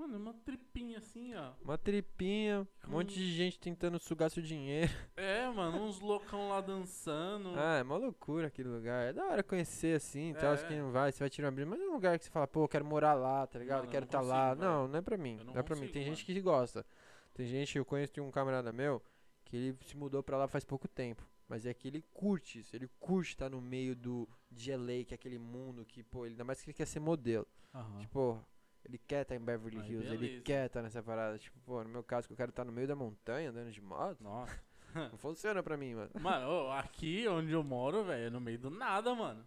[0.00, 1.52] Mano, uma tripinha assim, ó.
[1.62, 4.90] Uma tripinha, um monte de gente tentando sugar seu dinheiro.
[5.16, 7.50] É, mano, uns loucão lá dançando.
[7.58, 9.08] Ah, é uma loucura aquele lugar.
[9.08, 10.56] É da hora conhecer assim, tal, É.
[10.56, 12.30] se quem não vai, você vai tirar uma brisa, mas é um lugar que você
[12.30, 13.80] fala, pô, eu quero morar lá, tá ligado?
[13.80, 14.48] Mano, quero estar lá.
[14.50, 14.72] consigo, velho.
[14.72, 15.36] Não, não é pra mim.
[15.38, 15.88] Eu Não, não é pra mim.
[15.88, 16.14] Tem mano.
[16.16, 16.86] gente que gosta.
[17.34, 19.02] Tem gente, eu conheço um camarada meu
[19.44, 21.22] que ele se mudou pra lá faz pouco tempo.
[21.46, 25.12] Mas é que ele curte isso, ele curte estar no meio do de LA, que
[25.12, 27.46] é aquele mundo que, pô, ele- ainda mais que ele quer ser modelo.
[27.74, 27.98] Aham.
[27.98, 28.46] Tipo,
[28.84, 31.38] ele quer estar em Beverly Aí, Hills, ele quer estar nessa parada.
[31.38, 33.80] Tipo, pô, no meu caso, que eu quero estar no meio da montanha, andando de
[33.80, 34.60] moto, Nossa.
[34.94, 36.10] não funciona pra mim, mano.
[36.20, 39.46] Mano, aqui onde eu moro, velho, é no meio do nada, mano.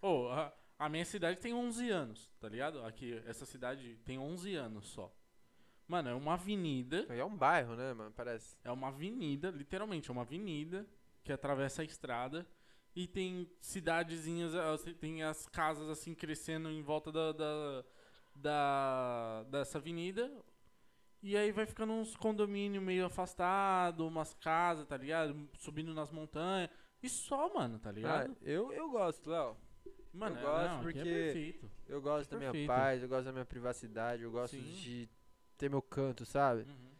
[0.00, 2.84] Ô, a, a minha cidade tem 11 anos, tá ligado?
[2.84, 5.12] Aqui, essa cidade tem 11 anos só.
[5.86, 7.06] Mano, é uma avenida.
[7.10, 8.10] É um bairro, né, mano?
[8.12, 8.56] Parece.
[8.64, 10.86] É uma avenida, literalmente, é uma avenida
[11.22, 12.46] que atravessa a estrada.
[12.96, 17.84] E tem cidadezinhas, eh, tem as casas assim crescendo em volta da, da,
[18.34, 20.30] da- dessa avenida.
[21.22, 25.48] E aí vai ficando uns condomínios meio afastado, umas casas, tá ligado?
[25.58, 26.68] Subindo nas montanhas.
[27.02, 28.36] E só, mano, tá Ah, ligado?
[28.42, 29.56] eu, eu gosto, Léo.
[30.12, 31.70] mano, eu é- gosto não, é porque- perfeito.
[31.88, 34.62] Eu gosto da minha paz, eu gosto da minha privacidade, eu gosto Sim.
[34.62, 35.08] de
[35.56, 36.62] ter meu canto, sabe?
[36.62, 36.94] Uhum.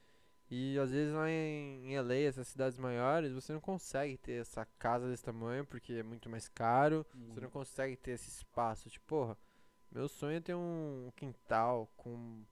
[0.50, 4.64] E às vezes lá em, em LA, essas cidades maiores, você não consegue ter essa
[4.78, 7.04] casa desse tamanho porque é muito mais caro.
[7.30, 8.88] Você não consegue ter esse espaço.
[8.90, 9.38] Tipo, porra,
[9.94, 12.42] meu sonho é ter um quintal com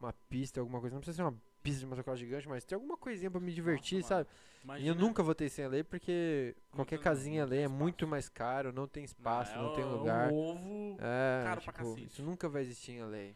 [0.00, 0.94] uma pista, alguma coisa.
[0.94, 3.96] Não precisa ser uma pista de motocross gigante, mas ter alguma coisinha pra me divertir,
[3.96, 4.06] mano.
[4.08, 4.28] sabe?
[4.30, 7.68] E Imagina- eu nunca vou ter isso em LA porque qualquer casinha não LA é
[7.68, 10.30] muito mais caro, não tem espaço, não, é tem o- lugar.
[10.30, 10.96] O ovo.
[11.00, 12.06] É, caro pra tipo, cacete.
[12.06, 13.34] isso nunca vai existir em LA.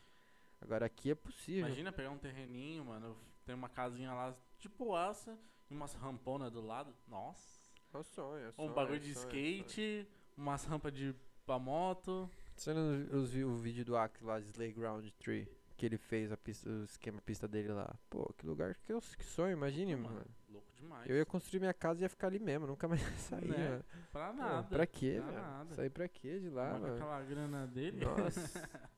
[0.60, 1.66] Agora aqui é possível.
[1.66, 3.16] Imagina pegar um terreninho, mano.
[3.44, 5.38] Tem uma casinha lá de poaça
[5.70, 6.94] e umas ramponas do lado.
[7.06, 7.56] Nossa.
[7.94, 9.56] É um sonho, é um Um sonho, bagulho é um de sonho, é um sonho.
[9.66, 11.14] skate, umas rampas de
[11.44, 12.28] pra moto.
[12.56, 15.46] Você não os vi- o vídeo do Axe lá de Slayground Tree?
[15.76, 17.94] Que ele fez a pista, o esquema pista dele lá.
[18.08, 20.24] Pô, que lugar que, eu, que sonho, imagine, mano.
[20.48, 21.08] Louco demais.
[21.08, 23.68] Eu ia construir minha casa e ia ficar ali mesmo, nunca mais ia sair, Né?
[23.68, 23.84] mano.
[24.10, 24.68] Pra Pô, nada.
[24.68, 25.74] pra quê, pra nada.
[25.74, 26.94] Sair pra quê de lá, Mas mano?
[26.94, 28.02] aquela grana dele.
[28.04, 28.40] Nossa.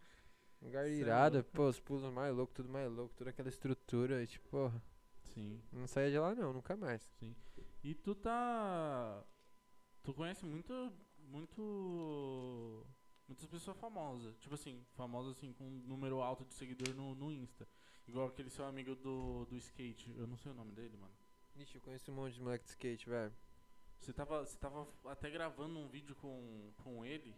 [0.62, 1.50] Lugar é irado, louco.
[1.52, 4.80] pô, os pulos mais loucos, tudo mais louco, toda aquela estrutura, e tipo, porra,
[5.34, 5.60] Sim.
[5.72, 7.08] não saía de lá não, nunca mais.
[7.82, 9.22] E tu tá.
[10.04, 10.92] Tu conhece muito.
[11.28, 12.84] Muito.
[13.28, 14.36] Muitas pessoas famosas.
[14.38, 17.68] Tipo assim, famosas assim, com um número alto de seguidor no, no Insta.
[18.06, 20.14] Igual aquele seu amigo do, do skate.
[20.16, 21.12] Eu não sei o nome dele, mano.
[21.56, 23.32] Ixi, eu conheço um monte de moleque de skate, velho.
[24.00, 27.34] Você tava, você tava até gravando um vídeo com, com ele.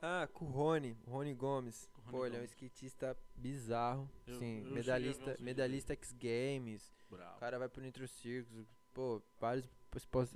[0.00, 1.90] Ah, com o Rony, o Rony Gomes.
[1.96, 4.08] O Rony Pô, ele é um skatista bizarro.
[4.26, 6.94] Eu- Sim, eu medalhista, medalhista X Games.
[7.08, 7.40] O Bravo.
[7.40, 8.68] cara vai pro Nitro Circus.
[8.92, 9.66] Pô, vários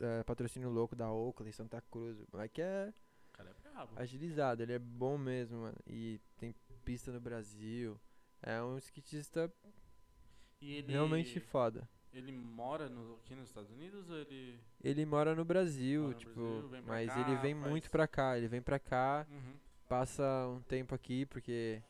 [0.00, 2.18] eh, patrocínio louco da Oakley, Santa Cruz.
[2.18, 2.92] O moleque O é
[3.86, 4.00] brabo.
[4.00, 5.76] agilizado, ele é bom mesmo, mano.
[5.86, 6.54] E tem
[6.84, 7.98] pista no Brasil.
[8.42, 9.52] É um skatista
[10.60, 10.92] ele.
[10.92, 11.88] realmente foda.
[12.12, 14.58] Ele mora no, aqui nos Estados Unidos ou ele.
[14.82, 18.36] Ele mora no Brasil, Mora no tipo, Brasil, mas cá, ele vem muito pra cá.
[18.38, 19.54] Ele vem pra cá, Uhum.
[19.88, 21.82] passa um tempo aqui, porque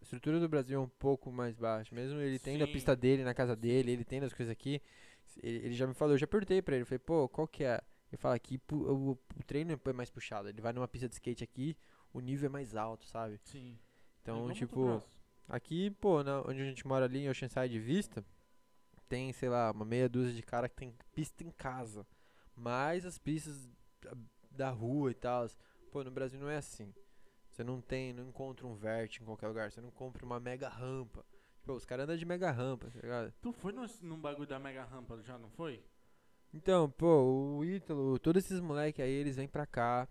[0.00, 1.94] a estrutura do Brasil é um pouco mais baixa.
[1.94, 4.82] Mesmo ele tendo a pista dele na casa dele, ele tendo as coisas aqui,
[5.42, 7.80] Ele, ele já me falou, eu já perguntei pra ele, falei, pô, qual que é?
[8.14, 10.48] Ele fala que pu- o, o treino é mais puxado.
[10.48, 11.76] Ele vai numa pista de skate aqui,
[12.12, 13.38] o nível é mais alto, sabe?
[13.42, 13.76] Sim.
[14.22, 15.02] Então, tipo,
[15.48, 18.24] aqui, pô, na, onde a gente mora ali em Oceanside Vista,
[19.08, 22.06] tem, sei lá, uma meia dúzia de cara que tem pista em casa.
[22.54, 23.68] Mais as pistas
[24.48, 25.48] da- rua e tal.
[25.90, 26.94] Pô, no Brasil não é assim.
[27.50, 29.72] Você não tem, não encontra um vert em qualquer lugar.
[29.72, 31.26] Você não compra uma mega rampa.
[31.64, 33.34] Pô, os caras andam de mega rampa, tá ligado?
[33.42, 35.82] Tu foi num, num bagulho da Mega Rampa já, não foi?
[36.54, 40.08] Então, pô, o Ítalo, todos esses moleque aí, eles vêm pra cá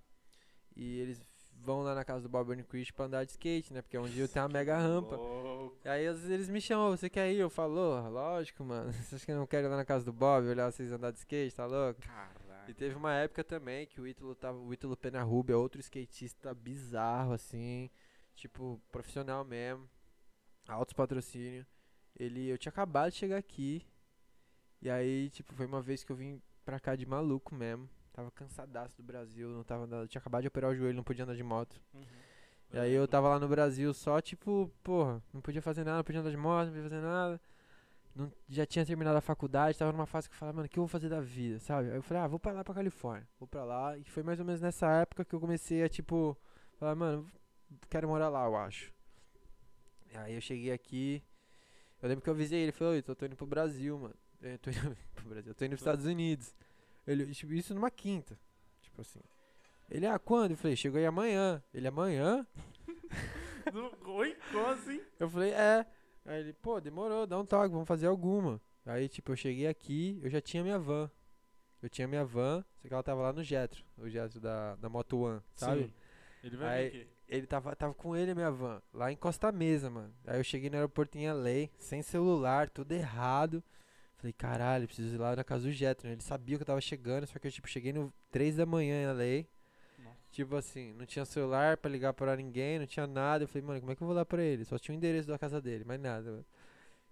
[0.76, 1.22] e eles
[1.54, 3.82] vão lá na casa do Bob Burnquist pra andar de skate, né?
[3.82, 5.16] Porque é onde eu tenho a mega rampa.
[5.16, 5.78] Louco.
[5.86, 7.38] E aí às vezes eles me chamam, você quer ir?
[7.38, 8.92] Eu falo, "Ô, lógico, mano.
[9.08, 11.12] Você acha que eu não quero ir lá na casa do Bob, olhar vocês andar
[11.12, 12.02] de skate, tá louco?
[12.02, 12.76] E Caralho.
[12.76, 14.58] teve uma época também que o Ítalo tava.
[14.58, 17.90] O Ítalo Penarrubia, outro skatista bizarro, assim.
[18.36, 19.90] Tipo, profissional mesmo.
[20.68, 21.66] Altos patrocínio.
[22.20, 22.50] Ele.
[22.50, 23.86] Eu tinha acabado de chegar aqui.
[24.84, 27.90] E aí, tipo, foi uma vez que eu vim pra cá de maluco mesmo.
[28.12, 30.10] Tava cansadaço do Brasil, não tava andando.
[30.10, 31.82] Tinha acabado de operar o joelho, não podia andar de moto.
[31.94, 32.04] Uhum.
[32.74, 36.04] E aí eu tava lá no Brasil só, tipo, porra, não podia fazer nada, não
[36.04, 37.42] podia andar de moto, não podia fazer nada.
[38.14, 40.78] Não, já tinha terminado a faculdade, tava numa fase que eu falava, mano, o que
[40.78, 41.90] eu vou fazer da vida, sabe?
[41.90, 43.26] Aí eu falei, ah, vou pra lá pra Califórnia.
[43.40, 43.98] Vou pra lá.
[43.98, 46.38] E foi mais ou menos nessa época que eu comecei a, tipo,
[46.78, 47.26] falar, mano,
[47.90, 48.94] quero morar lá, eu acho.
[50.12, 51.24] E aí eu cheguei aqui.
[52.02, 54.16] Eu lembro que eu avisei ele, falou, eu tô indo pro Brasil, mano.
[54.44, 56.54] Eu tô indo pro Brasil, eu tô indo pros Estados Unidos.
[57.08, 58.38] Ele, tipo, isso numa quinta.
[58.82, 59.20] Tipo assim.
[59.90, 60.52] Ele, ah, quando?
[60.52, 61.62] Eu falei, chegou aí amanhã.
[61.74, 62.46] Ele, amanhã?
[64.06, 64.38] Oi?
[64.52, 65.02] Como assim?
[65.20, 65.86] Eu falei, é.
[66.26, 68.62] Aí ele, pô, demorou, dá um toque, vamos fazer alguma.
[68.86, 71.10] Aí, tipo, eu cheguei aqui, eu já tinha minha van.
[71.82, 74.88] Eu tinha minha van, só que ela tava lá no Jetro, o Jetro da, da
[74.88, 75.84] Moto One, sabe?
[75.84, 75.94] Sim.
[76.44, 77.08] Ele vai Aí- aqui.
[77.28, 80.14] Ele tava, tava com ele a minha van, lá em Costa Mesa, mano.
[80.26, 83.64] Aí eu cheguei no aeroporto em LA, sem celular, tudo errado.
[84.24, 86.08] Falei, caralho, preciso ir lá na casa do Jetro.
[86.08, 86.14] né?
[86.14, 89.02] Ele sabia que eu tava chegando, só que eu, tipo, cheguei no 3 da manhã
[89.02, 89.46] em LA.
[90.02, 90.18] Nossa.
[90.32, 93.44] Tipo assim, não tinha celular pra ligar pra ninguém, não tinha nada.
[93.44, 94.64] Eu falei, mano, como é que eu vou lá pra ele?
[94.64, 96.46] Só tinha o endereço da casa dele, mais nada, mano.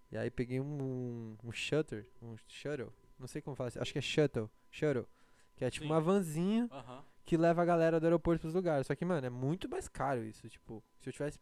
[0.09, 3.91] E aí peguei um, um, um shutter, um shuttle, não sei como fala, assim, acho
[3.93, 5.05] que é shuttle, shuttle.
[5.57, 5.91] Que é tipo Sim.
[5.91, 6.70] uma vanzinha
[7.26, 8.88] que leva a galera do aeroporto pros lugares.
[8.88, 10.47] Só que, mano, é muito mais caro isso.
[10.49, 11.39] Tipo, se eu tivesse,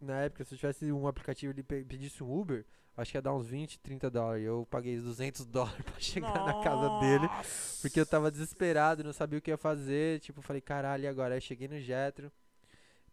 [0.00, 2.64] na época, se eu tivesse um aplicativo e pe- pedisse um Uber,
[2.98, 4.44] acho que ia dar uns 20, 30 dólares.
[4.44, 7.26] Eu paguei 200 dólares pra chegar na casa dele.
[7.26, 7.80] Nossa.
[7.80, 10.20] Porque eu tava desesperado, não sabia o que ia fazer.
[10.20, 11.34] Tipo, falei, caralho, e agora?
[11.34, 12.30] Aí cheguei no Jetro.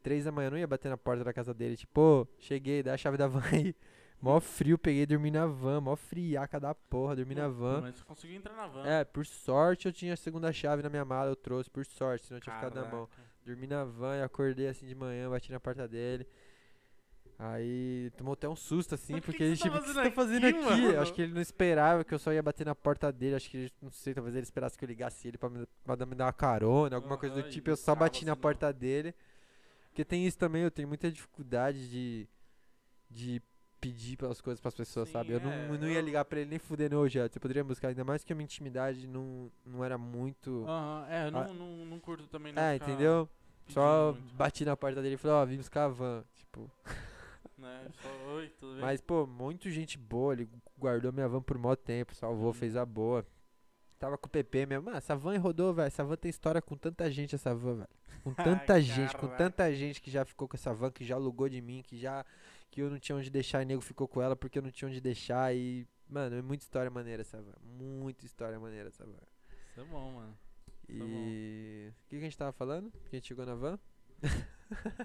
[0.01, 1.77] Três da manhã, não ia bater na porta da casa dele.
[1.77, 3.75] Tipo, cheguei, dá a chave da van aí.
[4.21, 5.81] Mó frio, peguei, dormi na van.
[5.81, 7.81] Mó friaca da porra, dormi na van.
[7.81, 8.85] Mas você conseguiu entrar na van.
[8.85, 12.25] É, por sorte eu tinha a segunda chave na minha mala, eu trouxe, por sorte,
[12.25, 13.07] senão eu tinha ficado na mão.
[13.07, 13.35] Caraca.
[13.45, 16.25] Dormi na van e acordei assim de manhã, bati na porta dele.
[17.37, 20.11] Aí tomou até um susto assim, porque que ele tipo, tá o que você tá
[20.11, 20.81] fazendo aqui, aqui?
[20.81, 23.49] mano?" Acho que ele não esperava que eu só ia bater na porta dele, acho
[23.49, 26.15] que não sei, talvez ele esperasse que eu ligasse ele pra me, pra dar- me
[26.15, 29.13] dar uma carona, alguma coisa do tipo, eu só bati na assim, porta dele.
[29.89, 32.27] Porque tem isso também, eu tenho muita dificuldade de,
[33.09, 33.41] de
[33.79, 35.33] pedir pelas coisas pras pessoas, Sim, sabe?
[35.33, 37.63] Eu não, é, eu não ia ligar pra ele nem fuder no objeto, você poderia
[37.63, 40.65] buscar, ainda mais que a minha intimidade não, não era muito...
[40.67, 43.29] Aham, é, eu não, não, não curto também não É, entendeu?
[43.67, 46.23] Só muito, bati na porta dele e falei, ó, vim buscar a van.
[46.33, 46.69] Tipo,
[47.57, 47.87] Né?
[48.01, 48.81] Só, oi, tudo bem?
[48.81, 52.53] mas, pô, muito gente boa, ele guardou minha van por mó tempo, salvou, Uhum.
[52.53, 53.25] fez a boa.
[53.97, 56.75] Tava com o PP mesmo, mano, essa van rodou, velho, essa van tem história com
[56.75, 57.89] tanta gente, essa van, velho.
[58.23, 58.33] Com
[58.73, 59.37] tanta gente, com Caraca.
[59.37, 62.25] tanta gente que já ficou com essa van, que já alugou de mim, que já,
[62.69, 64.89] que eu não tinha onde deixar e nego ficou com ela porque eu não tinha
[64.89, 69.13] onde deixar e, mano, é muita história maneira essa van, muita história maneira essa van.
[69.71, 70.37] Isso é bom, mano.
[70.89, 71.05] E, bom.
[71.05, 72.91] o que, que a gente tava falando?
[73.09, 73.79] Que a gente chegou na van?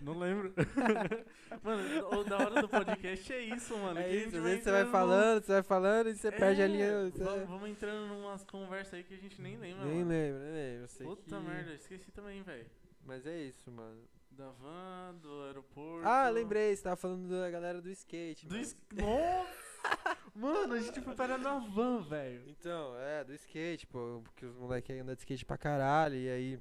[0.02, 0.52] Não lembro.
[1.62, 4.00] mano, o da hora do podcast é isso, mano.
[4.00, 6.64] É isso, às vezes você vai falando, você vai falando e você num- perde a
[6.64, 7.10] É, linha.
[7.10, 10.08] você- va- Vamos entrando numas conversas aí que a gente nem lembra, Nem mano.
[10.10, 10.88] lembro, nem lembro.
[10.88, 12.66] sei Puta que- merda, esqueci também, velho.
[13.04, 14.00] Mas é isso, mano.
[14.30, 16.06] Da van, do aeroporto.
[16.08, 18.46] Ah, lembrei, você tava falando da galera do skate.
[18.46, 18.76] Do es...
[18.92, 19.70] Nossa!
[20.34, 22.42] Mano, a gente foi parar na van, velho.
[22.48, 26.14] Então, é, do skate, pô, porque os moleques andam de skate pra caralho.
[26.16, 26.60] E aí,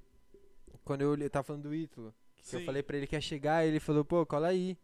[0.83, 3.21] quando eu, olhei- eu tava falando do Ítalo, que eu falei pra ele que ia
[3.21, 4.77] chegar, ele falou, pô, cola aí.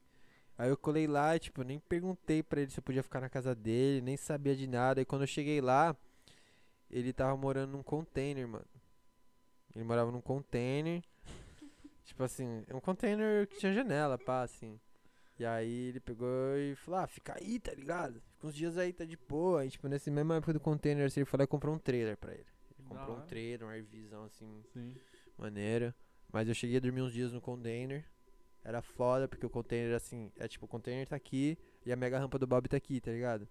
[0.57, 3.29] Aí eu colei lá e, tipo, nem perguntei pra ele se eu podia ficar na
[3.29, 5.01] casa dele, nem sabia de nada.
[5.01, 5.95] E quando eu cheguei lá,
[6.89, 8.65] ele tava morando num container, mano.
[9.75, 11.03] Ele morava num container.
[12.05, 14.79] tipo assim, é um container que tinha janela, pá, assim.
[15.37, 18.21] E aí ele pegou e falou, ah, fica aí, tá ligado?
[18.35, 19.61] Fica uns dias aí, tá de boa.
[19.61, 22.33] Aí, tipo, nesse mesma época do container, assim, ele falou e comprou um trailer pra
[22.33, 22.45] ele.
[22.79, 23.27] Ele comprou um hora.
[23.27, 24.95] trailer, um RVzão, assim, Sim.
[25.37, 25.93] maneiro.
[26.32, 28.05] Mas eu cheguei a dormir uns dias no container.
[28.63, 32.17] Era foda, porque o container, assim, é tipo, o container tá aqui e a mega
[32.17, 33.47] rampa do Bob tá aqui, tá ligado?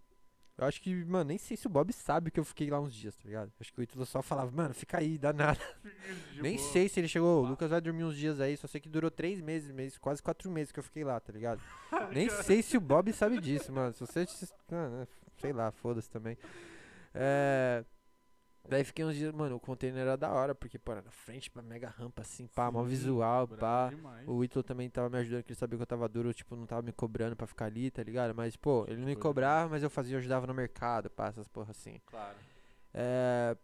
[0.56, 2.94] Eu acho que, mano, nem sei se o Bob sabe que eu fiquei lá uns
[2.94, 3.52] dias, tá ligado?
[3.60, 5.60] Acho que o Ítalo só falava, mano, fica aí, dá nada.
[6.40, 6.68] Nem boa.
[6.72, 7.50] sei se ele chegou, o Pá.
[7.50, 10.48] Lucas vai dormir uns dias aí, só sei que durou três meses, meses quase quatro
[10.50, 11.60] meses que eu fiquei lá, tá ligado?
[12.14, 13.92] nem sei se o Bob sabe disso, mano.
[13.92, 14.26] Se você.
[14.70, 15.08] ah, né,
[15.38, 16.38] sei lá, foda-se também.
[17.12, 17.84] É.
[18.66, 21.50] Daí fiquei uns dias, mano, o container era da hora, porque, pô, era na frente,
[21.50, 23.88] pra mega rampa assim, pá, mó Sim, visual, brabo pá.
[23.90, 24.26] demais.
[24.26, 26.66] O Ítalo também tava me ajudando, que ele sabia que eu tava duro, tipo, não
[26.66, 28.34] tava me cobrando pra ficar ali, tá ligado?
[28.34, 31.28] Mas, pô, ele não me de cobrava, mas eu fazia, eu ajudava no mercado, pá,
[31.28, 32.00] essas porra assim.
[32.06, 32.36] Claro.
[32.94, 33.54] É...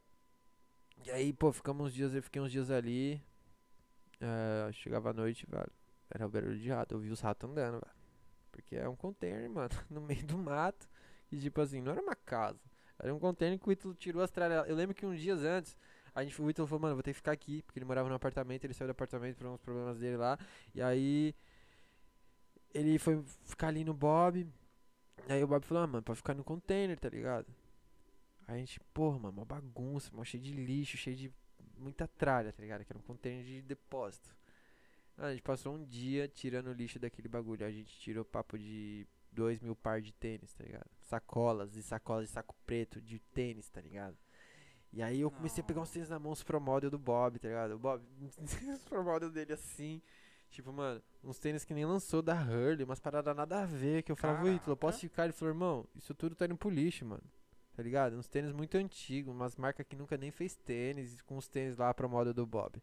[1.06, 3.22] E aí, pô, ficamos uns dias, eu fiquei uns dias ali.
[4.20, 5.72] É, chegava à noite, velho.
[6.10, 7.96] Era o barulho de rato, eu vi os ratos andando, velho.
[8.52, 10.86] Porque é um container, mano, no meio do mato.
[11.32, 12.60] E tipo assim, não era uma casa.
[13.02, 14.68] Era um container que o Ítalo tirou as tralhas.
[14.68, 15.76] Eu lembro que uns dias antes,
[16.14, 17.62] a gente, o Ítalo falou, mano, vou ter que ficar aqui.
[17.62, 20.38] Porque ele morava num apartamento, ele saiu do apartamento por uns problemas dele lá.
[20.74, 21.34] E aí,
[22.74, 24.46] ele foi ficar ali no Bob.
[25.28, 27.46] Aí o Bob falou, ah, mano, pode ficar no container, tá ligado?
[28.46, 31.32] Aí a gente, porra, mano, uma bagunça, mano, cheio de lixo, cheio de
[31.78, 32.84] muita tralha, tá ligado?
[32.84, 34.30] Que era um container de depósito.
[35.16, 37.66] A gente passou um dia tirando o lixo daquele bagulho.
[37.66, 40.90] A gente tirou papo de dois mil par de tênis, tá ligado?
[41.02, 44.16] Sacolas e sacolas de saco preto de tênis, tá ligado?
[44.92, 47.38] E aí eu comecei a pegar uns tênis na mão, os Pro Model do Bob,
[47.38, 47.72] tá ligado?
[47.76, 50.02] O Bob, os Pro Model dele assim.
[50.50, 54.02] Tipo, mano, uns tênis que nem lançou da Hurley, umas paradas nada a ver.
[54.02, 55.24] Que eu falava, Ítalo, eu posso ficar?
[55.24, 57.22] Ele falou, irmão, isso tudo tá indo pro lixo, mano.
[57.76, 58.16] Tá ligado?
[58.16, 61.94] Uns tênis muito antigos, umas marcas que nunca nem fez tênis, com os tênis lá
[61.94, 62.82] pro model do Bob.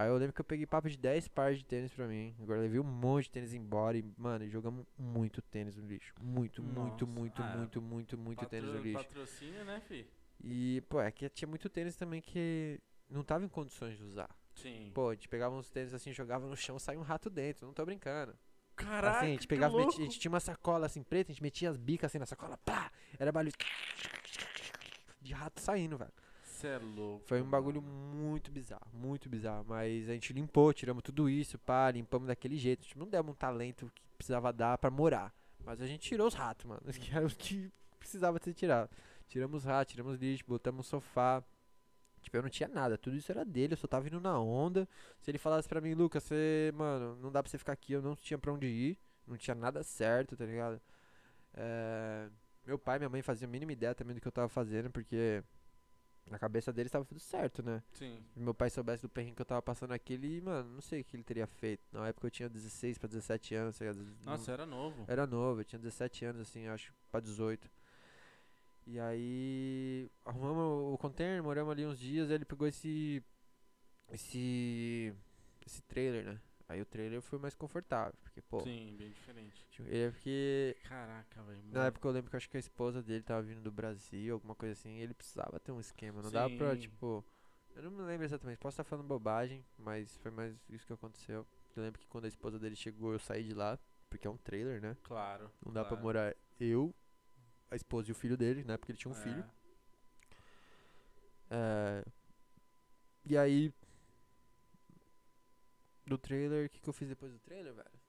[0.00, 2.34] Aí eu lembro que eu peguei papo de 10 pares de tênis pra mim.
[2.40, 6.14] Agora levei um monte de tênis embora e, mano, jogamos muito tênis no lixo.
[6.18, 7.20] Muito, muito, Nossa.
[7.20, 9.04] muito, Ah, muito, muito, muito tênis no lixo.
[9.04, 10.08] Patrocínio, né, fi?
[10.42, 12.80] E, pô, é que tinha muito tênis também que
[13.10, 14.34] não tava em condições de usar.
[14.54, 14.90] Sim.
[14.94, 17.66] Pô, a gente pegava uns tênis assim, jogava no chão, saia um rato dentro.
[17.66, 18.34] Não tô brincando.
[18.74, 19.88] Caraca, assim, a gente que pegava, louco.
[19.90, 22.24] metia- a gente tinha uma sacola assim preta, a gente metia as bicas assim na
[22.24, 22.90] sacola, pá!
[23.18, 23.52] Era barulho
[25.20, 26.10] de rato saindo, velho.
[26.60, 27.24] Cê é louco.
[27.26, 29.64] Foi um bagulho muito bizarro, muito bizarro.
[29.66, 32.86] Mas a gente limpou, tiramos tudo isso, pá, limpamos daquele jeito.
[32.86, 35.34] Tipo, não demos um talento que precisava dar pra morar.
[35.64, 36.82] Mas a gente tirou os ratos, mano.
[36.92, 38.90] Que era os que precisava ser tirado.
[39.26, 41.42] Tiramos os ratos, tiramos lixo, botamos sofá.
[42.20, 44.86] Tipo, eu não tinha nada, tudo isso era dele, eu só tava indo na onda.
[45.20, 48.02] Se ele falasse pra mim, Lucas, você, mano, não dá pra você ficar aqui, eu
[48.02, 48.98] não tinha pra onde ir.
[49.26, 50.78] Não tinha nada certo, tá ligado?
[51.54, 52.28] É,
[52.66, 54.90] Meu pai e minha mãe faziam a mínima ideia também do que eu tava fazendo,
[54.90, 55.42] porque
[56.30, 57.82] na cabeça deles tava tudo certo, né?
[57.92, 58.22] Sim.
[58.32, 61.00] Se meu pai soubesse do perrengue que eu tava passando aqui, ele, mano, não sei
[61.00, 61.82] o que ele teria feito.
[61.92, 64.06] Na época eu tinha 16 pra 17 anos, tá ligado?
[64.24, 65.04] Nossa, era novo.
[65.08, 67.68] Era novo, eu tinha 17 anos, assim, acho, pra 18.
[68.86, 73.22] E aí, arrumamos o container, moramos ali uns dias, ele pegou esse,
[74.10, 75.12] esse,
[75.66, 76.40] esse trailer, né?
[76.70, 79.66] Aí o trailer foi mais confortável, porque, pô, Sim, bem diferente.
[79.68, 81.64] tipo, ele é porque, Caraca, velho.
[81.64, 84.34] na época eu lembro que eu acho que a esposa dele tava vindo do Brasil,
[84.34, 86.82] alguma coisa assim, e ele precisava ter um esquema, não dava pra, Sim.
[86.82, 87.24] tipo,
[87.74, 91.44] eu não me lembro exatamente, posso estar falando bobagem, mas foi mais isso que aconteceu.
[91.74, 93.76] Eu lembro que quando a esposa dele chegou, eu saí de lá,
[94.08, 94.96] porque é um trailer, né?
[95.02, 95.50] Claro.
[95.66, 96.04] Não dá pra claro.
[96.04, 96.94] morar eu,
[97.68, 98.76] a esposa e o filho dele, né?
[98.76, 99.22] Porque ele tinha um É.
[99.24, 99.44] filho.
[101.50, 102.04] É,
[103.24, 103.72] E aí.
[106.10, 108.00] Do trailer, o que, que eu fiz depois do trailer, velho?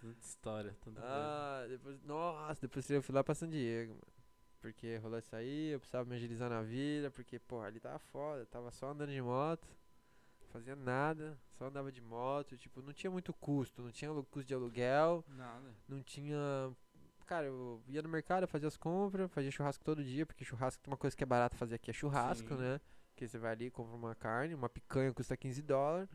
[0.00, 1.14] Tanta história, tanta coisa.
[1.14, 2.02] Ah, depois.
[2.04, 4.12] Nossa, depois eu fui lá pra San Diego, mano.
[4.58, 8.46] Porque rolou isso aí, eu precisava me agilizar na vida, porque, porra, ali tava foda,
[8.46, 9.68] tava só andando de moto,
[10.50, 14.54] fazia nada, só andava de moto, tipo, não tinha muito custo, não tinha custo de
[14.54, 15.74] aluguel, Nada.
[15.86, 16.74] não tinha.
[17.26, 20.96] Cara, eu ia no mercado, fazia as compras, fazia churrasco todo dia, porque churrasco, uma
[20.96, 22.60] coisa que é barata fazer aqui é churrasco, Sim.
[22.62, 22.80] né?
[23.22, 26.08] Porque você vai ali, compra uma carne, uma picanha custa 15 dólares,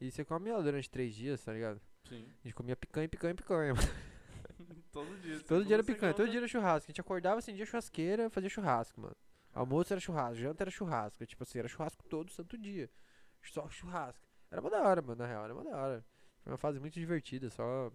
[0.00, 1.78] e você come ela durante três dias, tá ligado?
[2.08, 2.24] Sim.
[2.42, 3.74] A gente comia picanha, picanha, picanha.
[4.90, 5.40] todo dia.
[5.44, 6.30] todo dia era segunda, picanha, todo segunda.
[6.30, 6.86] dia era churrasco.
[6.86, 9.16] A gente acordava, acendia churrasqueira, fazia churrasco, mano.
[9.52, 11.26] Almoço era churrasco, janta era churrasco.
[11.26, 12.90] Tipo assim, era churrasco todo santo dia.
[13.42, 14.24] Só churrasco.
[14.50, 16.06] Era uma da hora, mano, na real, era uma da hora.
[16.40, 17.92] Foi uma fase muito divertida, só.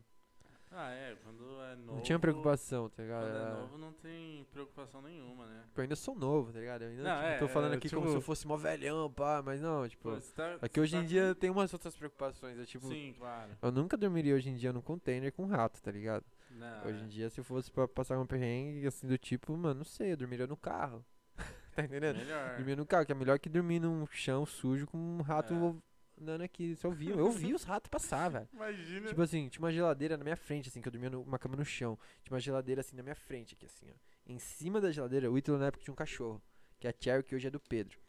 [0.76, 1.16] Ah, é.
[1.24, 1.96] Quando é novo.
[1.98, 3.24] Não tinha preocupação, tá ligado?
[3.26, 5.64] Quando é Era- novo não tem preocupação nenhuma, né?
[5.76, 6.82] Eu ainda sou novo, tá ligado?
[6.84, 8.58] Eu ainda Não, tipo, é, tô falando é, aqui como se eu tipo- fosse mó
[8.58, 10.10] velhão, pá, mas não, tipo.
[10.12, 12.88] Pô, tá- É que você hoje tá em dia tem umas outras preocupações, é tipo.
[12.88, 13.52] Sim, claro.
[13.62, 16.26] Eu nunca dormiria hoje em dia num container com rato, tá ligado?
[16.52, 17.04] Não, Hoje é.
[17.04, 20.12] em dia, se eu fosse pra passar um perrengue assim do tipo, mano, não sei,
[20.12, 21.04] eu dormiria no carro.
[21.76, 22.18] tá entendendo?
[22.18, 22.56] Melhor.
[22.58, 25.82] Dormir no carro, que é melhor que dormir num chão sujo com um rato
[26.18, 26.22] É.
[26.22, 26.76] andando aqui.
[26.76, 27.18] Você ouviu?
[27.18, 28.48] Eu vi os ratos passar, velho.
[28.54, 29.08] Imagina.
[29.08, 31.66] Tipo assim, tinha uma geladeira na minha frente, assim, que eu dormia numa cama no
[31.66, 31.98] chão.
[32.24, 33.96] Tinha uma geladeira assim na minha frente, aqui, assim, ó.
[34.26, 36.42] Em cima da geladeira, o Ítalo na época tinha um cachorro,
[36.80, 38.00] que é a Cherry, que hoje é do Pedro.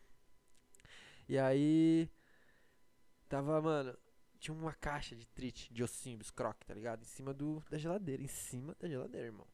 [1.29, 2.09] E aí.
[3.29, 3.97] Tava, mano.
[4.39, 7.01] Tinha uma caixa de trite, de ossinho, biscroque, tá ligado?
[7.01, 8.23] Em cima do, da geladeira.
[8.23, 9.47] Em cima da geladeira, irmão.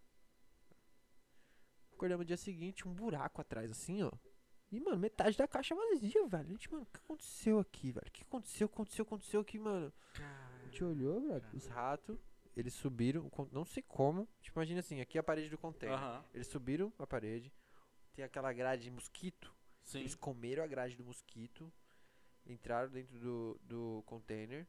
[1.93, 4.11] acordamos no dia seguinte, um buraco atrás, assim, ó.
[4.73, 6.47] E, mano, metade da caixa vazia, velho.
[6.47, 8.07] A gente, mano, o que aconteceu aqui, velho?
[8.07, 9.93] O que aconteceu, aconteceu, aconteceu aqui, mano?
[10.61, 11.45] A gente olhou, velho.
[11.53, 12.17] Os ratos,
[12.57, 14.29] eles subiram, não sei como.
[14.41, 15.99] Tipo, imagina assim, aqui é a parede do container.
[16.33, 17.53] Eles subiram a parede,
[18.13, 19.53] tem aquela grade de mosquito.
[19.83, 20.01] Sim.
[20.01, 21.73] Eles comeram a grade do mosquito,
[22.47, 24.69] entraram dentro do, do container,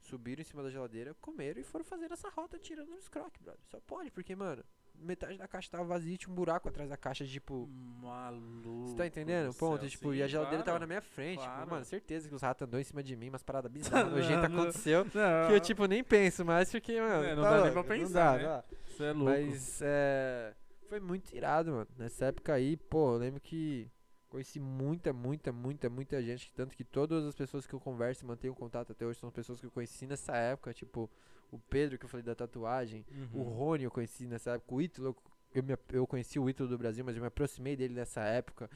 [0.00, 3.62] subiram em cima da geladeira, comeram e foram fazendo essa rota tirando os croques, brother.
[3.66, 4.64] Só pode, porque, mano,
[4.98, 7.68] metade da caixa tava vazia e tinha um buraco atrás da caixa, tipo.
[8.00, 8.88] Maluco.
[8.88, 9.48] Você tá entendendo?
[9.48, 9.78] do Ponto.
[9.80, 9.86] céu.
[9.86, 10.80] e, tipo, e Sim, a geladeira tava claro.
[10.80, 11.40] na minha frente.
[11.40, 11.70] Tipo, claro.
[11.70, 14.42] mano, certeza que os ratos andou em cima de mim, umas paradas bizarras, não.
[14.44, 15.04] aconteceu.
[15.04, 17.24] Não, Que eu, tipo, nem penso mais, porque, mano.
[17.24, 18.44] É, não tá dá nem pra pensar, dá, né?
[18.44, 18.64] dá.
[18.88, 19.30] Você é louco.
[19.30, 20.54] Mas é,
[20.88, 21.88] foi muito irado, mano.
[21.96, 23.90] Nessa época aí, pô, eu lembro que
[24.32, 26.50] conheci muita, muita, muita, muita gente.
[26.54, 29.60] Tanto que todas as pessoas que eu converso e mantenho contato até hoje são pessoas
[29.60, 30.72] que eu conheci nessa época.
[30.72, 31.08] Tipo,
[31.50, 33.04] o Pedro, que eu falei da tatuagem.
[33.32, 33.42] O Uhum.
[33.50, 34.74] Rony eu conheci nessa época.
[34.74, 35.14] O Ítalo,
[35.54, 38.70] eu- me, eu conheci o Ítalo do Brasil, mas eu me aproximei dele nessa época.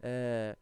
[0.00, 0.56] É,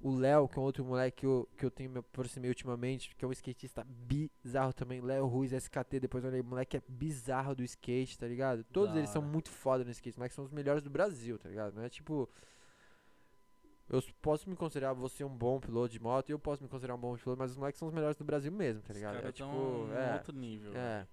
[0.00, 3.14] o Léo, que é um outro moleque que eu, que eu tenho me aproximei ultimamente,
[3.16, 5.00] que é um skatista bizarro também.
[5.00, 8.62] Léo Ruiz, SKT, depois eu olhei, o moleque é bizarro do skate, tá ligado?
[8.72, 9.30] Todos Da eles são hora.
[9.32, 11.74] muito foda no skate, moleques são os melhores do Brasil, tá ligado?
[11.74, 12.30] Não é tipo.
[13.90, 16.94] Eu posso me considerar você um bom piloto de moto e eu posso me considerar
[16.94, 19.14] um bom piloto, mas os moleques são os melhores do Brasil mesmo, tá Os ligado?
[19.14, 19.48] caras É tipo.
[19.48, 20.70] num é, outro nível.
[20.70, 20.74] é.
[20.98, 21.08] velho.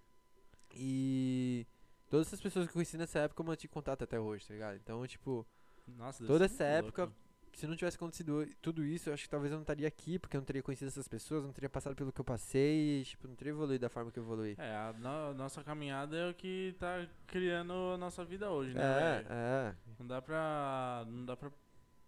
[0.75, 1.65] E
[2.09, 4.75] todas essas pessoas que eu conheci nessa época eu mantive contato até hoje, tá ligado?
[4.75, 5.45] Então, tipo,
[5.87, 7.17] Nossa, toda essa época, louco.
[7.53, 10.37] se não tivesse acontecido tudo isso, eu acho que talvez eu não estaria aqui, porque
[10.37, 13.27] eu não teria conhecido essas pessoas, não teria passado pelo que eu passei, e, tipo,
[13.27, 14.55] não teria evoluído da forma que eu evoluí.
[14.57, 18.81] É, a no- nossa caminhada é o que tá criando a nossa vida hoje, né?
[18.83, 19.27] É, velho?
[19.31, 19.75] é.
[19.99, 21.05] Não dá pra.
[21.07, 21.51] Não dá pra.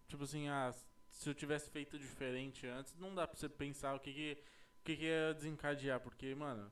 [0.09, 0.73] Tipo assim, ah,
[1.07, 4.37] se eu tivesse feito diferente antes, não dá pra você pensar o que que,
[4.81, 5.99] o que, que ia desencadear.
[5.99, 6.69] Porque, mano,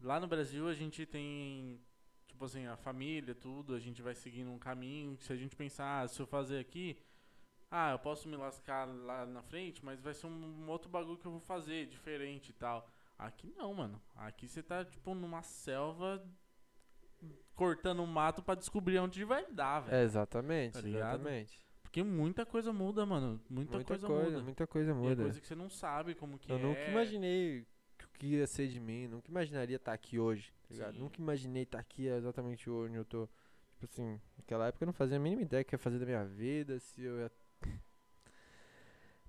[0.00, 1.80] lá no Brasil a gente tem.
[2.26, 5.16] Tipo assim, a família, tudo, a gente vai seguindo um caminho.
[5.16, 6.96] que Se a gente pensar, ah, se eu fazer aqui.
[7.70, 11.26] Ah, eu posso me lascar lá na frente, mas vai ser um, outro bagulho que
[11.26, 12.86] eu vou fazer, diferente e tal.
[13.18, 14.00] Aqui não, mano.
[14.14, 16.22] Aqui você tá, tipo, numa selva
[17.54, 19.96] cortando o mato pra descobrir onde vai dar, velho.
[19.96, 21.60] É, exatamente, Tá exatamente.
[21.92, 23.38] Porque muita coisa muda, mano.
[23.50, 24.42] Muita, Muita coisa, coisa, muda.
[24.42, 25.22] muita coisa E é muda.
[25.24, 26.58] coisa que você não sabe como que eu é.
[26.58, 27.66] nunca imaginei
[27.98, 30.94] que o que ia ser de mim, nunca imaginaria estar aqui hoje, tá ligado?
[30.94, 31.00] Sim.
[31.00, 33.28] Nunca imaginei estar aqui exatamente onde eu tô.
[33.74, 36.24] Tipo assim, naquela época eu não fazia a mínima ideia que ia fazer da minha
[36.24, 37.30] vida, se eu ia.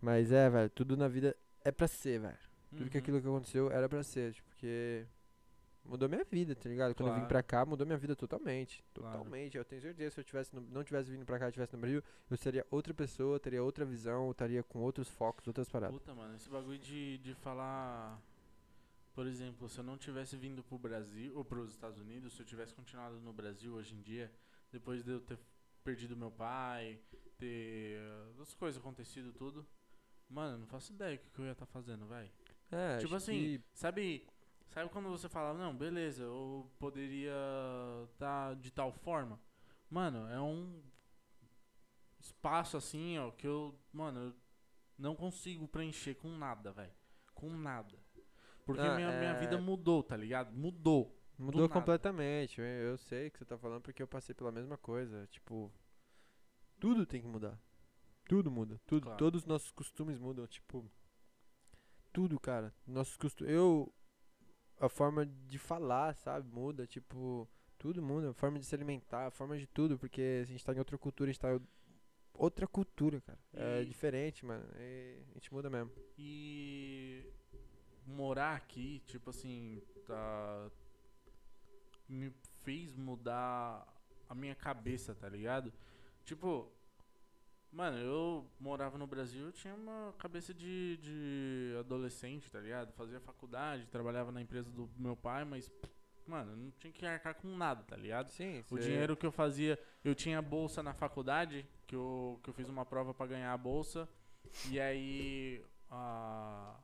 [0.01, 1.35] Mas é, velho, tudo na vida
[1.65, 2.37] é pra ser, velho.
[2.77, 3.01] Tudo que Uhum.
[3.03, 5.05] aquilo que aconteceu era pra ser, tipo, porque
[5.85, 6.95] mudou minha vida, tá ligado?
[6.95, 7.29] Quando eu vim Claro.
[7.29, 8.83] pra cá, mudou minha vida totalmente.
[8.93, 9.17] Claro.
[9.17, 9.57] Totalmente.
[9.57, 12.01] Eu tenho certeza, se eu tivesse no- não tivesse vindo pra cá, tivesse no Brasil,
[12.29, 15.97] eu seria outra pessoa, teria outra visão, estaria com outros focos, outras paradas.
[15.99, 18.19] Puta, mano, esse bagulho de, de falar.
[19.13, 22.45] Por exemplo, se eu não tivesse vindo pro Brasil, ou pros Estados Unidos, se eu
[22.45, 24.31] tivesse continuado no Brasil hoje em dia,
[24.71, 25.37] depois de eu ter
[25.83, 26.99] perdido meu pai,
[27.37, 27.99] ter
[28.37, 29.63] uh, as coisas acontecido tudo,
[30.27, 32.31] mano, eu não faço ideia do que, que eu ia estar fazendo, velho.
[32.71, 34.25] É, Tipo assim, que- Sabe,
[34.73, 37.33] sabe quando você fala, não, beleza, eu poderia
[38.11, 39.39] estar de tal forma?
[39.89, 40.81] Mano, é um
[42.19, 44.33] espaço assim, ó, que eu, mano, eu
[44.97, 46.93] não consigo preencher com nada, velho.
[47.33, 47.97] Com nada.
[48.65, 50.51] Porque Ah, minha, minha é- vida mudou, tá ligado?
[50.53, 51.19] Mudou.
[51.37, 52.61] Mudou completamente.
[52.61, 55.27] Eu, eu sei que você tá falando porque eu passei pela mesma coisa.
[55.27, 55.71] Tipo,
[56.79, 57.59] tudo tem que mudar.
[58.27, 58.79] Tudo muda.
[58.85, 59.03] Tudo.
[59.03, 59.17] Claro.
[59.17, 60.47] Todos os nossos costumes mudam.
[60.47, 60.89] Tipo,
[62.13, 62.73] tudo, cara.
[62.87, 63.51] Nossos costumes.
[63.51, 63.93] Eu.
[64.79, 66.47] A forma de falar, sabe?
[66.53, 66.85] Muda.
[66.85, 67.47] Tipo,
[67.77, 68.31] tudo muda.
[68.31, 69.97] A forma de se alimentar, a forma de tudo.
[69.97, 71.61] Porque a gente tá em outra cultura, a gente tá em
[72.33, 73.39] outra cultura, cara.
[73.53, 74.65] É E- diferente, mano.
[74.75, 75.91] É, a gente muda mesmo.
[76.17, 77.23] E
[78.05, 80.69] morar aqui, tipo assim, tá
[82.09, 82.31] me
[82.63, 83.87] fez mudar
[84.27, 85.71] a minha cabeça, tá ligado?
[86.25, 86.69] Tipo,
[87.73, 92.93] mano, eu morava no Brasil, eu tinha uma cabeça de, de adolescente, tá ligado?
[92.93, 95.71] Fazia faculdade, trabalhava na empresa do meu pai, mas
[96.25, 98.29] mano, não tinha que arcar com nada, tá ligado?
[98.29, 102.53] Sim, O dinheiro que eu fazia, eu tinha bolsa na faculdade, que eu, que eu
[102.53, 104.07] fiz uma prova pra ganhar a bolsa.
[104.69, 106.75] E aí a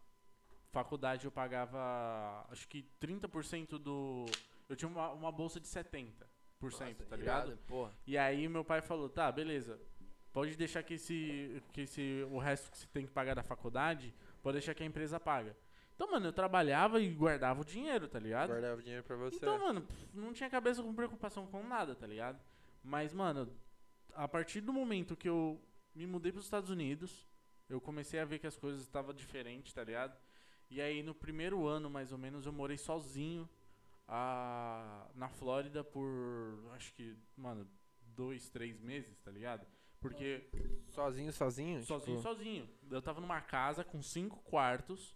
[0.72, 4.26] faculdade eu pagava acho que 30% do.
[4.68, 6.14] Eu tinha uma, uma bolsa de 70%,
[7.08, 7.58] tá ligado?
[7.68, 7.92] Porra.
[8.06, 9.80] E aí meu pai falou, tá, beleza.
[10.32, 11.62] Pode deixar que esse.
[11.74, 12.26] que esse.
[12.32, 15.56] o resto que você tem que pagar da faculdade, pode deixar que a empresa paga.
[15.96, 18.50] Então, mano, eu trabalhava e guardava o dinheiro, tá ligado?
[18.50, 19.36] Guardava dinheiro pra você.
[19.36, 22.40] Então, mano, não tinha cabeça com preocupação com nada, tá ligado?
[22.82, 23.52] Mas, mano,
[24.14, 25.62] a partir do momento que eu
[25.94, 27.28] me mudei pros Estados Unidos,
[27.68, 30.18] eu comecei a ver que as coisas estavam diferentes, tá ligado?
[30.70, 33.50] E aí, no primeiro ano, mais ou menos, eu morei sozinho
[34.08, 37.68] ah, na Flórida por, acho que, mano,
[38.16, 39.68] dois, três meses, tá ligado?
[40.00, 40.48] Porque
[40.88, 41.84] Sozinho, sozinho?
[41.84, 42.70] sozinho, tipo, sozinho.
[42.90, 45.16] Eu tava numa casa com cinco quartos,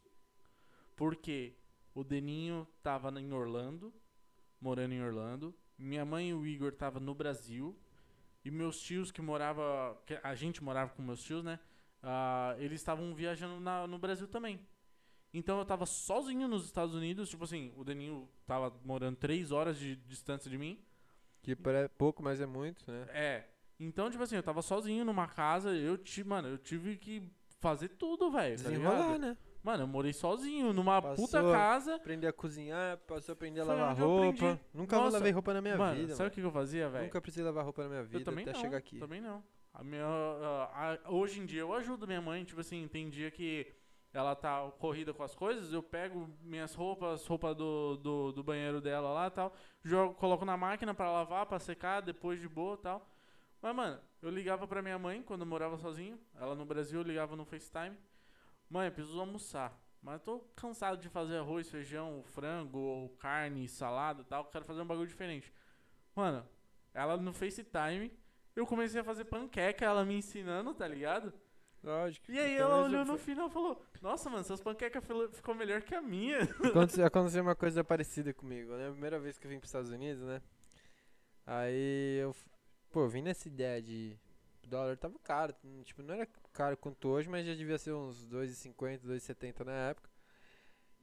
[0.95, 1.55] porque
[1.93, 3.93] o Deninho tava em Orlando,
[4.59, 5.55] morando em Orlando.
[5.77, 7.77] Minha mãe e o Igor tava no Brasil.
[8.45, 11.59] E meus tios que morava, que a gente morava com meus tios, né?
[12.05, 14.59] ah, eles estavam viajando na- no Brasil também.
[15.33, 19.79] Então eu tava sozinho nos Estados Unidos, tipo assim, o Deninho tava morando três horas
[19.79, 20.83] de distância de mim.
[21.41, 23.07] Que é pouco, mas é muito, né?
[23.09, 23.52] É.
[23.85, 27.23] Então, tipo assim, eu tava sozinho numa casa, eu tive, mano, eu tive que
[27.59, 28.57] fazer tudo, velho.
[28.57, 29.19] Tá Desenrolar, ligado?
[29.19, 29.37] né?
[29.63, 31.95] Mano, eu morei sozinho numa Passou puta casa.
[31.95, 34.59] Aprender a cozinhar, passou a aprender a Foi lavar roupa.
[34.73, 36.15] Nunca Nossa, lavei roupa na minha mano, vida.
[36.15, 37.05] sabe o que eu fazia, velho?
[37.05, 38.59] Nunca precisei lavar roupa na minha vida Eu também até não.
[38.59, 38.99] chegar aqui.
[38.99, 39.41] Também não.
[39.73, 43.31] A minha, a- a- hoje em dia eu ajudo minha mãe, tipo assim, tem dia
[43.31, 43.65] que
[44.13, 48.79] ela tá corrida com as coisas, eu pego minhas roupas, roupa do, do, do banheiro
[48.81, 52.75] dela lá e tal, jogo, coloco na máquina pra lavar, pra secar, depois de boa
[52.75, 53.09] e tal.
[53.63, 57.07] Mas, mano, eu ligava pra minha mãe quando eu morava sozinho, ela no Brasil, eu
[57.07, 57.97] ligava no FaceTime.
[58.69, 59.81] Mãe, eu preciso almoçar.
[60.01, 64.43] Mas eu tô cansado de fazer arroz, feijão, frango, ou carne, salada e tal.
[64.51, 65.53] Quero fazer um bagulho diferente.
[66.13, 66.45] Mano,
[66.93, 68.11] ela no FaceTime,
[68.53, 71.31] eu comecei a fazer panqueca, ela me ensinando, tá ligado?
[71.81, 72.29] Lógico.
[72.29, 75.01] E aí ela olhou no final e falou: Nossa, mano, suas panquecas
[75.31, 76.39] ficou melhor que a minha.
[76.67, 78.89] Aconteceu, aconteceu uma coisa parecida comigo, né?
[78.89, 80.41] A primeira vez que eu vim pros Estados Unidos, né?
[81.45, 82.35] Aí eu,
[82.93, 84.15] pô, vim nessa ideia de
[84.63, 87.91] o dólar tava caro, hum, tipo, não era caro quanto hoje, mas já devia ser
[87.91, 90.09] uns 2,50, 2,70 na época.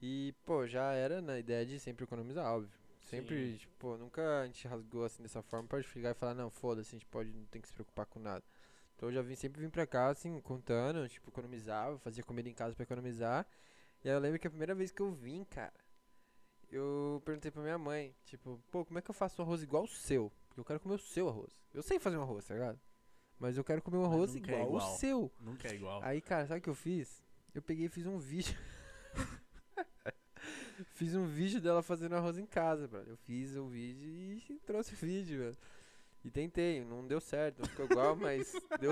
[0.01, 2.71] E, pô, já era na ideia de sempre economizar, óbvio.
[3.01, 3.57] Sempre, Sim.
[3.57, 6.97] tipo, nunca a gente rasgou assim dessa forma pra chegar e falar, não, foda-se, a
[6.97, 8.43] gente pode, não tem que se preocupar com nada.
[8.95, 12.53] Então eu já vim, sempre vim pra cá, assim, contando, tipo, economizava, fazia comida em
[12.53, 13.45] casa pra economizar.
[14.03, 15.73] E aí eu lembro que a primeira vez que eu vim, cara,
[16.69, 19.83] eu perguntei pra minha mãe, tipo, pô, como é que eu faço um arroz igual
[19.83, 20.31] o seu?
[20.51, 21.57] Porque eu quero comer o seu arroz.
[21.73, 22.77] Eu sei fazer um arroz, tá ligado?
[23.39, 24.93] Mas eu quero comer um arroz nunca é igual, igual.
[24.93, 25.31] o seu.
[25.39, 26.03] Nunca é igual.
[26.03, 27.23] Aí, cara, sabe o que eu fiz?
[27.55, 28.53] Eu peguei e fiz um vídeo.
[30.93, 33.13] fiz um vídeo dela fazendo arroz em casa, brother.
[33.13, 35.57] Eu fiz o vídeo e trouxe o vídeo, velho.
[36.25, 38.91] E tentei, não deu certo, não ficou igual, mas deu.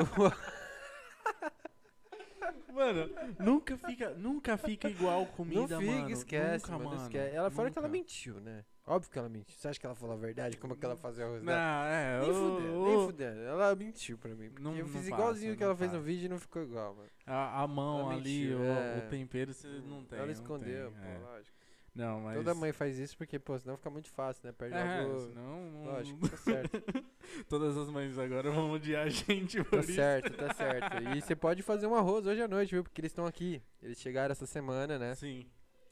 [2.73, 6.09] Mano, nunca fica, nunca fica igual comida, não fica, mano.
[6.09, 7.35] esquece, nunca, mano, esquece.
[7.35, 8.63] Ela fora que ela mentiu, né?
[8.91, 9.55] Óbvio que ela mentiu.
[9.55, 10.57] Você acha que ela falou a verdade?
[10.57, 11.87] Como é que ela fazia arroz Não, dela?
[11.89, 13.41] é, Nem fudendo, nem fudendo.
[13.41, 14.51] Ela mentiu pra mim.
[14.59, 16.05] Não- eu não fiz passa, igualzinho o que não ela fez no passa.
[16.07, 17.09] vídeo e não ficou igual, mano.
[17.27, 18.97] A, a mão Ela ali, mentiu, o, é.
[19.05, 20.17] o tempero, você não tem.
[20.17, 21.17] Ela não escondeu, tem, pô, é.
[21.19, 21.55] lógico.
[21.95, 22.37] Não, mas...
[22.37, 24.53] Toda mãe faz isso porque, pô, senão fica muito fácil, né?
[24.57, 25.19] Perde É, algo.
[25.21, 25.71] senão...
[25.71, 26.81] não- Lógico, tá certo.
[27.49, 29.93] Todas as mães agora vão odiar a gente por Tá isso.
[29.95, 31.03] certo, tá certo.
[31.15, 32.83] E você pode fazer um arroz hoje à noite, viu?
[32.83, 33.61] Porque eles estão aqui.
[33.83, 35.13] Eles chegaram essa semana, né?
[35.15, 35.45] Sim.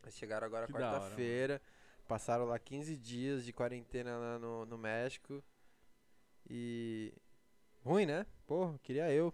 [0.04, 1.62] Eles chegaram agora quarta-feira.
[2.08, 5.44] Passaram lá 15 dias de quarentena lá no, no México.
[6.50, 7.14] E.
[7.84, 8.26] Ruim, né?
[8.46, 9.34] Porra, queria eu.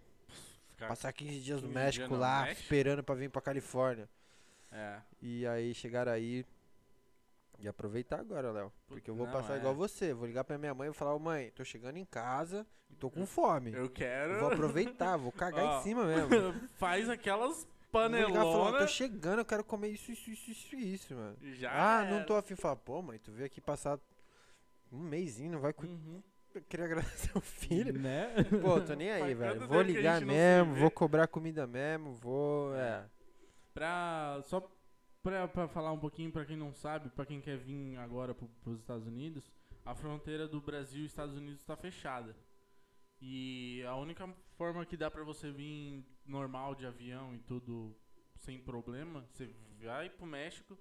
[0.68, 0.88] Ficar...
[0.88, 2.62] Passar 15 dias no 15 México dias no lá, México?
[2.62, 4.08] esperando pra vir pra Califórnia.
[4.72, 5.00] É.
[5.22, 6.44] E aí chegaram aí.
[7.60, 8.72] E aproveitar agora, Léo.
[8.88, 9.58] Porque eu vou Não, passar é.
[9.58, 10.12] igual você.
[10.12, 13.08] Vou ligar pra minha mãe e falar, ô mãe, tô chegando em casa e tô
[13.08, 13.72] com fome.
[13.72, 14.40] Eu quero...
[14.40, 16.28] Vou aproveitar, vou cagar Ó, em cima mesmo.
[16.74, 17.64] Faz aquelas
[18.00, 21.14] Vou ligar e falar, ó, tô chegando, eu quero comer isso, isso, isso, isso, isso,
[21.14, 21.36] mano.
[21.54, 22.24] Já ah, não era.
[22.26, 22.54] tô afim.
[22.56, 23.98] Falar, pô, mãe, tu veio aqui passar
[24.92, 26.22] um mêsinho, não vai cu- Uhum.
[26.68, 27.98] querer agradecer o filho.
[27.98, 28.32] Né?
[28.62, 29.66] Pô, tô nem aí, velho.
[29.66, 32.74] Vou ligar não mesmo, vou cobrar comida mesmo, vou.
[32.76, 33.04] É.
[33.72, 34.60] Pra, só
[35.22, 38.46] pra, pra falar um pouquinho pra quem não sabe, pra quem quer vir agora pro,
[38.62, 39.50] pros Estados Unidos,
[39.84, 42.36] a fronteira do Brasil e Estados Unidos tá fechada.
[43.20, 47.94] E a única forma que dá pra você vir normal de avião e tudo
[48.38, 49.48] sem problema, você
[49.82, 50.76] vai pro México,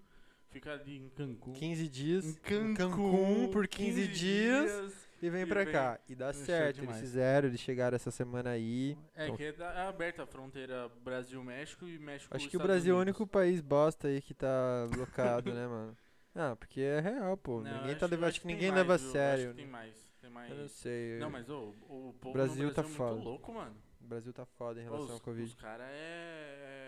[0.49, 1.53] fica ali em Cancún.
[1.53, 2.25] 15 dias.
[2.25, 2.33] Em
[2.73, 5.73] Cancún, por 15, dias, e vem e pra vem.
[5.73, 5.99] cá.
[6.09, 8.97] E dá certo, eles fizeram, eles chegaram essa semana aí.
[9.15, 12.59] É Então, que é, da- é aberta a fronteira Brasil-México e México Acho que o
[12.59, 13.17] Brasil é o Unidos.
[13.19, 15.95] único país bosta aí que tá locado, né, mano?
[16.35, 17.61] Ah, porque é real, pô.
[17.61, 19.43] Não, ninguém acho- tá levando, acho que ninguém mais, leva a sério.
[19.43, 20.49] Acho que tem mais, tem mais.
[20.51, 21.19] Eu não sei.
[21.19, 23.11] Não, mas ô, o povo Brasil tá Brasil é foda.
[23.13, 23.75] muito louco, mano.
[24.03, 25.47] O Brasil tá foda em relação os, ao Covid.
[25.47, 26.82] Os caras é, é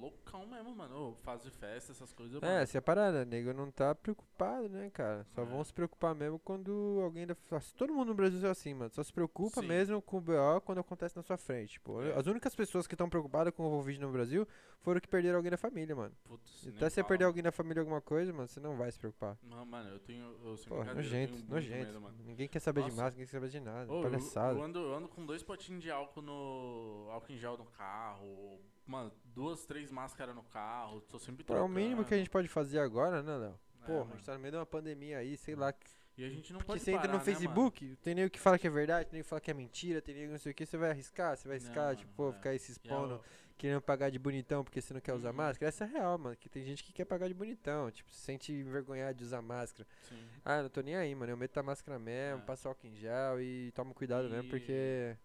[0.00, 1.10] loucão mesmo, mano.
[1.10, 2.42] Ô, fazer festa, essas coisas.
[2.42, 5.24] É, se a parada, nego não tá preocupado, né, cara?
[5.34, 5.44] Só É.
[5.44, 7.36] vão se preocupar mesmo quando alguém da.
[7.76, 8.90] Todo mundo no Brasil é assim, mano.
[8.90, 9.66] Só se preocupa Sim.
[9.68, 11.72] mesmo com o BO quando acontece na sua frente.
[11.74, 12.14] Tipo, É.
[12.18, 14.46] as únicas pessoas que estão preocupadas com o Covid no Brasil
[14.80, 16.14] foram que perderam alguém da família, mano.
[16.24, 17.08] Putz, nem Até você fala.
[17.08, 19.36] perder alguém da família alguma coisa, mano, você não vai se preocupar.
[19.42, 20.24] Não, mano, eu tenho.
[20.44, 21.86] Eu, sem Porra, brincadeira, eu nojento, tenho muito nojento.
[21.86, 22.16] medo, mano.
[22.24, 23.02] Ninguém quer saber de Nossa.
[23.02, 23.92] máscara, ninguém quer saber de nada.
[23.92, 24.58] Ô, eu, palhaçada.
[24.58, 27.08] eu ando, eu ando com dois potinhos de álcool no.
[27.10, 28.58] álcool em gel no carro.
[28.90, 31.00] Mano, duas, três máscaras no carro.
[31.02, 32.18] Tô sempre Pô, é o mínimo que a trocando.
[32.18, 33.60] gente pode fazer agora, né, Léo?
[33.82, 35.72] É, Porra, a gente tá no meio de uma pandemia aí, sei lá.
[36.18, 37.24] E a gente não Porque pode você entra parar, no né?
[37.24, 40.02] Facebook, tem nego que fala que é verdade, tem nego que fala que é mentira,
[40.02, 42.12] tem que não sei o que, você vai arriscar, você vai Não, arriscar, mano, tipo,
[42.14, 42.32] pô, é.
[42.32, 43.20] ficar aí se é expondo, o-
[43.56, 45.36] querendo pagar de bonitão porque você não quer usar Uhum.
[45.36, 45.68] máscara.
[45.68, 48.52] Essa é real, mano, que tem gente que quer pagar de bonitão, tipo, se sente
[48.52, 49.88] envergonhado de usar máscara.
[50.08, 50.18] Sim.
[50.44, 52.44] Ah, não tô nem aí, mano, eu meto a máscara mesmo, É.
[52.44, 55.16] passo álcool em gel e tomo cuidado mesmo, E- porque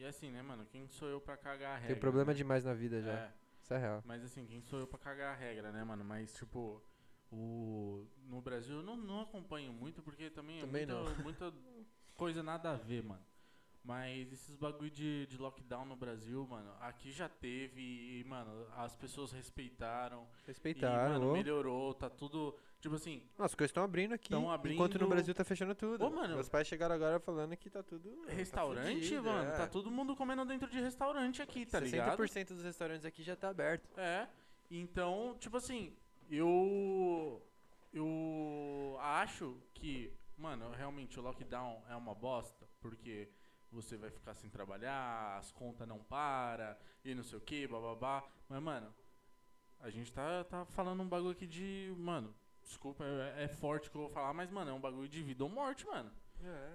[0.00, 0.64] E assim, né, mano?
[0.64, 1.88] Quem sou eu pra cagar a regra?
[1.94, 2.34] tem problema né?
[2.34, 3.12] demais na vida já.
[3.12, 3.32] É.
[3.62, 4.02] Isso é real.
[4.06, 6.02] Mas assim, quem sou eu pra cagar a regra, né, mano?
[6.02, 6.82] Mas, tipo,
[7.30, 8.06] o...
[8.24, 11.22] no Brasil eu não, não acompanho muito, porque também é Também muita, não.
[11.22, 11.52] muita
[12.14, 13.22] coisa nada a ver, mano.
[13.82, 18.94] Mas esses bagulho de, de lockdown no Brasil, mano, aqui já teve e, mano, as
[18.94, 20.28] pessoas respeitaram.
[20.46, 22.54] Respeitaram, e, mano, melhorou, tá tudo.
[22.78, 26.04] Tipo assim, as coisas estão abrindo aqui, Tão enquanto no abrindo- Brasil tá fechando tudo.
[26.04, 26.34] Ô, mano.
[26.34, 28.10] Meus pais chegaram agora falando que tá tudo...
[28.26, 29.56] tá restaurante, fudido, mano, é.
[29.56, 32.18] tá todo mundo comendo dentro de restaurante aqui, tá ligado?
[32.22, 33.88] 60% dos restaurantes aqui já tá aberto.
[33.98, 34.28] É.
[34.70, 35.96] Então, tipo assim,
[36.30, 37.42] eu.
[37.92, 43.28] Eu acho que, mano, realmente o lockdown é uma bosta, porque
[43.72, 48.24] você vai ficar sem trabalhar, as contas não param, e não sei o que, bababá.
[48.48, 48.94] Mas, mano,
[49.78, 51.94] a gente tá, tá falando um bagulho aqui de.
[51.96, 55.22] Mano, desculpa, é, é forte que eu vou falar, mas, mano, é um bagulho de
[55.22, 56.10] vida ou morte, mano.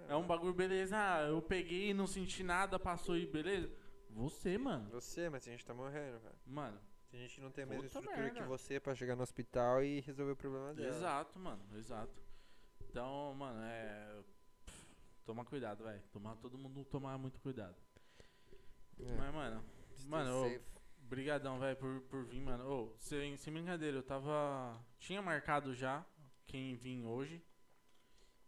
[0.08, 3.72] É um bagulho, beleza, ah, eu peguei, não senti nada, passou e beleza.
[4.12, 4.88] Você, mano.
[4.92, 6.36] Você, mas a gente tá morrendo, cara.
[6.46, 6.80] Mano,
[7.12, 8.48] A gente não tem a mesma estrutura que merda.
[8.48, 10.88] você pra chegar no hospital e resolver o problema dela.
[10.88, 12.14] Exato, mano, exato.
[12.90, 14.24] Então, mano, é.
[15.26, 16.02] Toma cuidado, velho.
[16.12, 17.76] Tomar todo mundo tomar muito cuidado.
[19.00, 19.16] É.
[19.18, 19.64] Mas, mano,
[19.96, 20.62] Stay mano, ô, safe.
[21.02, 22.64] brigadão, velho, por, por vir, mano.
[22.70, 24.80] Ô, sem, sem brincadeira, eu tava.
[25.00, 26.06] Tinha marcado já
[26.46, 27.44] quem vir hoje.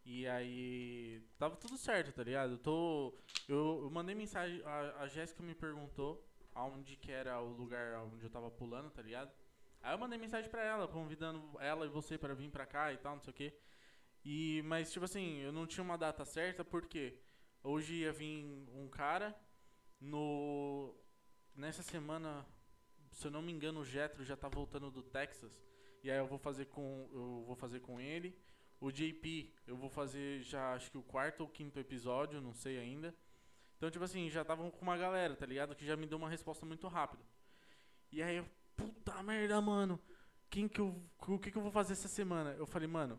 [0.05, 1.21] E aí.
[1.37, 2.53] Tava tudo certo, tá ligado?
[2.53, 3.13] Eu tô.
[3.47, 4.61] Eu, eu mandei mensagem.
[4.63, 6.23] A, a Jéssica me perguntou
[6.53, 9.31] aonde que era o lugar onde eu tava pulando, tá ligado?
[9.81, 12.97] Aí eu mandei mensagem pra ela, convidando ela e você pra vir pra cá e
[12.97, 13.53] tal, não sei o quê.
[14.29, 17.17] E, mas, tipo assim, eu não tinha uma data certa, porque
[17.63, 18.43] hoje ia vir
[18.75, 19.33] um cara
[20.01, 20.93] no.
[21.55, 22.45] Nessa semana,
[23.09, 25.57] se eu não me engano, o Jetro já tá voltando do Texas.
[26.03, 27.09] E aí eu vou fazer com.
[27.13, 28.37] Eu vou fazer com ele.
[28.81, 32.77] O JP, eu vou fazer já acho que o quarto ou quinto episódio, não sei
[32.77, 33.15] ainda.
[33.77, 35.73] Então, tipo assim, já estavam com uma galera, tá ligado?
[35.73, 37.23] Que já me deu uma resposta muito rápida.
[38.11, 39.97] E aí eu, puta merda, mano.
[40.49, 41.01] Quem que eu.
[41.25, 42.51] O que que eu vou fazer essa semana?
[42.57, 43.17] Eu falei, mano,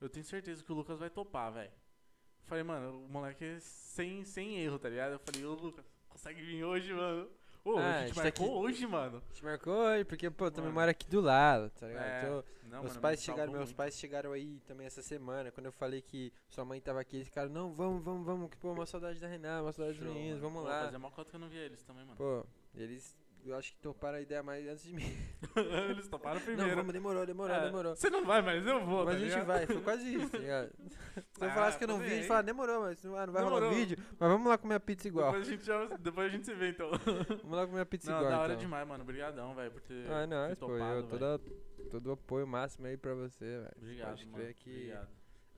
[0.00, 1.70] eu tenho certeza que o Lucas vai topar, velho.
[2.44, 5.12] Falei, mano, o moleque é sem, sem erro, tá ligado?
[5.12, 7.28] Eu falei, ô Lucas, consegue vir hoje, mano?
[7.64, 9.18] Ô, Ah, a gente gente tá marcou aqui- hoje, mano.
[9.18, 10.74] A gente marcou hoje, porque, pô, também Mano.
[10.80, 12.04] mora aqui do lado, tá ligado?
[12.04, 13.76] É, Então, não, meus mano, pais me chegaram, meus muito.
[13.76, 15.52] pais chegaram aí também essa semana.
[15.52, 18.56] Quando eu falei que sua mãe tava aqui, eles ficaram, não, vamos, vamos, vamos, que
[18.56, 20.54] pô, uma saudade da Renata, uma saudade dos Show, meninos, mano.
[20.54, 20.84] vamos Pô, lá.
[20.84, 22.16] Fazia mal cota que eu não via eles também, mano.
[22.16, 23.14] Pô, eles,
[23.44, 25.04] eu acho que toparam a ideia mais antes de mim.
[25.90, 26.76] eles toparam Não, primeiro.
[26.76, 27.96] vamos, demorou, demorou, É, demorou.
[27.96, 30.38] Você não vai, mas eu vou, Mas tá a gente vai, foi quase isso, tá
[30.38, 30.70] ligado?
[31.32, 32.28] Se eu Ah, falasse que eu não tô vi, eles aí.
[32.28, 33.78] falaram, demorou, mas não, ah, não vai rolar Demorou.
[33.78, 35.32] vídeo, mas vamos lá comer a pizza igual.
[35.32, 36.90] Depois a gente, já, depois a gente se vê, então.
[37.42, 38.60] Vamos lá comer a pizza Não, igual, da hora então.
[38.64, 39.02] demais, mano.
[39.02, 41.40] Obrigadão, velho, por ter, Ah, não, ter pô, topado, eu toda,
[41.90, 43.72] todo o apoio máximo aí pra você, velho.
[43.76, 44.54] Obrigado, Pode mano.
[44.54, 45.08] que Obrigado.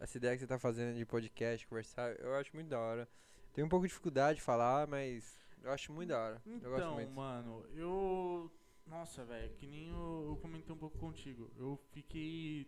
[0.00, 3.08] essa ideia que você tá fazendo de podcast, conversar, eu acho muito da hora.
[3.52, 6.42] Tenho um pouco de dificuldade de falar, mas eu acho muito da hora.
[6.46, 7.10] eu gosto Então, muito.
[7.12, 8.50] mano, eu.
[8.86, 11.50] Nossa, velho, que nem eu, eu comentei um pouco contigo.
[11.56, 12.66] Eu fiquei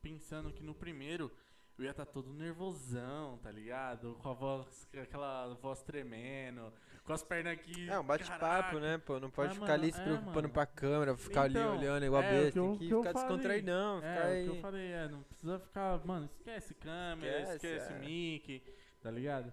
[0.00, 1.30] pensando que no primeiro
[1.78, 4.14] eu ia estar todo nervosão, tá ligado?
[4.22, 6.72] Com a voz, aquela voz tremendo,
[7.04, 7.88] com as pernas aqui.
[7.88, 9.20] É um bate-papo, né, pô?
[9.20, 10.48] Não pode É, ficar mano, ali se é, preocupando mano.
[10.50, 12.58] pra câmera, ficar Então, ali olhando igual é, besta.
[12.58, 13.28] eu- Tem que que eu ficar falei.
[13.28, 14.48] descontraidão, ficar É, aí.
[14.48, 17.98] o que eu falei, é, não precisa ficar, mano, esquece câmera, Esquece, esquece, é.
[17.98, 18.62] mic,
[19.02, 19.52] tá ligado?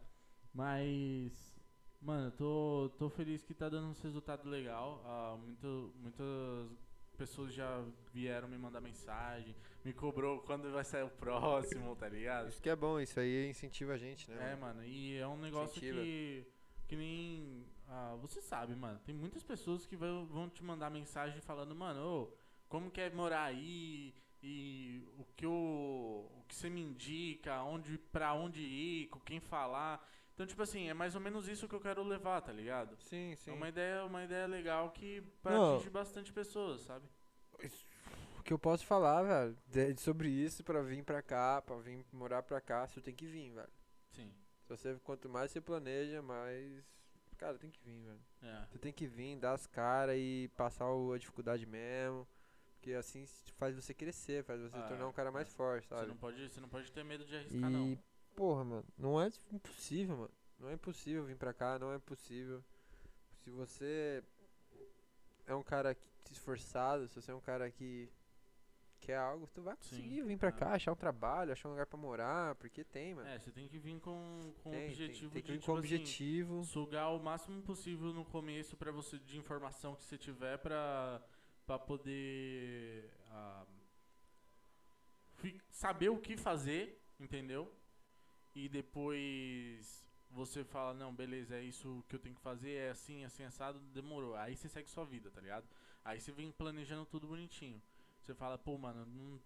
[0.54, 1.49] Mas,
[2.02, 5.02] mano, eu tô, tô feliz que tá dando uns resultados legal.
[5.06, 6.72] Ah, muito, muitas
[7.18, 9.54] pessoas já vieram me mandar mensagem,
[9.84, 12.48] me cobrou quando vai sair o próximo, tá ligado?
[12.48, 14.54] Isso que é bom, isso aí incentiva a gente, né?
[14.54, 14.84] É, mano?
[14.86, 16.02] e é um negócio Incentiva.
[16.02, 16.48] que.
[16.88, 17.68] Que nem.
[17.88, 19.00] Ah, você sabe, mano.
[19.06, 22.34] Tem muitas pessoas que vão, vão te mandar mensagem falando, mano, ô,
[22.68, 24.14] como que é morar aí?
[24.42, 29.40] E o que, eu, o que você me indica, onde, pra onde ir, com quem
[29.40, 30.04] falar.
[30.40, 32.96] Então, tipo assim, é mais ou menos isso que eu quero levar, tá ligado?
[33.02, 33.52] Sim, sim.
[33.52, 35.76] É uma ideia, uma ideia legal que Não.
[35.76, 37.06] atingir bastante pessoas, sabe?
[38.38, 42.06] O que eu posso falar, velho, de- sobre isso pra vir pra cá, pra vir
[42.14, 43.68] morar pra cá, você tem que vir, velho.
[44.14, 44.34] Sim.
[44.62, 46.86] Se você, quanto mais você planeja, mais.
[47.38, 48.22] Cara, tem que vir, velho.
[48.42, 48.66] É.
[48.72, 52.26] Você tem que vir, dar as caras e passar o- a dificuldade mesmo.
[52.76, 53.26] Porque assim
[53.58, 56.08] faz você crescer, faz você Ah, tornar um é, cara mais forte, Você sabe?
[56.08, 58.00] não, pode, você não pode ter medo de E, arriscar, não.
[58.40, 60.32] Porra, mano, não é impossível, mano.
[60.58, 62.64] Não é impossível vir pra cá, não é possível.
[63.44, 64.24] Se você
[65.46, 65.94] é um cara
[66.32, 68.10] esforçado, se você é um cara que
[69.02, 70.52] quer algo, tu vai Sim, conseguir vir pra é.
[70.54, 73.28] cá, achar um trabalho, achar um lugar pra morar, porque tem, mano.
[73.28, 75.66] É, você tem que vir com, com tem, objetivo tem, tem que de, vir tipo
[75.66, 76.64] com assim, objetivo.
[76.64, 81.22] sugar o máximo possível no começo para você de informação que você tiver pra,
[81.66, 83.10] pra poder
[85.36, 87.70] fi- saber o que fazer, entendeu?
[88.56, 93.24] E depois você fala, não, beleza, é isso que eu tenho que fazer, é assim,
[93.24, 94.36] assim, assado, demorou.
[94.36, 95.68] Aí você segue sua vida, tá ligado?
[96.04, 97.82] Aí você vem planejando tudo bonitinho.
[98.22, 99.40] Você fala, pô, mano, não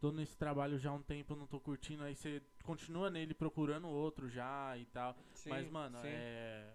[0.00, 3.88] tô nesse trabalho já há um tempo, não tô curtindo, aí você continua nele procurando
[3.88, 5.16] outro já e tal.
[5.34, 6.08] Sim, Mas, mano, sim.
[6.08, 6.74] é.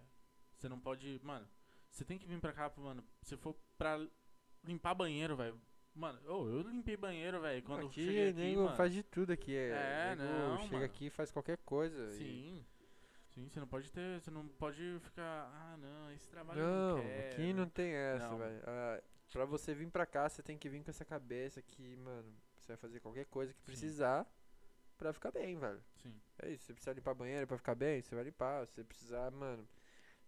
[0.57, 1.19] Você não pode.
[1.23, 1.47] Mano,
[1.89, 3.03] você tem que vir pra cá, mano.
[3.21, 3.99] Se for pra
[4.63, 5.59] limpar banheiro, velho.
[5.97, 7.63] Mano, ô, eu limpei banheiro, velho.
[7.63, 8.75] Quando eu aqui, cheguei aqui, mano.
[8.75, 9.55] faz de tudo aqui.
[9.55, 10.85] É, É, não, chega mano.
[10.85, 12.07] aqui e faz qualquer coisa.
[12.13, 12.65] e- Sim.
[13.33, 14.21] Sim, você não pode ter.
[14.21, 15.49] Você não pode ficar.
[15.53, 17.33] Ah, não, esse trabalho eu Não, não quero.
[17.33, 18.61] aqui não tem essa, velho.
[18.67, 19.01] Ah,
[19.31, 22.67] pra você vir pra cá, você tem que vir com essa cabeça que, mano, você
[22.67, 23.65] vai fazer qualquer coisa que Sim.
[23.65, 24.25] precisar
[24.97, 25.83] pra ficar bem, velho.
[26.01, 26.19] Sim.
[26.39, 28.65] É isso, você precisa limpar banheiro pra ficar bem, você vai limpar.
[28.67, 29.67] Se você precisar, mano,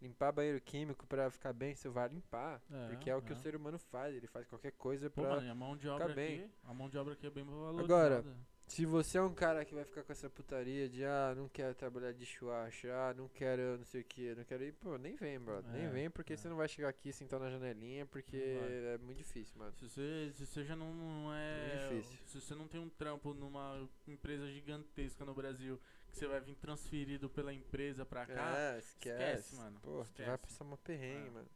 [0.02, 2.62] limpar banheiro químico pra ficar bem, você vai limpar.
[2.72, 3.36] É, porque é o que é.
[3.36, 5.32] o ser humano faz, ele faz qualquer coisa Pô, pra...
[5.36, 6.42] mano, e a mão de obra bem.
[6.42, 6.52] aqui.
[6.64, 7.84] A mão de obra aqui é bem valorizada.
[7.84, 8.26] Agora,
[8.68, 11.74] Se você é um cara que vai ficar com essa putaria de, ah, não quero
[11.74, 15.16] trabalhar de chuacha, ah, não quero não sei o que, não quero ir, pô, nem
[15.16, 15.60] vem, bro.
[15.74, 16.38] Nem É, vem, porque é.
[16.38, 19.74] você não vai chegar aqui sentar na janelinha, porque é muito difícil, mano.
[19.74, 21.90] Se você, se você já não, não é.
[21.90, 22.20] Muito difícil.
[22.28, 25.80] Se você não tem um trampo numa empresa gigantesca no Brasil,
[26.10, 28.58] que você vai vir transferido pela empresa pra cá.
[28.58, 30.38] É, esquece, esquece, mano, Pô, tu vai esquece.
[30.44, 31.32] passar uma perrengue, É.
[31.32, 31.50] mano.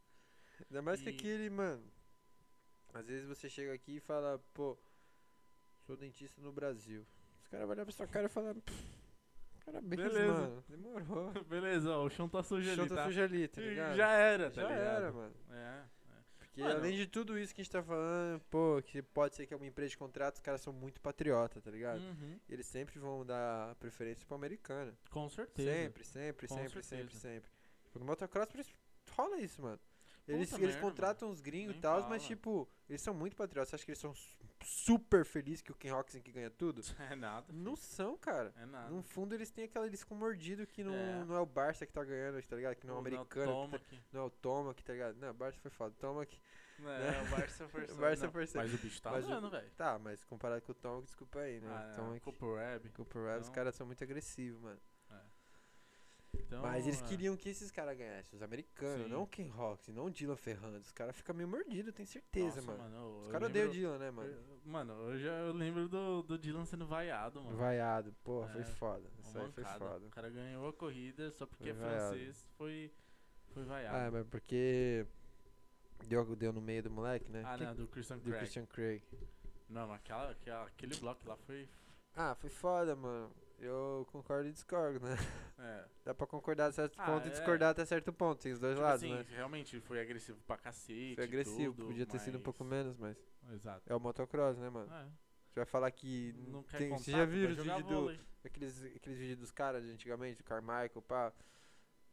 [0.70, 1.84] Ainda mais que E- aquele, mano.
[2.92, 4.78] Às vezes você chega aqui e fala, pô,
[5.80, 7.04] sou dentista no Brasil.
[7.40, 8.84] Os caras vão olhar pra sua cara e falar, "Pff,
[9.64, 10.32] parabéns, Beleza.
[10.32, 10.64] mano.
[10.68, 11.32] Demorou.
[11.48, 13.04] Beleza, ó, o chão tá sujo O ali, chão tá tá?
[13.06, 13.96] sujo ali, tá ligado?
[13.96, 14.86] Já era, tá Já ligado?
[14.86, 15.34] era, mano.
[15.50, 15.84] É.
[16.54, 19.44] Porque Mano, além de tudo isso que a gente tá falando, pô, que pode ser
[19.44, 22.00] que é uma empresa de contrato, os caras são muito patriota, tá ligado?
[22.00, 24.96] Uhum, E eles sempre vão dar preferência pro americano.
[25.10, 25.68] com certeza.
[25.72, 27.18] Sempre, sempre, Com sempre, sempre, certeza.
[27.18, 27.50] sempre.
[27.82, 28.72] Tipo, no motocross por isso
[29.16, 29.80] rola isso, mano.
[30.28, 33.70] Eles, Puta eles merda, contratam uns gringos e tal, mas tipo, eles são muito patriotas.
[33.70, 34.14] Você acha que eles são
[34.64, 36.80] super felizes que o Ken Roxen que ganha tudo?
[37.12, 37.46] É nada.
[37.52, 38.52] Não são, cara.
[38.56, 38.90] É nada.
[38.90, 41.24] No fundo eles têm aquela eles com mordido que não É.
[41.24, 42.74] não é o Barça que tá ganhando, tá ligado?
[42.74, 45.16] Que não é o Ou americano, Toma tá- não é o Toma que tá ligado?
[45.16, 45.94] Não, o Barça foi foda.
[45.98, 46.40] Toma que.
[46.80, 47.94] É, o Barça forçou.
[47.96, 48.60] O Barça não, forçou.
[48.62, 49.70] Mas o bicho tá Mas o- andando, velho.
[49.76, 51.68] Tá, mas comparado com o Toma, desculpa aí, né?
[51.70, 52.20] Ah, Toma não, que.
[52.20, 52.88] Cooper Webb.
[52.90, 54.80] Cooper Webb, os caras são muito agressivos, mano.
[56.40, 57.06] Então, Mas eles é.
[57.06, 59.10] queriam que esses caras ganhassem, os americanos, Sim.
[59.12, 60.78] não o Ken Roxy, não o Dylan Ferrando.
[60.78, 63.18] Os caras ficam meio mordidos, tenho certeza, Nossa, mano.
[63.20, 64.30] Os eu caras odeiam o Dylan, né, mano?
[64.30, 67.56] eu- Mano, eu já eu lembro do, do Dylan sendo vaiado, mano.
[67.56, 69.08] Vaiado, porra, foi É, foda.
[69.18, 70.06] Uma Isso aí foi foda.
[70.06, 72.90] O cara ganhou a corrida só porque Foi é francês, foi,
[73.52, 73.96] foi vaiado.
[73.96, 75.06] Ah, mas porque
[76.06, 77.42] deu, deu no meio do moleque, né?
[77.44, 78.38] Ah, Que- não, do Christian do Craig.
[78.38, 79.02] Christian Craig.
[79.68, 81.68] Não, mas aquela, aquela, aquele bloco lá foi.
[82.16, 83.30] Ah, foi foda, mano.
[83.64, 85.16] Eu concordo e discordo, né?
[85.58, 85.84] É.
[86.04, 87.30] Dá pra concordar até certo Ah, ponto e é.
[87.30, 88.42] discordar até certo ponto.
[88.42, 89.24] Tem os dois Tipo lados, assim, né?
[89.30, 91.14] realmente foi agressivo pra cacete.
[91.14, 93.16] Foi agressivo, tudo, podia ter sido um mas- pouco menos, mas
[93.52, 93.82] Exato.
[93.90, 94.92] é o motocross, né, mano?
[94.92, 95.06] É,
[95.48, 98.20] Você vai falar que não quer tem, contato, você já viu vai os vídeos do,
[98.44, 101.32] aqueles, aqueles vídeos dos caras de antigamente, do Carmichael, pá.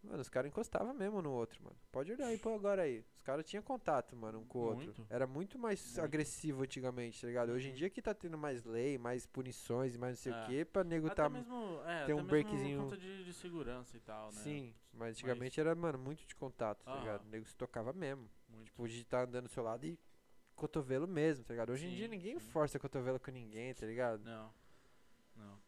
[0.04, 1.76] Mano, os caras encostavam mesmo no outro, mano.
[1.92, 3.06] Pode olhar aí, pô, agora aí.
[3.16, 5.06] Os caras tinham contato, mano, um com o outro.
[5.10, 6.02] Era muito mais Muito.
[6.02, 7.50] agressivo antigamente, tá ligado?
[7.52, 7.78] Hoje em Uhum.
[7.78, 10.42] dia que tá tendo mais lei, mais punições e mais não sei É.
[10.44, 11.30] o que, pra nego Até tá.
[11.30, 14.42] mesmo, é, tem um breakzinho- conta de, de segurança e tal, né?
[14.42, 17.22] Sim, mas antigamente era, mano, muito de contato, tá ligado?
[17.24, 18.28] O nego se tocava mesmo.
[18.50, 18.66] Muito.
[18.66, 20.00] Tipo, de estar andando do seu lado e
[20.56, 21.72] cotovelo mesmo, tá ligado?
[21.72, 22.50] Hoje em dia Sim, ninguém sim.
[22.52, 24.24] força cotovelo com ninguém, tá ligado?
[24.24, 24.52] Não.
[25.36, 25.60] Não.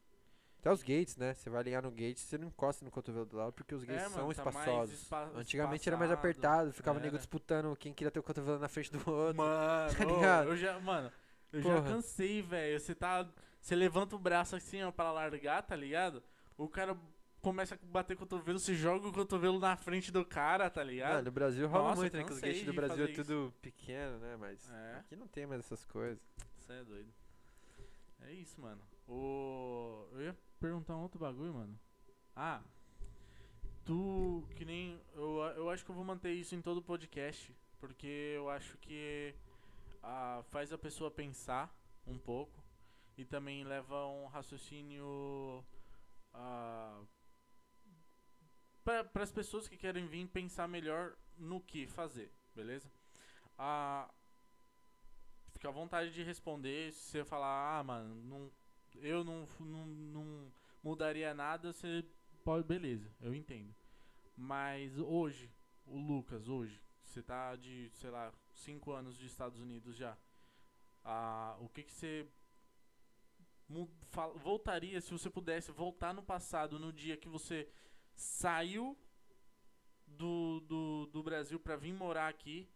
[0.64, 1.34] Até os gates, né?
[1.34, 4.06] Você vai alinhar no gate, você não encosta no cotovelo do lado porque os gates
[4.06, 5.02] É, são mano, tá espaçosos.
[5.02, 6.30] espa- Antigamente era mais espaçado.
[6.32, 7.18] apertado, ficava nego Era.
[7.18, 9.36] disputando quem queria ter o cotovelo na frente do outro.
[9.36, 10.48] Mano, tá ligado?
[10.48, 11.12] eu já, mano,
[11.52, 11.76] eu Porra.
[11.76, 12.80] já cansei, velho.
[12.80, 13.28] Você tá.
[13.60, 16.24] Você levanta o braço assim, ó, pra largar, tá ligado?
[16.58, 16.98] O cara
[17.42, 21.12] começa a bater cotovelo, você joga o cotovelo na frente do cara, tá ligado?
[21.16, 22.24] Mano, no Brasil rola Nossa, muito, né?
[22.24, 24.38] Que os gates do Brasil é tudo pequeno, né?
[24.40, 24.96] Mas É.
[25.00, 26.24] aqui não tem mais essas coisas.
[26.58, 27.14] Você é doido.
[28.22, 28.80] É isso, mano.
[29.10, 30.08] O...
[30.14, 31.78] Eu ia perguntar um outro bagulho, mano.
[32.34, 32.64] Ah.
[33.84, 34.98] Tu, que nem.
[35.14, 37.54] Eu, eu acho que eu vou manter isso em todo podcast.
[37.82, 39.36] Porque eu acho que
[40.02, 41.70] ah, faz a pessoa pensar
[42.08, 42.64] um pouco.
[43.18, 45.66] E também leva um raciocínio.
[46.34, 47.02] Ah,
[48.86, 52.90] para as pessoas que querem vir pensar melhor no que fazer, beleza?
[53.58, 54.10] Ah,
[55.52, 56.94] fica à vontade de responder.
[56.94, 58.52] Se você falar, ah, mano, não,
[58.96, 60.54] eu não, não, não
[60.84, 62.06] mudaria nada, você
[62.44, 63.74] pode, beleza, eu entendo.
[64.36, 65.52] Mas hoje,
[65.86, 70.18] o Lucas, hoje, você tá de, sei lá, 5 anos de Estados Unidos já.
[71.04, 72.28] Ah, o que que você
[74.44, 77.68] voltaria se você pudesse voltar no passado, no dia que você
[78.16, 78.98] saiu
[80.06, 82.70] do, do, do Brasil pra vir morar aqui?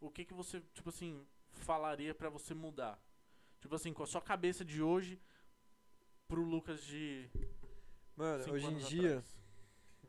[0.00, 3.00] O que que você, tipo assim, falaria pra você mudar?
[3.60, 5.18] Tipo assim, com a sua cabeça de hoje
[6.28, 7.28] pro Lucas de
[8.16, 9.36] Mano, cinco hoje em dia, atrás.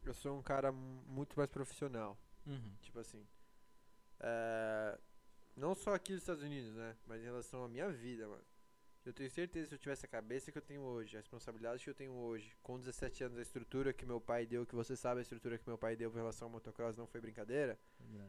[0.06, 2.18] eu sou um cara mu- muito mais profissional.
[2.46, 2.76] Uhum.
[2.82, 3.26] Tipo assim.
[4.20, 4.98] é,
[5.56, 6.96] Não só aqui nos Estados Unidos, né?
[7.08, 8.44] Mas em relação à minha vida, mano.
[9.06, 11.84] Eu tenho certeza que se eu tivesse a cabeça que eu tenho hoje, a responsabilidade
[11.84, 14.96] que eu tenho hoje, com 17 anos, a estrutura que meu pai deu, que você
[14.96, 17.78] sabe a estrutura que meu pai deu em relação ao motocross não foi brincadeira,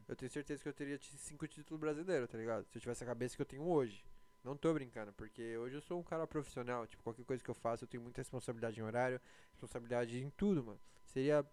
[0.06, 2.66] eu tenho certeza que eu teria cinco títulos brasileiros, tá ligado?
[2.68, 4.04] Se eu tivesse a cabeça que eu tenho hoje.
[4.46, 6.86] Não tô brincando, porque hoje eu sou um cara profissional.
[6.86, 9.20] Tipo, qualquer coisa que eu faço, eu tenho muita responsabilidade em horário,
[9.50, 10.78] responsabilidade em tudo, mano.
[11.04, 11.44] Seria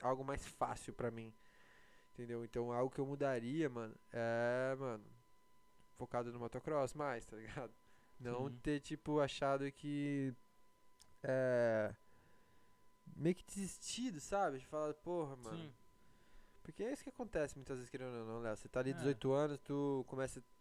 [0.00, 1.34] algo mais fácil pra mim.
[2.12, 2.44] Entendeu?
[2.44, 5.04] Então, algo que eu mudaria, mano, é, mano,
[5.96, 7.34] focado no motocross mais, tá
[7.66, 7.72] ligado?
[8.20, 8.56] Não Sim.
[8.62, 10.32] ter, tipo, achado que.
[11.24, 11.92] É.
[13.16, 14.60] Meio que desistido, sabe?
[14.60, 15.58] De falar, porra, mano.
[15.58, 15.74] Sim.
[16.62, 18.56] Porque é isso que acontece muitas vezes, querendo ou não, Léo.
[18.56, 18.94] Você tá ali É.
[18.94, 20.59] 18 anos, tu começa a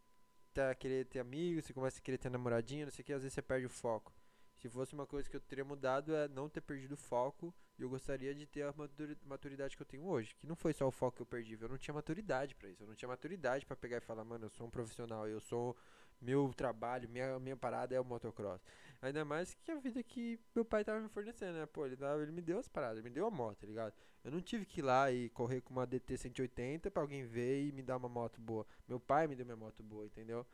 [0.79, 3.33] querer ter amigos, você começa a querer ter namoradinha, não sei o que, às vezes
[3.33, 4.13] você perde o foco.
[4.57, 7.81] Se fosse uma coisa que eu teria mudado é não ter perdido o foco e
[7.81, 10.35] eu gostaria de ter a maturi- maturidade que eu tenho hoje.
[10.35, 12.83] Que não foi só o foco que eu perdi, eu não tinha maturidade pra isso.
[12.83, 15.77] Eu não tinha maturidade pra pegar e falar, mano, eu sou um profissional, eu sou
[16.21, 18.61] meu trabalho, minha, minha parada é o motocross.
[19.01, 21.65] Ainda mais que a vida que meu pai tava me fornecendo, né?
[21.65, 23.93] Pô, ele, dava, ele me deu as paradas, me deu a moto, tá ligado?
[24.23, 27.65] Eu não tive que ir lá e correr com uma DT 180 pra alguém ver
[27.65, 28.65] e me dar uma moto boa.
[28.87, 30.45] Meu pai me deu minha moto boa, entendeu?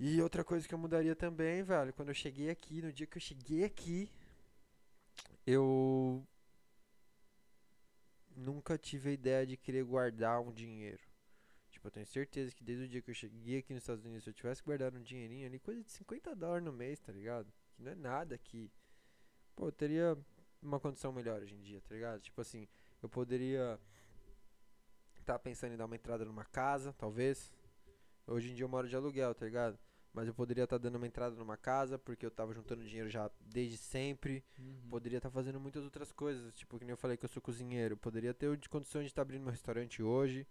[0.00, 3.18] E outra coisa que eu mudaria também, velho, quando eu cheguei aqui, no dia que
[3.18, 4.10] eu cheguei aqui,
[5.46, 6.26] eu
[8.36, 11.11] nunca tive a ideia de querer guardar um dinheiro.
[11.82, 14.22] Tipo, eu tenho certeza que desde o dia que eu cheguei aqui nos Estados Unidos,
[14.22, 17.52] se eu tivesse guardado um dinheirinho ali, coisa de 50 dólares no mês, tá ligado?
[17.74, 18.70] Que não é nada aqui.
[19.56, 20.16] Pô, eu teria
[20.62, 22.20] uma condição melhor hoje em dia, tá ligado?
[22.20, 22.68] Tipo assim,
[23.02, 23.80] eu poderia
[25.18, 27.52] estar pensando em dar uma entrada numa casa, talvez.
[28.28, 29.76] Hoje em dia eu moro de aluguel, tá ligado?
[30.12, 33.28] Mas eu poderia estar dando uma entrada numa casa, porque eu tava juntando dinheiro já
[33.40, 34.44] desde sempre.
[34.56, 34.88] Uhum.
[34.88, 37.96] Poderia estar fazendo muitas outras coisas, tipo, que nem eu falei que eu sou cozinheiro.
[37.96, 40.46] Poderia ter condições de estar abrindo meu restaurante hoje.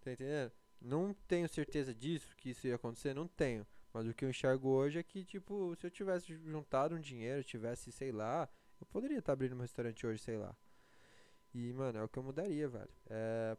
[0.00, 0.52] Tá entendendo?
[0.80, 3.66] Não tenho certeza disso, que isso ia acontecer, não tenho.
[3.92, 7.42] Mas o que eu enxergo hoje é que, tipo, se eu tivesse juntado um dinheiro,
[7.42, 8.48] tivesse, sei lá,
[8.80, 10.54] eu poderia estar abrindo meu restaurante hoje, sei lá.
[11.54, 12.90] E, mano, é o que eu mudaria, velho.
[13.08, 13.56] É,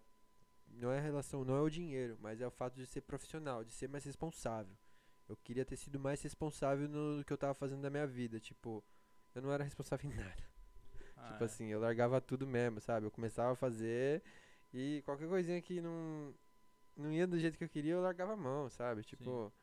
[0.68, 3.64] não é a relação, não é o dinheiro, mas é o fato de ser profissional,
[3.64, 4.76] de ser mais responsável.
[5.28, 8.40] Eu queria ter sido mais responsável no que eu tava fazendo da minha vida.
[8.40, 8.84] Tipo,
[9.36, 10.44] eu não era responsável em nada.
[11.16, 11.46] Ah, Tipo é.
[11.46, 13.06] assim, eu largava tudo mesmo, sabe?
[13.06, 14.24] Eu começava a fazer
[14.74, 16.34] e qualquer coisinha que não,
[16.98, 19.04] não ia do jeito que eu queria, eu largava a mão, sabe?
[19.04, 19.54] Tipo.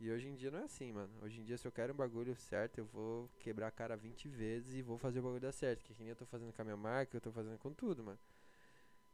[0.00, 1.12] E hoje em dia não é assim, mano.
[1.22, 4.28] Hoje em dia, se eu quero um bagulho certo, eu vou quebrar a cara 20
[4.28, 5.84] vezes e vou fazer o bagulho dar certo.
[5.84, 8.02] Que, que nem eu tô fazendo com a minha marca, eu tô fazendo com tudo,
[8.02, 8.18] mano.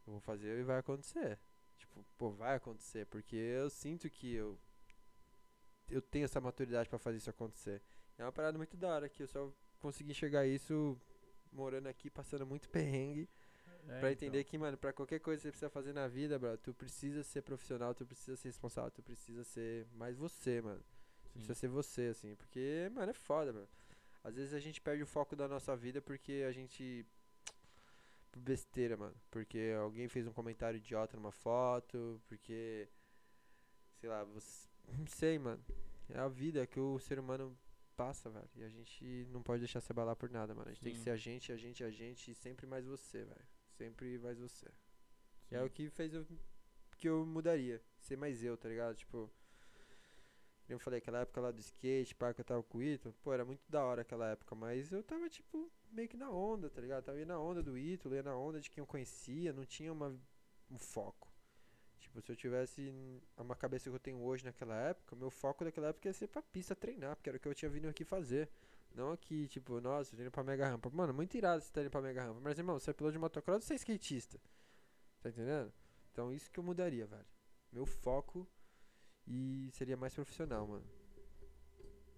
[0.06, 1.38] Eu vou fazer e vai acontecer.
[1.76, 3.04] Tipo, pô, vai acontecer.
[3.04, 4.58] Porque eu sinto que eu.
[5.90, 7.82] Eu tenho essa maturidade pra fazer isso acontecer.
[8.16, 10.98] É uma parada muito da hora que eu só consegui enxergar isso
[11.52, 13.28] morando aqui, passando muito perrengue.
[13.88, 14.28] É, Pra então.
[14.28, 17.22] entender que, mano, pra qualquer coisa que você precisa fazer na vida, bro, tu precisa
[17.22, 20.80] ser profissional, tu precisa ser responsável, tu precisa ser mais você, mano.
[21.24, 21.30] Sim.
[21.32, 22.34] Precisa ser você, assim.
[22.36, 23.68] Porque, mano, é foda, mano.
[24.22, 27.06] Às vezes a gente perde o foco da nossa vida porque a gente.
[28.36, 29.14] Besteira, mano.
[29.30, 32.88] Porque alguém fez um comentário idiota numa foto, porque.
[34.00, 34.68] Sei lá, você.
[34.86, 35.64] Não sei, mano.
[36.10, 37.56] É a vida que o ser humano
[37.96, 38.48] passa, velho.
[38.56, 40.68] E a gente não pode deixar se abalar por nada, mano.
[40.68, 41.04] A gente tem que Sim.
[41.04, 43.46] ser a gente, a gente, a gente e sempre mais você, velho.
[43.78, 44.66] Sempre mais você.
[45.50, 45.64] É Sim.
[45.64, 46.26] o que fez eu,
[46.98, 47.80] que eu mudaria.
[48.00, 48.96] Ser mais eu, tá ligado?
[48.96, 49.30] Tipo.
[50.68, 53.32] Eu falei, aquela época lá do skate, pá, que eu tava com o Ítalo, pô,
[53.32, 56.78] era muito da hora aquela época, mas eu tava, tipo, meio que na onda, tá
[56.78, 57.04] ligado?
[57.04, 60.14] Tava na onda do Ítalo, ia na onda de quem eu conhecia, não tinha uma,
[60.70, 61.32] um foco.
[61.98, 62.92] Tipo, se eu tivesse
[63.34, 66.42] uma cabeça que eu tenho hoje naquela época, meu foco daquela época ia ser pra
[66.42, 68.50] pista treinar, porque era o que eu tinha vindo aqui fazer.
[68.94, 70.90] Não aqui, tipo, nossa, eu tô indo pra mega rampa.
[70.90, 72.40] Mano, muito irado você tá indo pra mega rampa.
[72.40, 74.40] Mas, irmão, você é piloto de motocross ou você é skatista?
[75.20, 75.72] Tá entendendo?
[76.12, 77.26] Então isso que eu mudaria, velho.
[77.72, 78.48] Meu foco
[79.26, 80.86] e seria mais profissional, mano.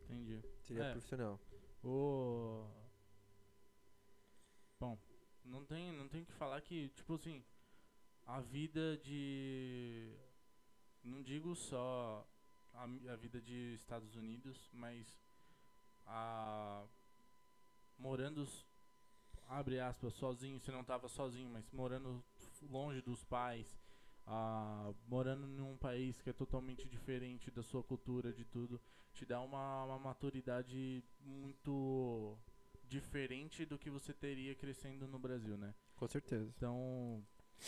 [0.05, 0.43] Entendi.
[0.63, 0.93] Seria É.
[0.93, 1.39] profissional.
[1.85, 2.67] O.
[4.79, 4.99] Bom,
[5.45, 7.45] não tem, não tem o que falar que, tipo assim,
[8.27, 10.15] a vida de.
[11.03, 12.27] Não digo só
[12.73, 15.15] a, a vida de Estados Unidos, mas
[16.11, 16.85] a.
[17.99, 18.47] Morando,
[19.49, 22.25] abre aspas, sozinho, você não tava sozinho, mas morando
[22.71, 23.79] longe dos pais,
[24.27, 28.81] ah, morando num país que é totalmente diferente da sua cultura, de tudo,
[29.13, 32.39] te dá uma, uma maturidade muito
[32.89, 35.75] diferente do que você teria crescendo no Brasil, né?
[35.97, 36.51] Com certeza.
[36.57, 37.23] Então,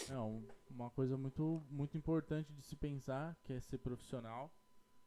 [0.08, 4.50] é um- uma coisa muito, muito importante de se pensar, que é ser profissional.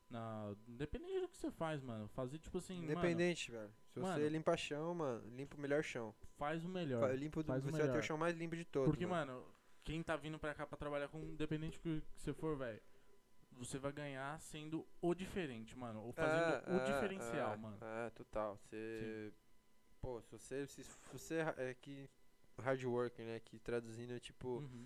[0.09, 2.07] Na, independente do que você faz, mano.
[2.09, 3.73] Fazer, tipo assim, mano, Independente, velho.
[3.93, 4.27] Se você mano.
[4.27, 6.13] limpa chão, mano, limpa o melhor chão.
[6.37, 7.15] faz o Fa- melhor.
[7.15, 7.99] Limpa, o- faz o você vai ter melhor.
[7.99, 8.87] o chão mais limpo de todos.
[8.89, 9.43] Porque, mano,
[9.83, 12.79] quem tá vindo pra cá pra trabalhar com, independente do que você for, velho,
[13.53, 16.01] você vai ganhar sendo o diferente, mano.
[16.03, 17.77] Ou fazendo o diferencial, é, mano.
[17.81, 18.57] É, total.
[18.57, 19.33] Você.
[20.01, 20.67] Pô, se você.
[20.67, 22.07] Se você é que.
[22.59, 23.39] Hard work, né?
[23.39, 24.59] Que traduzindo é tipo.
[24.59, 24.85] Uhum.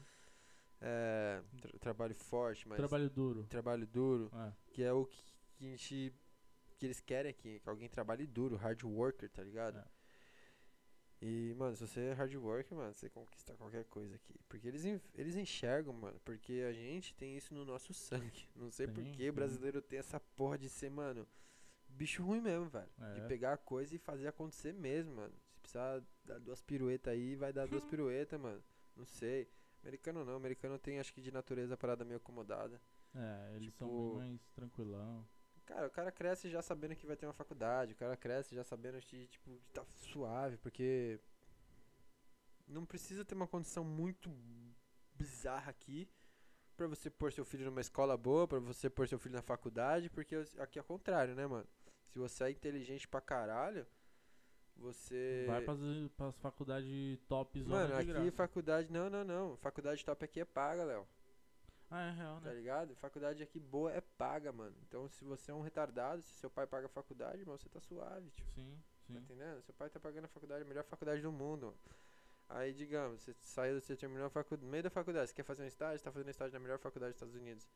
[0.82, 2.78] É, tra- trabalho forte, mas.
[2.78, 3.44] Trabalho duro.
[3.48, 4.32] trabalho duro.
[4.34, 4.54] É.
[4.72, 5.22] Que é o que,
[5.58, 6.14] que a gente.
[6.78, 7.60] Que eles querem aqui.
[7.60, 9.78] Que alguém trabalhe duro, hard worker, tá ligado?
[9.78, 9.86] É.
[11.22, 14.40] E, mano, se você é hard worker, mano, você conquista qualquer coisa aqui.
[14.48, 16.18] Porque eles, eles enxergam, mano.
[16.24, 18.48] Porque a gente tem isso no nosso sangue.
[18.56, 21.28] Não sei por que brasileiro tem essa porra de ser, mano,
[21.90, 22.88] bicho ruim mesmo, velho.
[23.16, 23.28] De É.
[23.28, 25.34] pegar a coisa e fazer acontecer mesmo, mano.
[25.52, 28.64] Se precisar dar duas piruetas aí, vai dar duas piruetas, mano.
[28.96, 29.50] Não sei.
[29.84, 32.82] Americano não, americano tem acho que de natureza a parada meio acomodada.
[33.16, 35.28] É, eles são Tipo- bem mais tranquilão.
[35.66, 38.64] Cara, o cara cresce já sabendo que vai ter uma faculdade, o cara cresce já
[38.64, 41.20] sabendo que, tipo, que tá suave, porque
[42.68, 44.30] não precisa ter uma condição muito
[45.14, 46.10] bizarra aqui
[46.76, 50.10] pra você pôr seu filho numa escola boa, pra você pôr seu filho na faculdade,
[50.10, 51.68] porque os- aqui é o contrário, né, mano?
[52.08, 53.86] Se você é inteligente pra caralho,
[54.80, 55.80] você Vai pras,
[56.18, 58.32] pras faculdades top Mano, aqui graça.
[58.32, 59.58] faculdade, não, não, não.
[59.58, 61.08] Faculdade top aqui é paga, Léo.
[61.92, 62.54] Ah, é real, Tá né?
[62.56, 62.96] ligado?
[62.96, 64.76] Faculdade aqui boa é paga, mano.
[64.88, 67.80] Então, se você é um retardado, se seu pai paga a faculdade, irmão, você tá
[67.80, 68.50] suave, tipo.
[68.52, 68.78] Sim,
[69.08, 69.18] Tá sim.
[69.18, 69.62] entendendo?
[69.64, 71.74] Seu pai tá pagando a faculdade, a melhor faculdade do mundo.
[72.48, 75.64] Aí, digamos, você saiu, você terminou a faculdade, no meio da faculdade, você quer fazer
[75.64, 77.68] um estágio, você tá fazendo estágio na melhor faculdade dos Estados Unidos.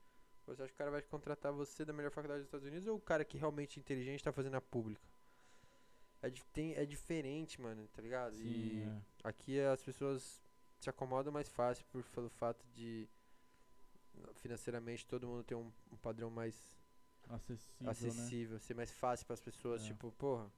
[0.45, 2.97] Você acha que o cara vai contratar você da melhor faculdade dos Estados Unidos ou
[2.97, 5.01] o cara que realmente é inteligente tá fazendo a pública?
[6.23, 8.35] É, tem, é diferente, mano, tá ligado?
[8.35, 9.01] Sim, e é.
[9.23, 10.41] aqui as pessoas
[10.79, 13.07] se acomodam mais fácil por, pelo fato de
[14.35, 16.77] financeiramente todo mundo tem um, um padrão mais
[17.29, 17.89] acessível, né?
[17.91, 19.87] acessível, ser mais fácil para as pessoas, É.
[19.87, 20.51] tipo, porra.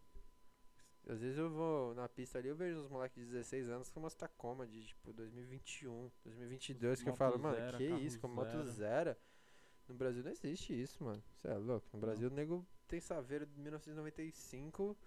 [1.08, 4.00] Às vezes eu vou na pista ali, eu vejo uns moleques de 16 anos com
[4.00, 8.64] umas Tacoma de tipo 2021, 2022, que eu falo, mano, zero, que isso, com moto
[8.64, 9.16] zero.
[9.88, 11.24] No Brasil não existe isso, mano.
[11.36, 11.88] Você é louco.
[11.94, 14.98] No Brasil o nego tem saveiro de 1995,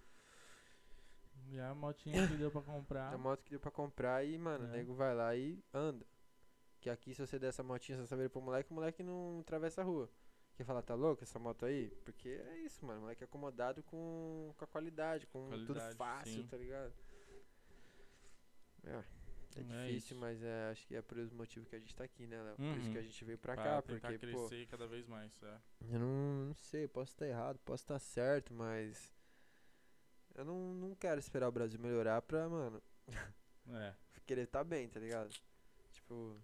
[1.47, 3.13] E a motinha que deu pra comprar.
[3.13, 4.77] a moto que deu pra comprar e, mano, o É.
[4.77, 6.05] nego vai lá e anda.
[6.79, 9.81] Que aqui se você der essa motinha, essa saveiro pro moleque, o moleque não atravessa
[9.81, 10.09] a rua.
[10.55, 11.89] Quer falar, tá louco essa moto aí?
[12.05, 12.99] Porque é isso, mano.
[12.99, 16.47] O moleque é acomodado com, com a qualidade, com tudo Qualidade, fácil, sim.
[16.47, 16.93] tá ligado?
[18.85, 19.03] É, é
[19.57, 20.15] É difícil, isso.
[20.15, 22.55] mas é, acho que é por esse motivo que a gente tá aqui, né, Léo?
[22.55, 22.91] Por isso Uhum.
[22.93, 25.57] que a gente veio pra pra cá, porque, pô, crescer cada vez mais, é.
[25.91, 29.13] eu não, não sei, posso estar errado, posso estar certo, mas
[30.39, 32.81] eu não, não quero esperar o Brasil melhorar pra, mano,
[33.67, 33.95] É.
[34.25, 35.29] querer estar bem, tá ligado?
[35.91, 36.39] Tipo,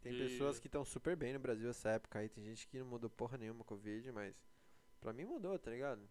[0.00, 2.78] tem Que- pessoas que estão super bem no Brasil essa época aí, tem gente que
[2.78, 4.34] não mudou porra nenhuma com o Covid, mas
[5.00, 6.08] pra mim mudou, tá ligado?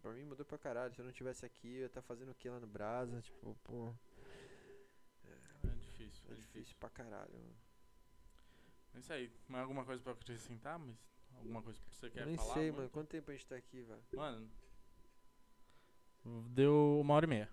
[0.00, 0.92] Pra mim mudou pra caralho.
[0.94, 3.20] Se eu não tivesse aqui, eu ia estar fazendo o que lá no Brasa?
[3.20, 3.94] Tipo, pô,
[5.64, 6.76] É difícil, é é difícil difícil.
[6.80, 7.30] pra caralho.
[8.94, 9.32] É isso aí.
[9.48, 10.78] Mais alguma coisa pra acrescentar?
[10.78, 10.96] Mas
[11.36, 12.54] alguma coisa que você quer eu nem falar?
[12.54, 12.76] sei, mano?
[12.78, 14.02] mano, quanto tempo a gente tá aqui, velho?
[14.14, 14.50] Mano.
[16.24, 17.48] Deu uma hora e meia.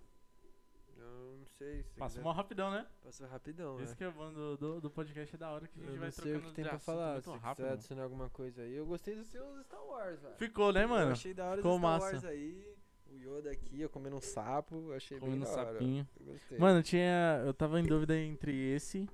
[0.96, 1.82] Eu não sei.
[1.82, 2.86] Se Passou mal rapidão, né?
[3.02, 3.96] Passou rapidão, Isso né?
[3.98, 6.06] que é bom do, do, do podcast é da hora que a gente Eu vai
[6.08, 7.20] não sei trocando o que tem de pra assunto falar.
[7.22, 7.56] Se rápido.
[7.56, 8.74] quiser adicionar alguma coisa aí.
[8.74, 10.34] Eu gostei dos seus Star Wars, velho.
[10.36, 11.12] Ficou, né, Eu mano?
[11.12, 12.12] achei da hora ficou dos Star massa.
[12.12, 12.74] Wars aí.
[13.12, 14.76] O Yoda aqui, eu comendo um sapo.
[14.76, 15.72] eu Achei Comendo bem da hora.
[15.72, 16.08] sapinho.
[16.20, 16.58] Eu gostei.
[16.58, 17.42] Mano, tinha.
[17.44, 19.08] Eu tava em dúvida entre esse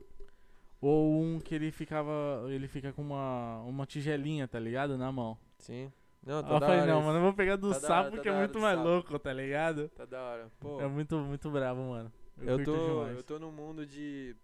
[0.82, 2.12] ou um que ele ficava.
[2.48, 4.98] Ele fica com uma, uma tigelinha, tá ligado?
[4.98, 5.38] Na mão.
[5.58, 5.90] Sim.
[6.24, 7.06] Não, tá eu da falei, hora não, esse.
[7.06, 8.88] mano, eu vou pegar do Tá sapo hora, tá que é muito mais sapo.
[8.88, 9.88] louco, tá ligado?
[9.90, 10.50] Tá da hora.
[10.58, 12.12] Pô, É muito, muito bravo, mano.
[12.38, 13.16] eu, curto tô, demais.
[13.16, 14.34] eu tô no mundo de...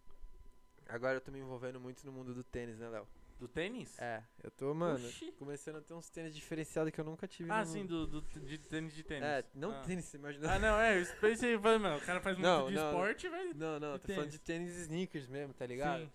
[0.88, 3.06] Agora eu tô me envolvendo muito no mundo do tênis, né, Léo?
[3.40, 3.98] Do tênis?
[3.98, 5.32] É, eu tô, mano, Oxi.
[5.32, 7.66] começando a ter uns tênis diferenciados que eu nunca tive Ah, no...
[7.66, 9.24] sim, do, do, de tênis de tênis.
[9.24, 9.80] É, não ah.
[9.80, 10.52] tênis, você imagina...
[10.54, 13.28] Ah, não, é, eu pensei, falei, mano, o cara faz muito Não, de não, esporte,
[13.28, 13.52] velho.
[13.56, 16.04] Não, não, tô falando de tênis sneakers mesmo, tá ligado?
[16.04, 16.10] Sim.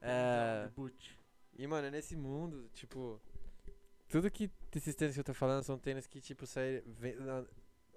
[0.00, 0.64] É...
[0.64, 1.20] De boot.
[1.56, 3.20] E, mano, nesse mundo, tipo.
[4.12, 6.44] Tudo que esses tênis que eu tô falando são tênis que, tipo,
[7.20, 7.44] na-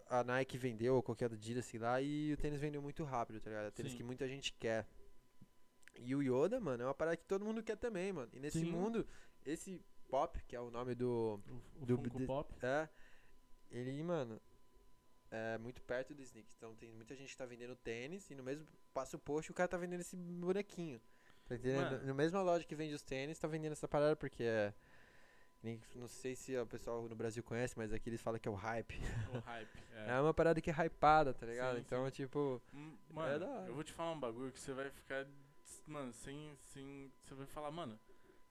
[0.07, 3.49] A Nike vendeu, ou qualquer Adidas, sei lá, e o tênis vendeu muito rápido, tá
[3.49, 3.65] ligado?
[3.67, 3.97] É tênis Sim.
[3.97, 4.87] que muita gente quer.
[5.95, 8.29] E o Yoda, mano, é uma parada que todo mundo quer também, mano.
[8.33, 8.71] E nesse Sim.
[8.71, 9.05] mundo,
[9.45, 11.41] esse Pop, que é o nome do.
[11.79, 12.53] O, o Do- de- Pop.
[12.63, 12.87] É.
[13.71, 14.39] Ele, mano.
[15.31, 16.47] É muito perto do sneak.
[16.55, 19.67] Então tem muita gente que tá vendendo tênis e no mesmo passo post o cara
[19.67, 21.01] tá vendendo esse bonequinho.
[21.47, 21.91] Tá entendendo?
[21.91, 22.05] Mano.
[22.05, 24.73] Na mesma loja que vende os tênis, tá vendendo essa parada porque é.
[25.63, 28.51] Nem- Não sei se o pessoal no Brasil conhece, mas aqui eles falam que é
[28.51, 28.99] o hype.
[29.33, 29.69] O hype.
[29.95, 30.21] É, É.
[30.21, 31.75] uma parada que é hypada, tá ligado?
[31.75, 32.07] Sim, então, sim.
[32.07, 32.61] é tipo.
[32.73, 33.65] Hum, Mano, hora.
[33.67, 35.25] eu vou te falar um bagulho que você vai ficar.
[35.87, 36.55] Mano, sem.
[36.65, 37.97] sem você vai falar, mano,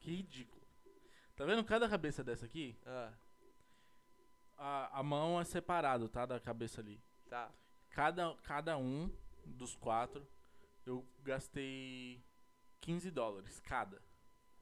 [0.00, 0.62] que ridículo.
[1.36, 2.76] Tá vendo cada cabeça dessa aqui?
[2.86, 3.12] Ah,
[4.56, 6.24] A, a mão é separado, tá?
[6.26, 7.00] Da cabeça ali.
[7.28, 7.50] tá.
[7.90, 9.08] Cada, cada um
[9.44, 10.26] dos quatro,
[10.84, 12.20] eu gastei
[12.80, 14.02] 15 dólares cada.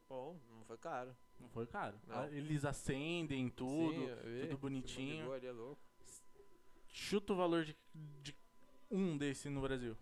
[0.09, 1.17] Bom, não foi caro.
[1.41, 1.99] Não foi caro.
[2.07, 2.21] Não.
[2.21, 3.95] Ah, Eles acendem tudo.
[3.95, 4.41] Sim, vi.
[4.47, 5.33] tudo bonitinho.
[5.33, 5.81] ali, é louco.
[6.89, 7.77] Chuta o valor de,
[8.23, 8.37] de
[8.91, 9.97] um desse no Brasil.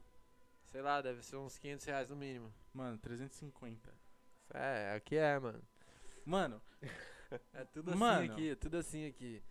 [0.66, 2.52] Sei lá, deve ser uns 500 reais no mínimo.
[2.72, 3.92] Mano, 350.
[4.52, 5.62] É, aqui é, mano.
[6.24, 6.60] Mano,
[7.52, 8.32] É tudo assim Mano.
[8.32, 9.42] aqui, é tudo assim aqui.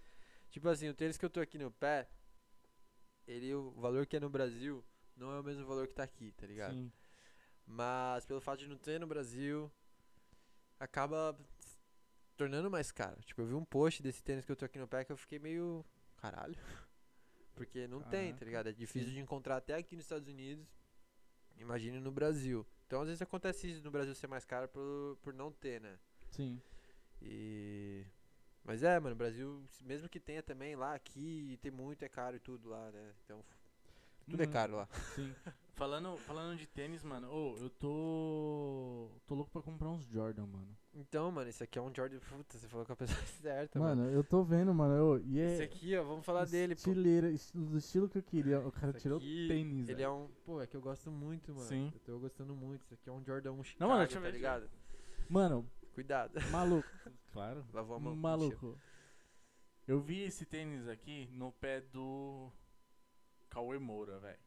[0.49, 2.10] Tipo assim, o tênis que eu tô aqui no pé,
[3.27, 4.84] ele, o valor que é no Brasil,
[5.15, 6.73] não é o mesmo valor que tá aqui, tá ligado?
[6.73, 6.91] sim.
[7.65, 9.72] Mas pelo fato de não ter no Brasil,
[10.80, 11.38] acaba
[12.40, 13.22] tornando mais caro.
[13.24, 15.18] Tipo, eu vi um post desse tênis que eu tô aqui no pé que eu
[15.18, 15.86] fiquei meio.
[16.16, 16.56] Caralho.
[17.53, 18.70] Porque não tem, tá ligado?
[18.70, 19.16] É difícil Sim.
[19.16, 20.66] de encontrar até aqui nos Estados Unidos.
[21.57, 22.66] Imagine no Brasil.
[22.88, 25.99] Então às vezes acontece isso no Brasil ser mais caro por, por não ter, né?
[26.32, 26.61] Sim.
[27.22, 28.06] E.
[28.64, 32.38] Mas é, mano, o Brasil, mesmo que tenha também lá, aqui, tem muito, é caro
[32.38, 33.14] e tudo lá, né?
[33.26, 33.44] Então,
[34.30, 34.88] tudo é Hum, caro lá.
[35.16, 35.36] Sim.
[35.76, 39.10] Falando, falando de tênis, mano, ô, eu tô.
[39.26, 40.78] tô louco pra comprar uns Jordan, mano.
[40.94, 42.20] Então, mano, esse aqui é um Jordan.
[42.20, 44.03] Puta, você falou com a pessoa certa, mano.
[44.03, 45.14] Mano, eu tô vendo, mano.
[45.14, 46.80] ô, e é Esse aqui, ó, vamos falar dele, pô.
[46.80, 48.60] estileira, estilo, do estilo que eu queria.
[48.60, 49.88] O cara Esse tirou aqui, tênis.
[49.88, 50.06] Ele velho.
[50.07, 50.28] é um.
[50.45, 51.68] Pô, é que eu gosto muito, mano.
[51.68, 51.91] Sim.
[51.94, 52.84] Eu tô gostando muito.
[52.84, 54.70] Esse aqui é um Jordan 1 Chicago, Não, mano, deixa eu tá ver, ligado?
[55.30, 56.34] Mano, Cuidado.
[56.52, 56.88] maluco.
[57.32, 57.66] claro.
[57.72, 58.16] Lavou a mão.
[58.16, 58.78] Maluco.
[59.88, 62.52] Eu vi esse tênis aqui no pé do.
[63.49, 64.38] Cauê Moura, velho.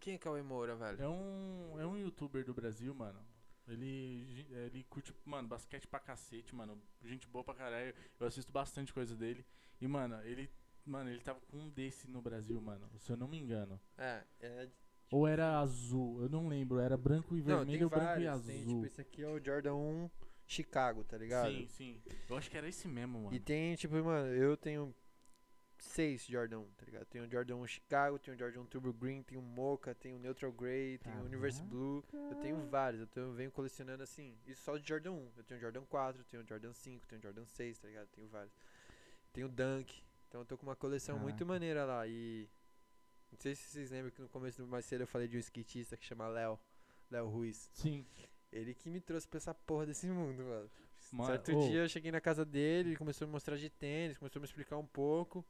[0.00, 1.02] Quem é Cauê Moura, velho?
[1.02, 3.18] É um, é um youtuber do Brasil, mano.
[3.66, 6.80] Ele, ele curte, mano, basquete pra cacete, mano.
[7.02, 7.94] Gente boa pra caralho.
[8.20, 9.44] Eu assisto bastante coisa dele.
[9.80, 10.50] E, mano, ele.
[10.84, 12.86] Mano, ele tava com um desse no Brasil, mano.
[12.98, 13.80] Se eu não me engano.
[13.96, 14.68] É, é.
[15.10, 16.78] Ou era azul, eu não lembro.
[16.78, 18.28] Era branco e Não, vermelho, branco e vários.
[18.28, 18.52] azul.
[18.52, 20.10] Tem, tipo, esse aqui é o Jordan 1
[20.46, 21.50] Chicago, tá ligado?
[21.50, 22.02] Sim, sim.
[22.28, 23.34] Eu acho que era esse mesmo, mano.
[23.34, 24.94] E tem, tipo, mano, eu tenho
[25.84, 27.04] seis Jordan 1, tá ligado?
[27.06, 30.16] Tenho o Jordan 1 Chicago, tenho o Jordan 1 Turbo Green, tenho o Mocha, tenho
[30.16, 31.76] o Neutral Grey, tenho o Universe Caraca.
[31.76, 32.04] Blue.
[32.12, 34.36] Eu tenho vários, eu, tenho, eu venho colecionando assim.
[34.46, 35.32] Isso só de Jordan 1.
[35.36, 38.08] Eu tenho o Jordan 4, tenho o Jordan 5, tenho o Jordan 6, tá ligado?
[38.08, 38.54] Tenho vários.
[39.32, 40.02] Tenho o Dunk.
[40.28, 41.52] Então eu tô com uma coleção muito Caraca.
[41.52, 42.06] maneira lá.
[42.06, 42.48] E.
[43.30, 45.40] Não sei se vocês lembram que no começo do mais cedo eu falei de um
[45.40, 46.58] skatista que chama Léo.
[47.10, 47.70] Léo Ruiz.
[47.72, 48.06] Sim.
[48.52, 50.70] Ele que me trouxe pra essa porra desse mundo, mano.
[51.12, 53.68] Mano, certo ô, dia eu cheguei na casa dele, ele começou a me mostrar de
[53.68, 55.44] tênis, começou a me explicar um pouco.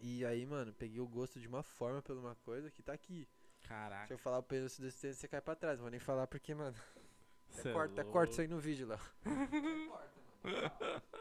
[0.00, 3.26] E aí, mano, peguei o gosto de uma forma pela uma coisa que tá aqui.
[3.60, 4.12] Se Caraca.
[4.12, 5.78] eu falar o preço desse tênis, você cai pra trás.
[5.78, 6.76] Não vou nem falar porque, mano.
[7.50, 8.12] cê Até é corta, louco.
[8.12, 8.98] corta isso aí no vídeo, Léo.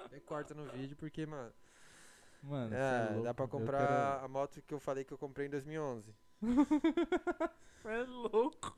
[0.06, 1.52] Até corta no vídeo porque, mano.
[2.44, 3.24] Mano, É, louco.
[3.24, 6.14] dá pra comprar a moto que eu falei que eu comprei em 2011.
[7.82, 8.78] Cê é louco.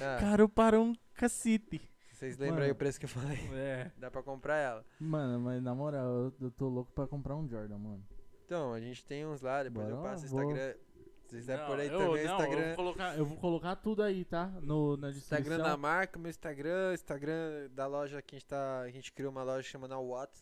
[0.00, 1.80] É, Caro para um cacete.
[2.10, 2.72] vocês lembram aí Mano.
[2.74, 3.38] o preço que eu falei?
[3.52, 3.92] É.
[3.98, 4.82] Dá pra comprar ela.
[4.98, 8.04] quero- Mano, mas na moral, eu, eu tô louco pra comprar um Jordan, mano.
[8.44, 10.74] Então, a gente tem uns lá, depois eu Bora, passo o Instagram.
[10.74, 12.66] Se vocês quiserem Não, por aí eu- também, não, Eu Instagram.
[12.66, 13.18] vou colocar.
[13.18, 14.46] Eu vou colocar tudo aí, tá?
[14.60, 15.38] No, na descrição.
[15.38, 18.80] Instagram da marca, meu Instagram, Instagram da loja que a gente tá.
[18.80, 20.32] A gente criou uma loja que chama Na What,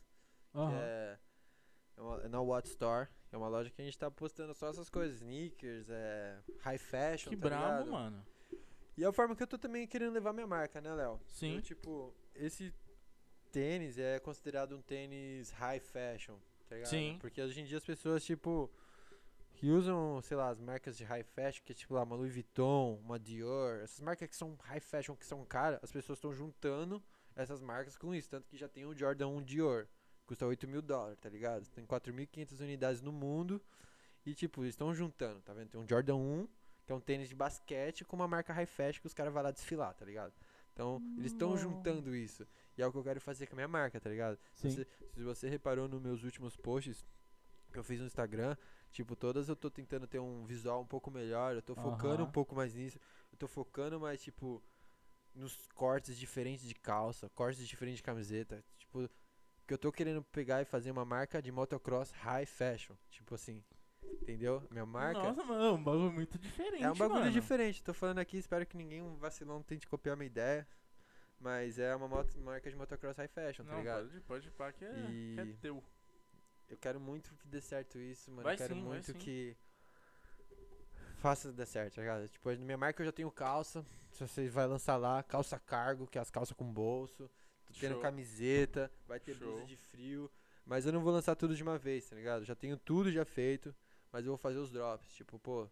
[0.50, 0.72] que Aham.
[0.74, 1.18] é,
[1.96, 3.08] é uma, é Na What Store.
[3.30, 7.30] É uma loja que a gente tá postando só essas coisas, sneakers, é, high fashion,
[7.30, 7.90] Que tá brabo, ligado?
[7.90, 8.26] mano.
[8.98, 11.18] E é a forma que eu tô também querendo levar minha marca, né, Léo?
[11.28, 11.54] Sim.
[11.56, 12.74] Eu, tipo, esse
[13.50, 16.36] tênis é considerado um tênis high fashion,
[16.72, 16.90] tá ligado?
[16.90, 17.18] Sim.
[17.20, 18.70] Porque hoje em dia as pessoas, tipo,
[19.54, 22.32] que usam, sei lá, as marcas de high fashion, que é tipo lá, uma Louis
[22.32, 26.32] Vuitton, uma Dior, essas marcas que são high fashion, que são caras, as pessoas estão
[26.32, 27.02] juntando
[27.36, 28.28] essas marcas com isso.
[28.30, 29.86] Tanto que já tem o Jordan 1 Dior,
[30.26, 31.68] custa 8 mil dólares, tá ligado?
[31.68, 33.60] Tem 4.500 unidades no mundo
[34.24, 35.68] e, tipo, eles estão juntando, tá vendo?
[35.68, 36.48] Tem um Jordan 1,
[36.86, 39.42] que é um tênis de basquete, com uma marca high fashion que os caras vão
[39.42, 40.32] lá desfilar, tá ligado?
[40.72, 42.46] Então, eles estão juntando isso.
[42.76, 44.38] E é o que eu quero fazer com a minha marca, tá ligado?
[44.54, 44.70] Sim.
[44.70, 47.04] Se, se você reparou nos meus últimos posts
[47.72, 48.56] que eu fiz no Instagram,
[48.90, 52.30] tipo, todas eu tô tentando ter um visual um pouco melhor, eu tô focando um
[52.30, 52.98] pouco mais nisso.
[53.30, 54.62] Eu tô focando mais, tipo,
[55.34, 58.64] nos cortes diferentes de calça, cortes diferentes de camiseta.
[58.76, 59.08] Tipo,
[59.66, 62.94] que eu tô querendo pegar e fazer uma marca de motocross high fashion.
[63.10, 63.62] Tipo assim,
[64.20, 64.62] entendeu?
[64.70, 65.22] Minha marca.
[65.22, 66.82] Nossa, mano, é um bagulho muito diferente.
[66.82, 67.32] É um bagulho mano.
[67.32, 67.82] diferente.
[67.82, 70.66] Tô falando aqui, espero que ninguém um vacilão tente copiar minha ideia.
[71.42, 74.06] Mas é uma moto- marca de motocross high fashion, tá Não, ligado?
[74.08, 75.82] pode, pode pá que é, E- que é teu.
[76.68, 78.44] Eu quero muito que dê certo isso, mano.
[78.44, 79.18] Vai eu quero sim, vai muito sim.
[79.18, 79.56] que
[81.18, 82.28] faça dar certo, tá ligado?
[82.28, 86.06] Tipo, na minha marca eu já tenho calça, se você vai lançar lá, calça cargo,
[86.06, 87.28] que é as calças com bolso.
[87.66, 88.00] Tô tendo Show.
[88.02, 89.66] camiseta, vai ter blusa Show.
[89.66, 90.30] de frio.
[90.64, 92.44] Mas eu não vou lançar tudo de uma vez, tá ligado?
[92.44, 93.74] Já tenho tudo já feito,
[94.12, 95.12] mas eu vou fazer os drops.
[95.14, 95.68] Tipo, pô,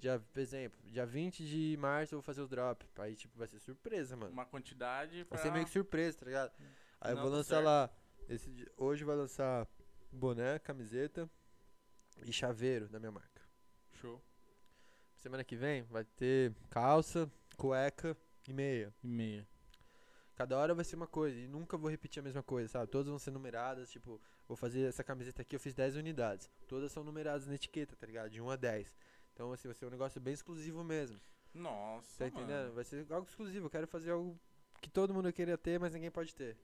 [0.00, 2.88] dia, por exemplo, dia 20 de março eu vou fazer os drops.
[2.98, 4.32] Aí, tipo, vai ser surpresa, mano.
[4.32, 5.36] Uma quantidade pra...
[5.36, 6.52] Vai ser meio que surpresa, tá ligado?
[7.00, 7.64] Aí eu Não, vou tá lançar certo.
[7.64, 7.90] lá.
[8.28, 9.66] Esse, hoje vai lançar
[10.10, 11.28] boné, camiseta
[12.24, 13.42] e chaveiro da minha marca.
[13.92, 14.22] Show.
[15.16, 18.16] Semana que vem vai ter calça, cueca
[18.48, 18.94] e meia.
[19.02, 19.46] E meia.
[20.34, 22.90] Cada hora vai ser uma coisa e nunca vou repetir a mesma coisa, sabe?
[22.90, 24.18] Todas vão ser numeradas, tipo,
[24.48, 26.50] vou fazer essa camiseta aqui, eu fiz 10 unidades.
[26.66, 28.30] Todas são numeradas na etiqueta, tá ligado?
[28.30, 28.96] De 1 a 10.
[29.40, 31.18] Então, assim, vai ser um negócio bem exclusivo mesmo.
[31.54, 32.64] Nossa, Tá entendendo?
[32.64, 32.74] mano.
[32.74, 33.66] Vai ser algo exclusivo.
[33.66, 34.38] Eu quero fazer algo
[34.82, 36.58] que todo mundo queria ter, mas ninguém pode ter.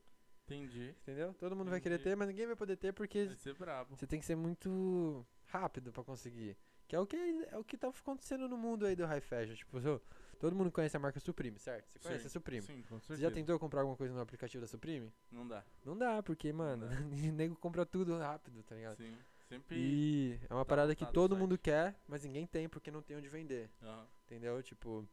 [0.45, 0.95] Entendi.
[1.01, 1.33] Entendeu?
[1.39, 2.11] Todo mundo vai querer Entendi.
[2.11, 3.97] ter, mas ninguém vai poder ter porque Vai ser brabo.
[3.97, 6.55] você tem que ser muito rápido pra conseguir.
[6.87, 7.17] Que é o que
[7.51, 9.55] é o que tá acontecendo no mundo aí do high fashion.
[9.55, 9.81] Tipo,
[10.39, 11.89] todo mundo conhece a marca Supreme, certo?
[11.91, 12.67] Você conhece Sim, a Supreme?
[12.67, 13.23] Sim, com Você certeza.
[13.23, 15.11] já tentou comprar alguma coisa no aplicativo da Supreme?
[15.33, 15.65] Não dá.
[15.83, 16.87] Não dá, porque, mano,
[17.31, 18.99] o nego compra tudo rápido, tá ligado?
[18.99, 19.17] Sim.
[19.49, 19.77] Sempre...
[19.79, 21.41] E é uma Tá parada que todo site.
[21.41, 23.71] mundo quer, mas ninguém tem porque não tem onde vender.
[23.83, 24.07] Aham.
[24.25, 24.63] Entendeu?
[24.63, 25.09] Tipo,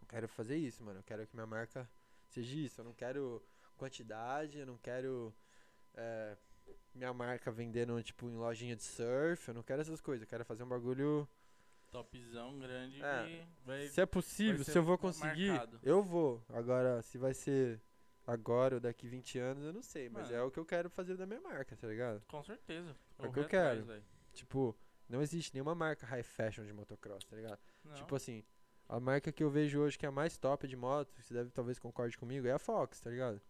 [0.00, 1.00] eu quero fazer isso, mano.
[1.00, 1.88] Eu quero que minha marca
[2.28, 2.80] seja isso.
[2.80, 3.42] Eu não quero
[3.76, 5.34] quantidade, eu não quero
[5.94, 6.36] é,
[6.94, 9.48] minha marca vendendo, tipo, em lojinha de surf.
[9.48, 10.22] Eu não quero essas coisas.
[10.22, 11.28] Eu quero fazer um bagulho.
[11.90, 13.46] Topzão grande É.
[13.64, 13.86] vai...
[13.88, 15.78] Se é possível, se eu vou conseguir, marcado.
[15.82, 16.42] eu vou.
[16.48, 17.80] Agora, se vai ser
[18.26, 20.08] agora ou daqui 20 anos, eu não sei.
[20.08, 20.34] Mas Mano.
[20.34, 22.20] é o que eu quero fazer da minha marca, tá ligado?
[22.26, 22.96] Com certeza.
[23.18, 24.02] É o que eu quero.
[24.32, 24.76] Tipo,
[25.08, 27.60] não existe nenhuma marca high fashion de motocross, tá ligado?
[27.84, 27.94] Não.
[27.94, 28.44] Tipo assim,
[28.88, 31.50] a marca que eu vejo hoje que é a mais top de moto, você deve
[31.50, 33.40] talvez concorde comigo, é a Fox, tá ligado?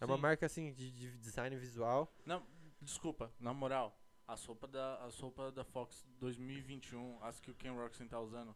[0.00, 0.22] É uma Sim.
[0.22, 2.12] marca assim de, de design visual.
[2.26, 2.44] Não,
[2.80, 7.70] desculpa, na moral, a sopa da, a sopa da Fox 2021, as que o Ken
[7.70, 8.54] Roxon tá usando,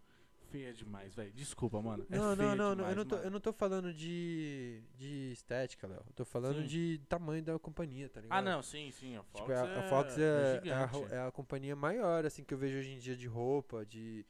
[0.50, 1.32] feia demais, velho.
[1.32, 2.06] Desculpa, mano.
[2.10, 3.26] é não, não, não, demais, eu não tô, mano.
[3.26, 6.02] eu não tô falando de, de estética, Léo.
[6.06, 6.66] Eu tô falando Sim.
[6.66, 8.38] de tamanho da companhia, tá ligado?
[8.38, 10.92] Ah, não, sim, sim, a Fox Tipo, a, é, a Fox é, é a, gigante.
[10.94, 14.24] ro- é a companhia maior, assim, que eu vejo hoje em dia de roupa, de.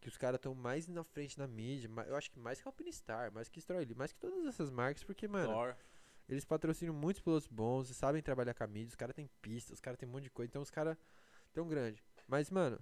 [0.00, 1.90] Que os caras estão mais na frente na mídia.
[2.06, 5.02] Eu acho que mais que a Alpinistar, mais que Stroll, mais que todas essas marcas,
[5.02, 5.74] porque, mano, Thor.
[6.28, 9.80] Eles patrocinam muitos pilotos bons, sabem trabalhar com a mídia, os caras têm pista, os
[9.80, 10.96] caras têm um monte de coisa, então os caras
[11.52, 12.02] tão grande.
[12.26, 12.78] Mas, mano,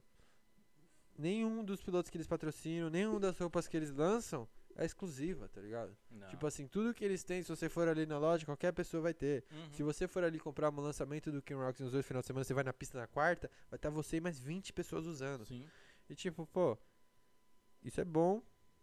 [1.18, 5.60] nenhum dos pilotos que eles patrocinam, nenhum das roupas que eles lançam é exclusiva, tá
[5.60, 5.96] ligado?
[6.10, 6.26] Não.
[6.28, 9.14] Tipo assim, tudo que eles têm, se você for ali na loja, qualquer pessoa vai
[9.14, 9.44] ter.
[9.52, 9.72] Uhum.
[9.72, 12.44] Se você for ali comprar um lançamento do King Rocks nos dois final de semana,
[12.44, 15.46] você vai na pista na quarta, vai estar você e mais 20 pessoas usando.
[15.46, 15.64] Sim.
[16.08, 16.76] E tipo, pô,
[17.82, 18.42] isso é bom,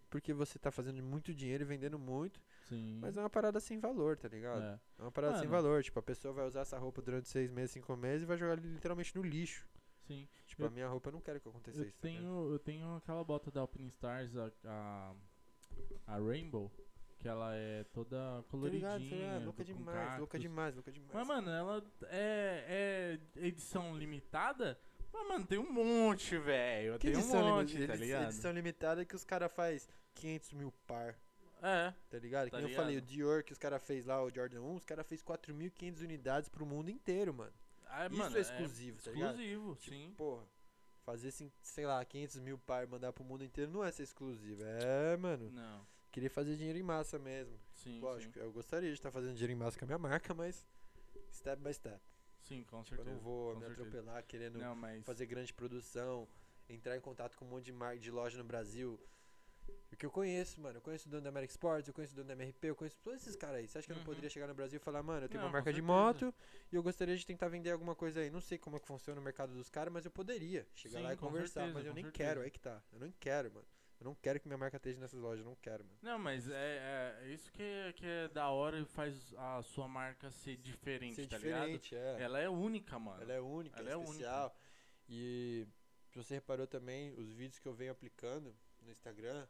[0.10, 3.00] porque você tá fazendo muito dinheiro e vendendo muito, Sim.
[3.02, 4.62] mas é uma parada sem valor, tá ligado?
[4.62, 4.80] é.
[5.00, 5.64] É uma parada sem Mano.
[5.64, 5.84] valor.
[5.84, 8.56] Tipo, a pessoa vai usar essa roupa durante seis meses, cinco meses e vai jogar
[8.56, 9.68] literalmente no lixo.
[10.08, 10.28] Sim.
[10.48, 11.94] Tipo, Eu- a minha roupa eu não quero que aconteça Eu isso.
[11.98, 15.14] tá tenho, eu tenho aquela bota da Alpine Stars, a, a,
[16.08, 16.72] a Rainbow,
[17.20, 18.98] que ela é toda Tô coloridinha.
[18.98, 19.46] ligado, tô ligado.
[19.46, 20.42] Louca demais, louca cactos.
[20.42, 21.12] demais, louca demais.
[21.14, 24.78] Mas, mano, ela é, é edição limitada?
[25.14, 26.98] Mas, mano, tem um monte, velho.
[26.98, 28.26] Tem um monte, tá ligado?
[28.32, 31.16] edição limitada que os caras faz 500 mil par,
[31.62, 32.50] É, tá ligado?
[32.50, 33.02] Tá nem eu falei, o?
[33.02, 36.66] Dior que os caras fez lá, o Jordan 1, os caras fez 4.500 unidades pro
[36.66, 37.54] mundo inteiro, mano.
[37.94, 39.32] Ah, Isso mano, é exclusivo, tá ligado?
[39.42, 40.14] exclusivo, Tipo, sim.
[40.18, 40.48] porra,
[41.04, 41.32] fazer,
[41.62, 44.62] sei lá, 500 mil par e mandar pro mundo inteiro não é ser exclusivo.
[44.64, 47.60] É, mano, Não, queria fazer dinheiro em massa mesmo.
[47.74, 48.40] sim, Lógico, sim.
[48.40, 50.66] eu gostaria de estar fazendo dinheiro em massa com a minha marca, mas
[51.34, 52.00] step by step.
[52.44, 53.12] Sim, com Tipo, eu certeza.
[53.16, 53.82] não vou me certeza.
[53.82, 55.04] atropelar querendo Não, mas...
[55.06, 56.28] fazer grande produção,
[56.70, 59.00] entrar em contato com um monte de marca de loja no Brasil.
[59.90, 60.78] Porque eu conheço, mano.
[60.78, 62.98] Eu conheço o dono da American Sports, eu conheço o dono da MRP, eu conheço
[63.04, 63.68] todos esses caras aí.
[63.68, 64.06] Você acha que eu não Uhum.
[64.06, 65.94] poderia chegar no Brasil e falar, mano, eu tenho Não, uma com marca de certeza.
[65.94, 66.34] moto
[66.72, 68.30] e eu gostaria de tentar vender alguma coisa aí.
[68.30, 71.04] Não sei como é que funciona o mercado dos caras, mas eu poderia chegar Sim,
[71.04, 71.62] lá e com conversar.
[71.62, 72.30] certeza, mas eu com nem certeza.
[72.30, 72.82] quero, aí que tá.
[72.92, 73.68] Eu não quero, mano.
[74.00, 75.98] Eu não quero que minha marca esteja nessas lojas, eu não quero, mano.
[76.02, 79.88] Não, mas é, é isso que, é- que é da hora e faz a sua
[79.88, 81.66] marca ser diferente, Ser tá ligado?
[81.78, 82.22] diferente, é.
[82.24, 83.22] Ela é única, mano.
[83.22, 84.12] Ela é única, Ela ela é é única.
[84.14, 84.56] especial.
[85.08, 85.68] E
[86.10, 89.48] se você reparou também, os vídeos que eu venho aplicando no Instagram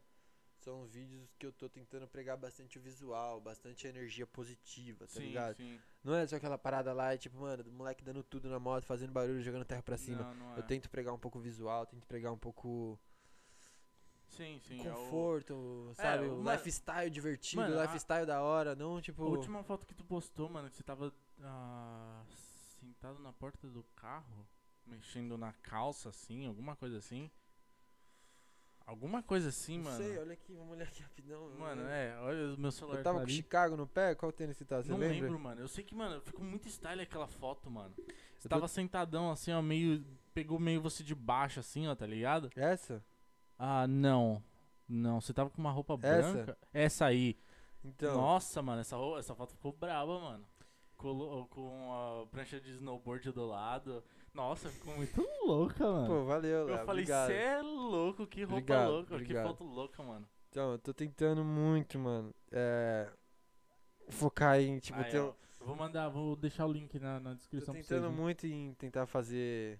[0.57, 5.21] são vídeos que eu tô tentando pregar bastante o visual, bastante energia positiva, tá sim,
[5.27, 5.55] ligado?
[5.55, 5.79] sim.
[6.03, 9.11] Não é só aquela parada lá, tipo, mano, do moleque dando tudo na moto, fazendo
[9.11, 10.23] barulho, jogando terra pra cima.
[10.23, 10.59] Não, não é.
[10.59, 12.99] Eu tento pregar um pouco o visual, tento pregar um pouco
[14.27, 14.77] Sim, sim.
[14.85, 16.25] é o- conforto, sabe?
[16.25, 19.23] o- o mano- lifestyle divertido, Mano, o a- lifestyle da hora, não tipo.
[19.23, 22.23] A última foto que tu postou, mano, que você tava ah,
[22.79, 24.47] sentado na porta do carro,
[24.85, 27.29] mexendo na calça, assim, alguma coisa assim.
[28.91, 29.97] Alguma coisa assim, não mano.
[30.03, 31.49] sei, olha aqui, vamos olhar aqui rapidão.
[31.49, 33.35] não Mano, é, olha o meu celular Eu tava tá com ali.
[33.35, 34.81] Chicago no pé, qual tênis você tá?
[34.83, 35.15] Você Não lembra?
[35.21, 35.61] lembro, mano.
[35.61, 37.93] Eu sei que, mano, ficou muito style aquela foto, mano.
[37.97, 40.03] Você Eu tô- tava sentadão, assim, ó, meio.
[40.33, 42.49] Pegou meio você de baixo, assim, ó, tá ligado?
[42.55, 43.03] Essa?
[43.57, 44.43] Ah, não.
[44.87, 46.33] Não, você tava com uma roupa Essa?
[46.33, 46.57] branca.
[46.73, 47.37] Essa aí.
[47.83, 50.45] Então, Nossa, mano, essa, roupa, essa foto ficou braba, mano.
[50.97, 54.03] Colo- com a prancha de snowboard do lado.
[54.33, 56.07] Nossa, ficou muito louca, mano.
[56.07, 56.77] pô, valeu, Léo.
[56.77, 57.27] eu falei, obrigado.
[57.27, 59.43] cê é louco, que roupa Obrigado, louca, obrigado.
[59.43, 60.27] que foto louca, mano.
[60.49, 62.33] Então, eu tô tentando muito, mano.
[62.51, 63.09] É.
[64.09, 65.33] Focar em, tipo, Aí, ter.
[65.59, 68.11] vou mandar, vou deixar o link na, na Tô descrição pra tentando vocês.
[68.15, 68.21] né?
[68.21, 69.79] muito em tentar fazer.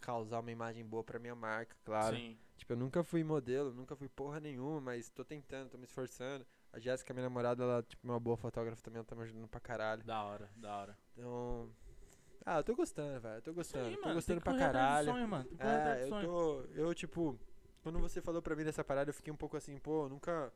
[0.00, 2.14] Causar uma imagem boa pra minha marca, claro.
[2.16, 2.38] Sim.
[2.56, 6.46] Tipo, eu nunca fui modelo, nunca fui porra nenhuma, mas tô tentando, tô me esforçando.
[6.72, 9.48] A Jéssica, minha namorada, ela, tipo, é uma boa fotógrafa também, ela tá me ajudando
[9.48, 10.04] pra caralho.
[10.04, 10.98] Da hora, da hora.
[11.16, 11.68] Então.
[12.50, 13.34] Ah, eu tô gostando, velho.
[13.34, 13.84] Eu tô gostando.
[13.84, 15.12] Aí, tô mano, gostando pra caralho.
[15.12, 15.46] sonho, mano.
[15.58, 16.26] É, eu sonho.
[16.26, 16.60] tô.
[16.74, 17.38] Eu, tipo.
[17.82, 20.50] Quando você falou pra mim dessa parada, eu fiquei um pouco assim, pô, nunca.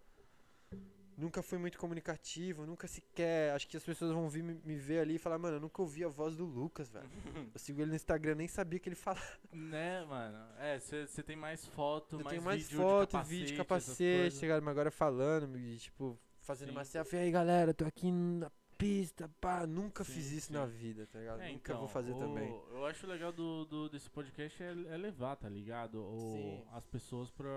[1.15, 3.53] Nunca fui muito comunicativo, nunca sequer.
[3.53, 6.03] Acho que as pessoas vão vir me, ver ali e falar, mano, eu nunca ouvi
[6.03, 7.07] a voz do Lucas, velho.
[7.55, 9.23] Eu sigo ele no Instagram, nem sabia que ele falava.
[9.53, 10.39] Né, mano?
[10.59, 14.37] É, você tem mais foto, Eu mais tenho mais vídeo foto, de capacete, vídeo, capacete,
[14.37, 16.77] chegaram agora falando, e, tipo, fazendo Sim.
[16.77, 17.17] uma selfie.
[17.17, 18.51] E aí, galera, tô aqui na
[18.83, 19.67] pista, pá.
[19.67, 20.53] Nunca Sim, fiz isso sim.
[20.55, 21.41] na vida, tá ligado?
[21.41, 22.51] É, Nunca então, vou fazer o- também.
[22.71, 26.03] Eu acho legal do, do- desse podcast é, é levar, tá ligado?
[26.03, 26.65] O, Sim.
[26.73, 27.49] as pessoas pra,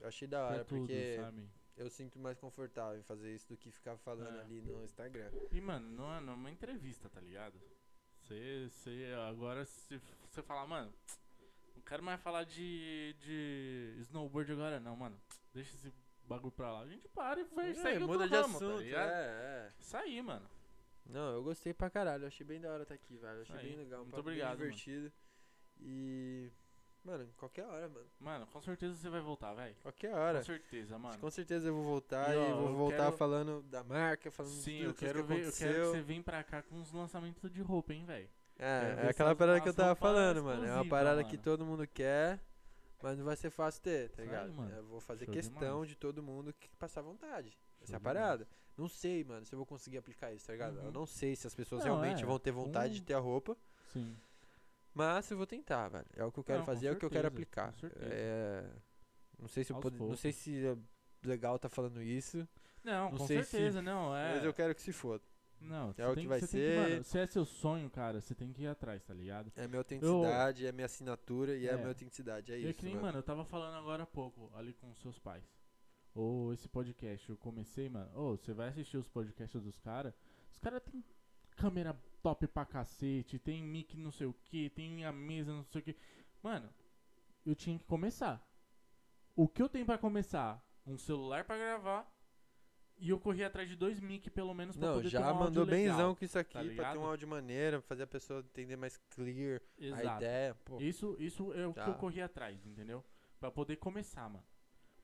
[0.00, 1.48] Eu achei da hora, tudo, porque sabe?
[1.76, 4.40] eu sinto mais confortável em fazer isso do que ficar falando É.
[4.40, 5.30] ali no Instagram.
[5.52, 7.60] E, mano, não é, não é uma entrevista, tá ligado?
[8.20, 10.00] Você, você agora, se
[10.30, 10.90] você falar, mano,
[11.76, 15.20] não quero mais falar de, de snowboard agora, não, mano.
[15.52, 15.92] Deixa esse
[16.26, 16.80] bagulho pra lá.
[16.80, 19.72] A gente para e vai, É, segue muda de ramo, assunto, tá é, é.
[19.78, 20.48] Isso aí, mano.
[21.06, 22.24] Não, eu gostei pra caralho.
[22.24, 23.42] Eu achei bem da hora estar aqui, velho.
[23.42, 24.00] Achei Aí, bem legal.
[24.00, 24.70] Um muito papo bem obrigado, mano.
[24.70, 25.12] divertido.
[25.80, 26.50] E.
[27.04, 28.06] Mano, qualquer hora, mano.
[28.18, 29.74] Mano, com certeza você vai voltar, velho.
[29.82, 30.38] Qualquer hora.
[30.38, 31.18] Com certeza, mano.
[31.18, 34.30] Com certeza eu vou voltar E, e, ó, vou eu voltar quero- falando da marca,
[34.30, 35.90] falando de Sim, tudo eu que quero, ver, eu quero que aconteceu.
[35.92, 38.30] você venha pra cá com os lançamentos de roupa, hein, velho.
[38.56, 40.64] É, ver é aquela parada que eu tava falando, mano.
[40.64, 41.42] É uma parada que mano.
[41.42, 42.40] todo mundo quer,
[43.02, 44.54] mas não vai ser fácil ter, tá aí, ligado?
[44.54, 44.74] mano.
[44.74, 45.88] Eu vou fazer Show questão demais.
[45.88, 47.54] de todo mundo que passar vontade.
[47.84, 48.16] Essa é a demais.
[48.18, 48.48] parada.
[48.76, 50.78] Não sei, mano, se eu vou conseguir aplicar isso, tá ligado?
[50.78, 50.90] Eu Uhum.
[50.90, 53.56] não sei se as pessoas Não, realmente é, vão ter vontade de ter a roupa,
[53.92, 54.16] Sim.
[54.92, 56.06] mas eu vou tentar, velho.
[56.16, 57.72] É o que eu quero Não, fazer, é o que eu quero certeza, aplicar.
[57.74, 58.04] certeza.
[58.12, 58.70] É...
[59.38, 60.76] Não sei se eu pod- não sei se é
[61.24, 62.46] legal tá falando isso,
[62.82, 64.34] Não, Não com sei se- certeza, não, é.
[64.34, 65.24] mas eu quero que se foda.
[65.60, 66.76] Não, É o que tem vai ser.
[66.76, 69.50] mano, se é seu sonho, cara, você tem que ir atrás, tá ligado?
[69.56, 71.76] É minha autenticidade, é minha assinatura e é, a É.
[71.76, 73.06] minha autenticidade, é É isso, que nem, mano.
[73.06, 75.42] mano, eu tava falando agora há pouco, ali com os seus pais.
[76.14, 78.10] Ou esse podcast, eu comecei, mano.
[78.16, 80.14] Ô, você vai assistir os podcasts dos caras.
[80.52, 81.02] Os caras tem
[81.56, 85.80] câmera top pra cacete, tem mic não sei o que, tem a mesa não sei
[85.80, 85.96] o que.
[86.42, 86.68] Mano,
[87.44, 88.40] eu tinha que começar.
[89.34, 90.64] O que eu tenho pra começar?
[90.86, 92.08] Um celular pra gravar.
[92.96, 95.24] E eu corri atrás de dois mic pelo menos pra Não, poder ter já um
[95.24, 95.96] áudio mandou legal.
[95.96, 98.96] benzão com isso aqui tá pra ter um áudio maneiro, fazer a pessoa entender mais
[99.10, 100.16] clear a Exato.
[100.22, 100.54] ideia.
[100.64, 101.88] Pô, Isso, isso é o que Já.
[101.88, 103.04] eu corri atrás, entendeu?
[103.40, 104.44] Pra poder começar, mano.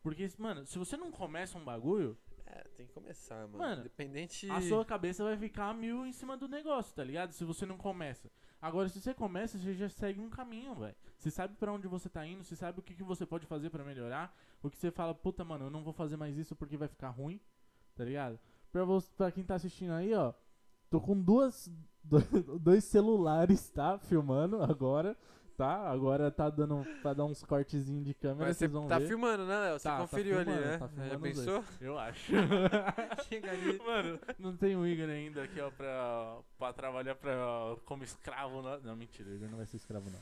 [0.02, 2.16] Porque, mano, se você não começa um bagulho,
[2.46, 3.58] é, tem que começar, mano.
[3.58, 4.50] Mano, Independente.
[4.50, 7.32] a sua cabeça vai ficar mil em cima do negócio, tá ligado?
[7.32, 8.30] Se você não começa.
[8.60, 10.94] Agora, se você começa, você já segue um caminho, velho.
[11.16, 13.70] Você sabe pra onde você tá indo, você sabe o que, que você pode fazer
[13.70, 14.36] pra melhorar.
[14.62, 17.10] O que você fala, puta, mano, eu não vou fazer mais isso porque vai ficar
[17.10, 17.40] ruim,
[17.94, 18.38] tá ligado?
[18.72, 20.34] Pra, você, pra quem tá assistindo aí, ó,
[20.90, 21.70] tô com duas,
[22.60, 23.98] dois celulares, tá?
[23.98, 25.16] Filmando agora,
[25.60, 25.90] tá?
[25.90, 29.08] Agora tá dando pra dar uns cortezinhos de câmera, Mas você vocês vão tá ver.
[29.08, 29.78] filmando, né, Léo?
[29.78, 30.78] Você Tá, tá conferiu ali, filmando, né?
[30.78, 31.64] tá Já filmando os pensou?
[31.80, 32.32] Eu acho.
[33.28, 33.78] Chega ali.
[33.78, 37.36] Mano, não tem o Igor ainda aqui, ó, pra, pra trabalhar pra,
[37.84, 38.62] como escravo.
[38.62, 40.20] Não, não, mentira, o Igor não vai ser escravo, não.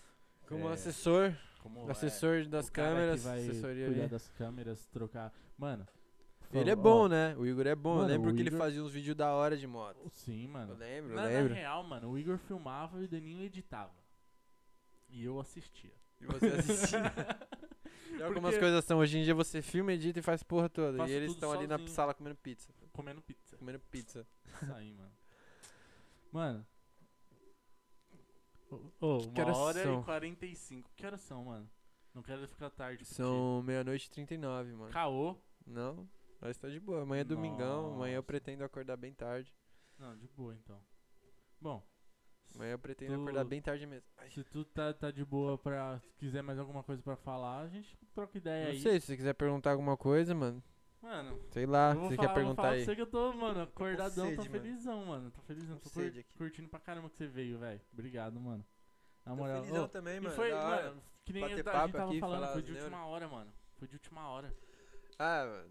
[0.49, 1.33] Como É, assessor,
[1.63, 4.11] Como é, assessor das o cara câmeras, que vai assessoria cuidar ali.
[4.11, 5.33] das câmeras, trocar.
[5.57, 5.87] Mano.
[6.51, 7.37] Ele é falou, bom, ó, né?
[7.37, 7.97] O Igor é bom.
[7.97, 9.99] Mano, eu lembro que ele Igor- fazia uns vídeos da hora de moto.
[10.11, 10.75] Sim, Eu mano.
[10.79, 11.53] lembro, eu Na, na lembro.
[11.55, 13.93] real, mano, o Igor filmava e o Daninho editava.
[15.09, 15.93] E eu assistia.
[16.21, 17.03] E você assistia.
[18.11, 20.97] E algumas Porque- coisas são, hoje em dia você filma, edita e faz porra toda.
[20.99, 22.69] Faço e eles estão ali na sala comendo pizza.
[22.93, 23.57] Comendo pizza.
[23.57, 24.27] Comendo pizza.
[24.61, 25.13] Isso aí, mano.
[26.33, 26.67] Mano.
[28.71, 30.01] Ô, ô, Que uma horas hora são?
[30.01, 30.91] e 45.
[30.97, 31.71] Que horas são, mano?
[32.15, 33.05] Não quero ficar tarde.
[33.05, 33.15] contigo.
[33.17, 34.91] São meia-noite e 39, mano.
[34.93, 35.37] Caô.
[35.67, 36.09] Não,
[36.41, 37.03] nós tá de boa.
[37.03, 38.27] Amanhã é domingão, amanhã eu Nossa.
[38.27, 39.53] pretendo acordar bem tarde.
[39.99, 40.81] Não, de boa então.
[41.61, 41.87] Bom,
[42.55, 44.07] Amanhã eu pretendo Tu- acordar bem tarde mesmo.
[44.17, 45.99] Ai, se tu tá, tá de boa pra.
[46.01, 48.81] Se quiser mais alguma coisa pra falar, a gente troca ideia não aí.
[48.81, 50.63] sei, se você quiser perguntar alguma coisa, mano.
[51.01, 52.79] Mano, Sei lá, eu você falar, quer vou perguntar falar aí.
[52.85, 55.31] pra você que eu tô, mano, acordadão, sede, tô felizão, mano.
[55.31, 56.25] Tô felizão, tô cur- aqui.
[56.37, 57.81] curtindo pra caramba que você veio, velho.
[57.93, 58.65] Obrigado, mano.
[59.25, 59.61] Na Tô moral.
[59.63, 60.35] felizão Ô, também, e mano.
[60.35, 60.89] foi, da hora.
[60.89, 63.53] mano, que nem Bater a gente tava aqui, falando, foi de última hora, mano.
[63.77, 64.53] Foi de última hora.
[65.21, 65.71] Ah, mano,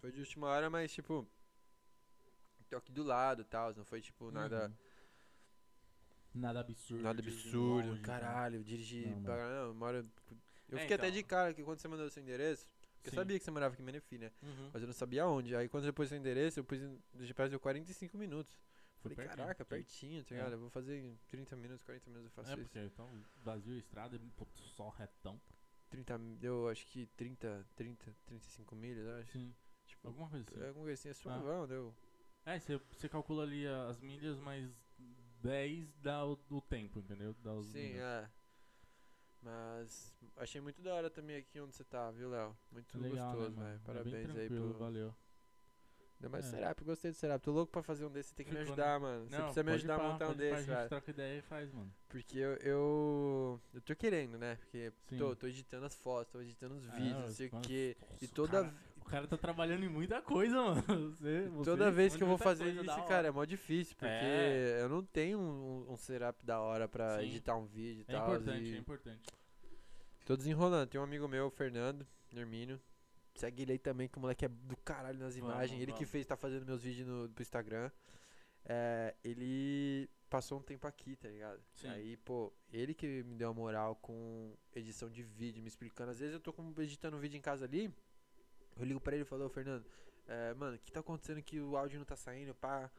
[0.00, 1.26] foi de última hora, mas tipo.
[2.70, 4.74] Tô aqui do lado e tal, não foi tipo nada, Uhum.
[6.34, 7.02] Nada absurdo.
[7.02, 8.06] nada absurdo, longe, né?
[8.06, 9.06] caralho, dirigir.
[9.08, 9.22] Não, não.
[9.22, 10.04] pra- Não, uma hora-
[10.68, 11.16] Eu É, fiquei até então.
[11.16, 12.66] de cara que quando você mandou seu endereço,
[13.04, 13.16] Eu Sim.
[13.16, 14.32] sabia que você morava aqui em Menefim, né?
[14.42, 14.70] Uhum.
[14.72, 15.54] Mas eu não sabia onde.
[15.54, 18.58] Aí quando depois seu endereço, eu pus no GPS deu 45 minutos.
[19.02, 20.38] Falei, pertinho, caraca, pertinho, tá É.
[20.38, 20.52] ligado?
[20.54, 22.62] Eu vou fazer em 30 minutos, 40 minutos eu faço É, isso.
[22.62, 23.10] porque então
[23.42, 25.38] vazio estrada, puto, só retão.
[25.90, 29.32] 30, deu acho que 30, 30, 35 milhas, eu acho.
[29.32, 29.54] Sim.
[29.86, 30.62] Tipo, Alguma coisa assim.
[30.64, 31.94] é alguma coisa assim, é suavão, deu.
[32.46, 34.66] É, você calcula ali as milhas, mais
[35.48, 37.34] 10 dá o, o tempo, entendeu?
[37.42, 38.00] Dá os Sim, minutos.
[38.02, 38.30] é.
[39.42, 42.56] Mas achei muito da hora também aqui onde você tá, viu, Léo?
[42.72, 43.66] Muito Legal, né, gostoso, mano?
[43.68, 43.76] velho.
[43.82, 44.78] É Parabéns aí tranquilo, pelo.
[44.78, 45.14] valeu.
[46.18, 46.50] Ainda mais É.
[46.50, 47.42] Serap, gostei do Serap.
[47.42, 49.26] Tô louco pra fazer um desse, você tem que me ajudar, mano.
[49.28, 50.88] Você precisa me ajudar a pá, montar um desse, A gente velho.
[50.88, 51.94] troca ideia e faz, mano.
[52.08, 53.60] Porque eu, eu.
[53.74, 54.56] Eu tô querendo, né?
[54.56, 55.18] Porque Sim.
[55.18, 57.96] tô, tô editando as fotos, tô editando os Ah, vídeos, não sei o quê.
[58.22, 58.74] E toda, cara-
[59.04, 60.82] O cara tá trabalhando em muita coisa, mano.
[61.14, 63.94] Você, você toda vez que eu vou fazer isso, cara, é mó difícil.
[63.96, 64.78] Porque É.
[64.80, 67.26] eu não tenho um, um setup da hora pra Sim.
[67.26, 68.26] editar um vídeo e É tal.
[68.28, 69.28] importante, e é importante.
[70.24, 70.88] Tô desenrolando.
[70.90, 72.80] Tem um amigo meu, o Fernando Hermínio.
[73.34, 75.80] Segue ele aí também, que o moleque é do caralho nas Vamos, imagens.
[75.80, 76.10] Ele que vamos.
[76.10, 77.90] fez, tá fazendo meus vídeos no, pro Instagram.
[78.64, 81.60] É, ele passou um tempo aqui, tá ligado?
[81.74, 81.88] Sim.
[81.88, 86.10] Aí, pô, ele que me deu a moral com edição de vídeo, me explicando.
[86.10, 87.92] Às vezes eu tô editando um vídeo em casa ali,
[88.76, 89.84] eu ligo pra ele e falo, ô Fernando,
[90.26, 92.90] é, mano, o que tá acontecendo que o áudio não tá saindo, pá?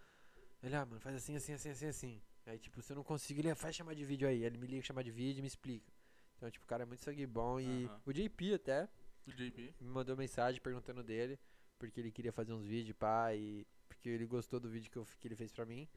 [0.64, 2.22] Ele, ah, mano, faz assim, assim, assim, assim, assim.
[2.46, 4.44] Aí, tipo, se eu não consigo, ele "Ah, faz chamar de vídeo aí.
[4.44, 5.92] Ele me liga chamar de vídeo e me explica.
[6.38, 7.60] Então, tipo, o cara é muito sangue bom.
[7.60, 8.02] E Aham.
[8.06, 8.88] o JP até
[9.28, 9.74] O JP.
[9.82, 11.40] me mandou mensagem perguntando dele,
[11.80, 15.06] porque ele queria fazer uns vídeos, pá, e porque ele gostou do vídeo que, eu,
[15.20, 15.88] que ele fez pra mim.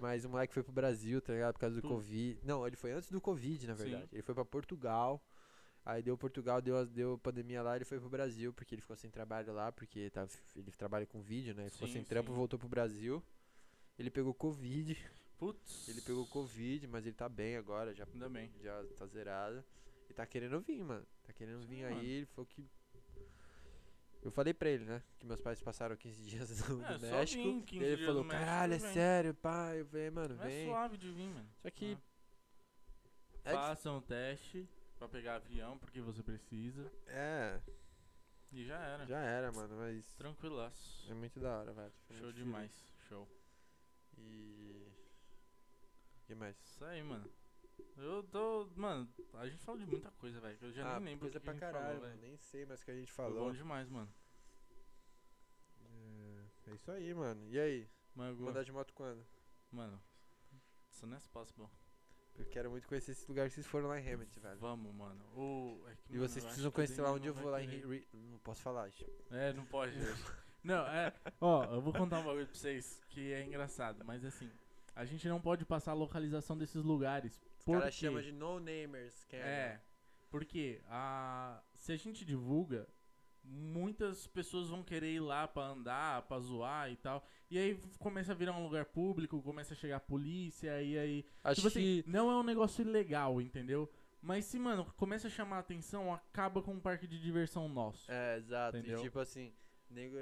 [0.00, 1.54] Mas o moleque foi pro Brasil, tá ligado?
[1.54, 1.94] Por causa do Putz.
[1.94, 2.40] Covid.
[2.42, 3.84] Não, ele foi antes do Covid, na Sim.
[3.84, 4.08] verdade.
[4.12, 5.22] Ele foi pra Portugal.
[5.86, 9.08] Aí deu Portugal, deu, deu pandemia lá, ele foi pro Brasil, porque ele ficou sem
[9.08, 11.62] trabalho lá, porque tava, ele trabalha com vídeo, né?
[11.62, 12.36] Ele ficou Sim, sem trampo, sim.
[12.36, 13.22] voltou pro Brasil.
[13.96, 14.98] Ele pegou Covid.
[15.38, 15.88] Putz.
[15.88, 18.50] Ele pegou Covid, mas ele tá bem agora, já, Ainda bem.
[18.60, 19.62] já tá zerado.
[20.10, 21.06] E tá querendo vir, mano.
[21.22, 22.00] Tá querendo Sim, vir mano.
[22.00, 22.68] aí, ele falou que.
[24.22, 25.00] Eu falei pra ele, né?
[25.20, 27.42] Que meus pais passaram 15 dias no, É, México.
[27.44, 29.80] vim 15 ele falou, caralho, é vem." sério, pai.
[29.82, 30.66] Eu falei, mano, É vem.
[30.66, 31.48] suave de vir, mano.
[31.62, 31.96] Só que.
[33.44, 33.50] Ah.
[33.50, 34.68] É, dif- Façam o teste
[34.98, 36.90] pra pegar avião, porque você precisa.
[37.06, 37.60] é,
[38.52, 39.06] E já era.
[39.06, 40.14] já era, mano, mas.
[40.14, 41.10] Tranquilaço.
[41.10, 41.92] É muito da hora, velho.
[42.10, 42.72] Show muito demais.
[43.08, 43.28] Show.
[44.18, 44.86] E.
[46.22, 46.56] O que mais?
[46.58, 47.30] Isso aí, mano.
[47.96, 48.66] Eu tô.
[48.74, 50.58] Mano, a gente falou de muita coisa, velho.
[50.60, 51.20] Eu já ah, nem lembro.
[51.20, 52.16] coisa pra caralho, falou.
[52.16, 53.44] Nem sei mais o que a gente Foi falou.
[53.46, 54.12] bom demais, mano.
[55.80, 57.46] É, é isso aí, mano.
[57.50, 57.88] E aí?
[58.14, 59.26] Mas, Vou andar de moto quando?
[59.70, 60.00] mano,
[60.90, 61.68] isso não é possible.
[62.38, 64.58] Eu quero muito conhecer esse lugar que vocês foram lá em Hammett, velho.
[64.58, 65.24] Vamos, mano.
[65.34, 67.66] Ô, é que, E mano, vocês precisam o conhecer lá onde eu vou lá em.
[67.66, 69.04] Re- Não posso falar, acho.
[69.30, 69.94] É, não pode.
[70.62, 71.12] não, é.
[71.40, 74.50] Ó, eu vou contar um bagulho pra vocês que é engraçado, mas assim,
[74.94, 77.40] a gente não pode passar a localização desses lugares.
[77.58, 78.06] Os caras quê?
[78.06, 79.24] chamam de no-namers.
[79.24, 79.80] que É,
[80.30, 82.86] porque a, se a gente divulga,
[83.48, 87.24] muitas pessoas vão querer ir lá pra andar, pra zoar e tal.
[87.50, 91.26] E aí começa a virar um lugar público, começa a chegar a polícia, e aí.
[91.44, 92.04] Acho tipo assim, que.
[92.06, 93.90] não é um negócio ilegal, entendeu?
[94.20, 98.10] Mas se, mano, começa a chamar a atenção, acaba com um parque de diversão nosso.
[98.10, 98.76] É, exato.
[98.76, 98.98] Entendeu?
[98.98, 99.52] E tipo assim,
[99.88, 100.16] nego,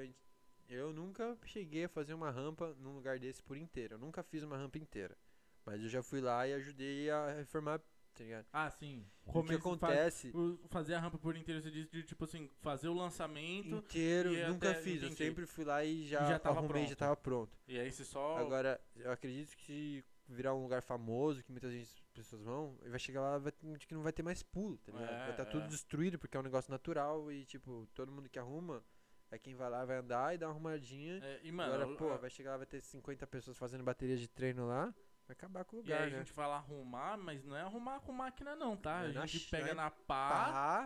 [0.69, 3.95] eu nunca cheguei a fazer uma rampa num lugar desse por inteiro.
[3.95, 5.17] Eu nunca fiz uma rampa inteira.
[5.65, 7.81] Mas eu já fui lá e ajudei a reformar,
[8.15, 8.47] tá ligado?
[8.53, 9.05] Ah, sim.
[9.27, 10.33] o que acontece
[10.69, 14.71] Fazer a rampa por inteiro, você diz de tipo assim, fazer o lançamento inteiro, nunca
[14.71, 15.03] até- fiz.
[15.03, 15.17] Eu entendi.
[15.17, 16.99] sempre fui lá e já, E já tava arrumei, já pronto.
[16.99, 17.59] tava pronto.
[17.69, 18.39] e aí você só.
[18.39, 22.99] Agora, eu acredito que virar um lugar famoso, que muitas vezes pessoas vão, e vai
[22.99, 25.11] chegar lá vai, que não vai ter mais pulo, tá ligado?
[25.13, 25.69] É, vai estar tudo é.
[25.69, 28.83] destruído, porque é um negócio natural e, tipo, todo mundo que arruma
[29.31, 31.21] é quem vai lá, vai andar e dá uma arrumadinha.
[31.23, 34.29] É, e, mano, Agora, pô, vai chegar lá, vai ter 50 pessoas fazendo bateria de
[34.29, 34.95] treino lá,
[35.27, 36.17] vai acabar com o E lugar, aí né?
[36.17, 39.05] a gente fala arrumar, mas não é arrumar com máquina não, tá?
[39.05, 40.29] É na a gente ch- pega na pá,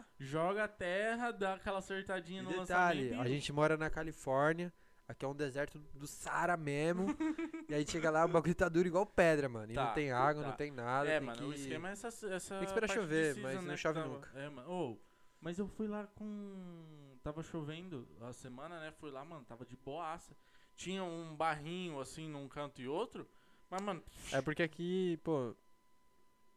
[0.01, 3.20] Pá, joga a terra, dá aquela acertadinha e no detalhe, lançamento.
[3.23, 4.73] a e- gente mora na Califórnia,
[5.09, 7.06] aqui é um deserto do Saara mesmo,
[7.69, 10.12] e aí chega lá, o bagulho tá duro igual pedra, mano, e Tá, não tem
[10.12, 10.48] água, tá.
[10.51, 11.44] não tem nada, É, tem mano, que...
[11.44, 14.01] o esquema é essa, essa Tem que esperar chover, season, mas não né, que chove
[14.01, 14.31] tava- nunca.
[14.39, 14.70] É, mano.
[14.70, 14.98] Ô,
[15.40, 17.16] mas eu fui lá com...
[17.23, 18.90] Tava chovendo a semana, né?
[18.93, 20.35] Fui lá, mano, tava de boaça.
[20.77, 23.28] Tinha um barrinho, assim, num canto e outro.
[23.70, 25.54] Mas, mano, É porque aqui, pô,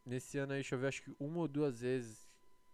[0.06, 2.30] nesse ano aí choveu acho que uma ou duas vezes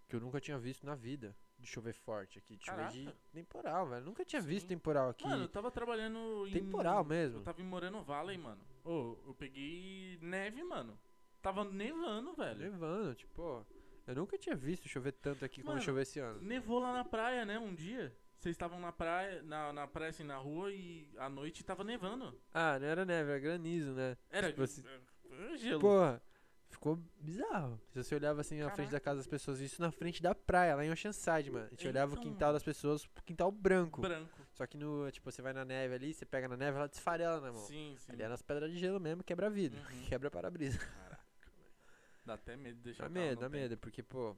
[0.07, 2.55] que eu nunca tinha visto na vida de chover forte aqui.
[2.55, 4.05] De chover de temporal, velho.
[4.05, 4.47] Nunca tinha Sim.
[4.47, 5.25] visto temporal aqui.
[5.25, 6.51] mano, eu tava trabalhando em...
[6.51, 7.39] temporal mesmo.
[7.39, 8.61] Eu tava em Moreno Valley, mano.
[8.83, 10.97] Ô, eu peguei neve, mano.
[11.41, 12.59] Tava nevando, velho.
[12.59, 13.65] Nevando, tipo,
[14.05, 16.41] eu nunca tinha visto chover tanto aqui como Mano, choveu esse ano.
[16.41, 18.15] Nevou lá na praia, né, um dia.
[18.39, 22.39] Vocês estavam na praia, na, na praia, assim, na rua e à noite tava nevando.
[22.53, 24.15] Ah, não era neve, era granizo, né?
[24.29, 24.83] Era Tipo assim-
[25.31, 25.79] era gelo.
[25.81, 26.21] Porra,
[26.69, 27.81] ficou bizarro.
[27.91, 29.05] Se você olhava assim na frente da Caraca.
[29.05, 31.65] casa das pessoas, isso na frente da praia, lá em Oceanside, mano.
[31.65, 34.01] A gente olhava o Então, quintal das pessoas, quintal branco.
[34.01, 34.29] Branco.
[34.53, 37.41] Só que no, tipo, você vai na neve ali, você pega na neve, ela desfarela
[37.41, 37.65] na mão.
[37.65, 38.11] Sim, sim.
[38.11, 39.79] Ali é nas pedras de gelo mesmo, quebra vidro.
[39.79, 40.05] Uhum.
[40.09, 40.77] Quebra para-brisa.
[40.79, 41.21] Caraca,
[41.55, 41.71] velho.
[42.25, 44.35] Dá até medo de deixar Dá medo, dá medo, porque, pô.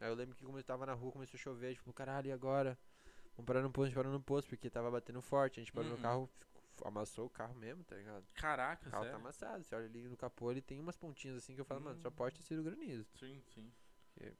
[0.00, 2.32] Aí eu lembro que como eu tava na rua, começou a chover, tipo, caralho, e
[2.32, 2.78] agora?
[3.38, 5.60] Vamos parar no posto, a gente parou no posto, porque tava batendo forte.
[5.60, 5.96] A gente parou Uhum.
[5.96, 6.28] no carro,
[6.84, 8.24] amassou o carro mesmo, tá ligado?
[8.34, 9.20] Caraca, O carro tá sério?
[9.24, 9.62] amassado.
[9.64, 12.10] Você olha ali no capô, ele tem umas pontinhas assim que eu falo, mano, só
[12.10, 13.06] pode ter sido granizo.
[13.16, 13.72] Sim, sim.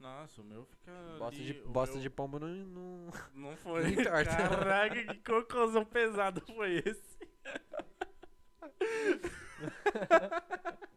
[0.00, 0.90] Nossa, o meu fica.
[1.20, 3.10] Bosta, ali, de, bosta meu de pombo não, não.
[3.32, 3.94] Não foi.
[3.94, 7.18] Caraca, que cocôzão pesado foi esse?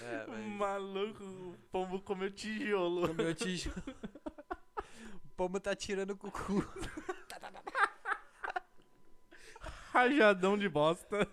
[0.00, 0.46] É, mas.
[0.46, 3.10] Maluco, o pombo comeu tijolo.
[3.10, 3.74] O meu tijolo.
[5.36, 6.32] O pombo tá tirando o cu.
[9.92, 11.28] Rajadão de bosta.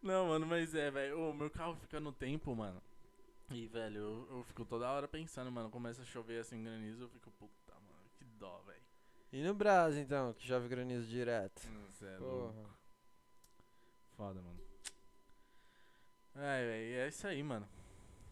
[0.00, 1.30] Não, mano, mas é, velho.
[1.30, 2.80] O meu carro fica no tempo, mano.
[3.50, 5.68] E, velho, eu, eu fico toda hora pensando, mano.
[5.68, 8.82] Começa a chover assim, granizo, eu fico, puta, mano, que dó, velho.
[9.32, 11.60] E no Brasil, então, que chove granizo direto.
[11.90, 12.54] Cê é louco.
[12.54, 12.68] Porra.
[14.16, 14.60] Foda, mano.
[16.36, 17.68] É, velho, é isso aí, mano.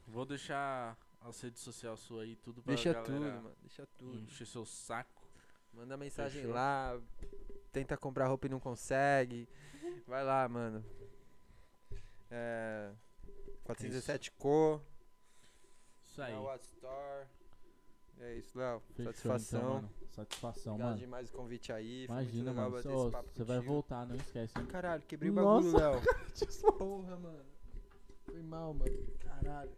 [0.07, 3.53] Vou deixar as redes sociais sua aí, tudo pra Deixa galera tudo, mano.
[3.61, 4.19] Deixa tudo.
[4.19, 5.23] encher seu saco.
[5.73, 6.55] Manda mensagem Fechou.
[6.55, 7.01] lá.
[7.73, 9.49] Tenta comprar roupa e não consegue.
[10.07, 10.85] Vai lá, mano.
[12.31, 12.93] É.
[13.65, 14.81] 417 Co.
[16.05, 16.33] Isso aí.
[16.35, 17.27] Na What Store.
[18.21, 18.81] É isso, Léo.
[18.95, 19.61] Fechou, Satisfação.
[19.61, 19.91] Então, mano.
[20.13, 21.01] Satisfação, Obrigado mano.
[21.01, 22.07] demais o convite aí.
[22.07, 23.25] Foi Imagina, muito legal mano.
[23.33, 24.67] Você vai voltar, não esquece, hein?
[24.67, 25.73] Caralho, quebrei o Nossa.
[25.73, 26.73] bagulho, Léo.
[26.79, 27.45] Porra, mano.
[28.27, 29.07] Foi mal, mano.
[29.21, 29.73] Caralho.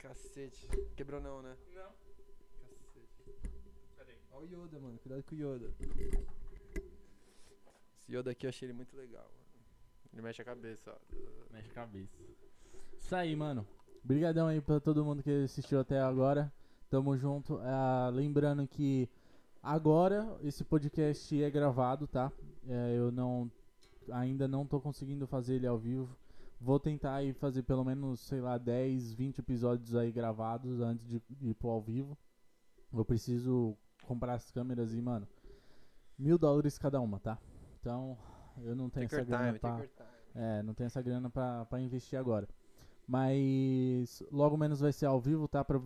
[0.00, 0.66] Cacete.
[0.96, 1.54] Quebrou não, né?
[1.74, 1.92] Não.
[2.58, 3.22] Cacete.
[3.96, 4.16] Peraí.
[4.32, 4.98] Olha o Yoda, mano.
[4.98, 5.74] Cuidado com o Yoda.
[7.98, 9.64] Esse Yoda aqui eu achei ele muito legal, mano.
[10.12, 11.52] Ele mexe a cabeça, ó.
[11.52, 12.18] Mexe a cabeça.
[12.98, 13.66] Isso aí, mano.
[14.02, 16.50] Obrigadão aí pra todo mundo que assistiu até agora.
[16.88, 17.58] Tamo junto.
[17.58, 19.06] Ah, lembrando que
[19.62, 22.32] agora esse podcast é gravado, tá?
[22.66, 23.50] É, eu não
[24.10, 26.16] ainda não tô conseguindo fazer ele ao vivo.
[26.60, 31.22] Vou tentar aí fazer pelo menos, sei lá, 10, 20 episódios aí gravados antes de,
[31.30, 32.18] de ir pro ao vivo.
[32.92, 35.26] Eu preciso comprar as câmeras e, mano,
[36.18, 37.38] mil dólares cada uma, tá?
[37.80, 38.18] Então,
[38.58, 39.86] eu não tenho Take essa grana time, pra...
[40.34, 42.46] É, não tem essa grana pra, pra investir agora.
[43.08, 45.64] Mas logo menos vai ser ao vivo, tá?
[45.64, 45.80] Pra,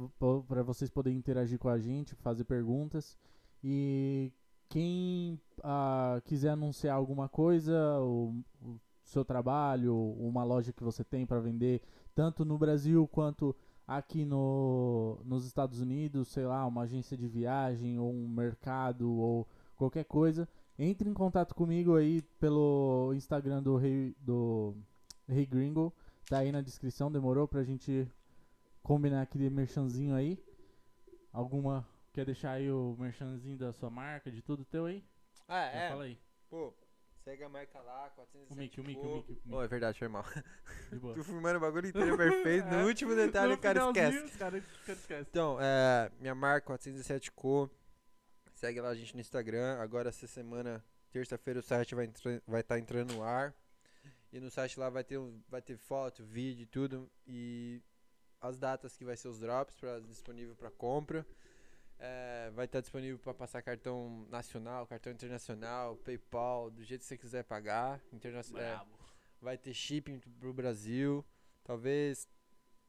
[0.46, 3.16] pra vocês poderem interagir com a gente, fazer perguntas.
[3.62, 4.32] E
[4.68, 11.26] quem ah, quiser anunciar alguma coisa, o, o seu trabalho, uma loja que você tem
[11.26, 11.82] pra vender,
[12.14, 13.54] tanto no Brasil quanto
[13.86, 19.46] aqui no, nos Estados Unidos, sei lá, uma agência de viagem ou um mercado ou
[19.76, 20.48] qualquer coisa,
[20.78, 24.74] entre em contato comigo aí pelo Instagram do Rei, do
[25.28, 25.92] Rei Gringo.
[26.28, 28.08] Tá aí na descrição, demorou pra gente
[28.82, 30.42] combinar aquele merchanzinho aí.
[31.32, 31.86] Alguma.
[32.12, 35.04] Quer deixar aí o merchanzinho da sua marca, de tudo teu aí?
[35.46, 35.88] Ah, é.
[35.90, 36.18] Fala aí.
[36.48, 36.72] Pô,
[37.24, 39.08] segue a marca lá, O 407 Mickey, o Mickey, Co.
[39.08, 39.32] o Mickey.
[39.32, 39.64] o Oh, Mickey.
[39.64, 40.24] é verdade, foi mal.
[40.90, 41.14] De boa.
[41.16, 42.66] Tô filmando o bagulho inteiro perfeito.
[42.68, 44.18] No último detalhe, No o cara esquece.
[44.92, 45.28] Os.
[45.28, 47.70] Então, é, minha marca 407 Co.
[48.54, 49.78] Segue lá a gente no Instagram.
[49.80, 53.54] Agora essa semana, terça-feira, o site vai estar vai tá entrando no ar.
[54.32, 57.10] E no site lá vai ter, um- vai ter foto, vídeo e tudo.
[57.26, 57.80] E
[58.40, 61.24] as datas que vai ser os drops pra, disponível para compra.
[62.06, 67.16] É, vai estar disponível para passar cartão nacional, cartão internacional, PayPal, do jeito que você
[67.16, 67.98] quiser pagar.
[68.12, 68.78] Interna é,
[69.40, 71.24] vai ter shipping pro Brasil.
[71.64, 72.28] Talvez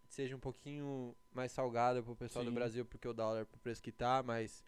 [0.09, 2.55] seja um pouquinho mais salgado pro pessoal do Sim.
[2.55, 4.61] Brasil, porque o dólar pro preço que tá, mas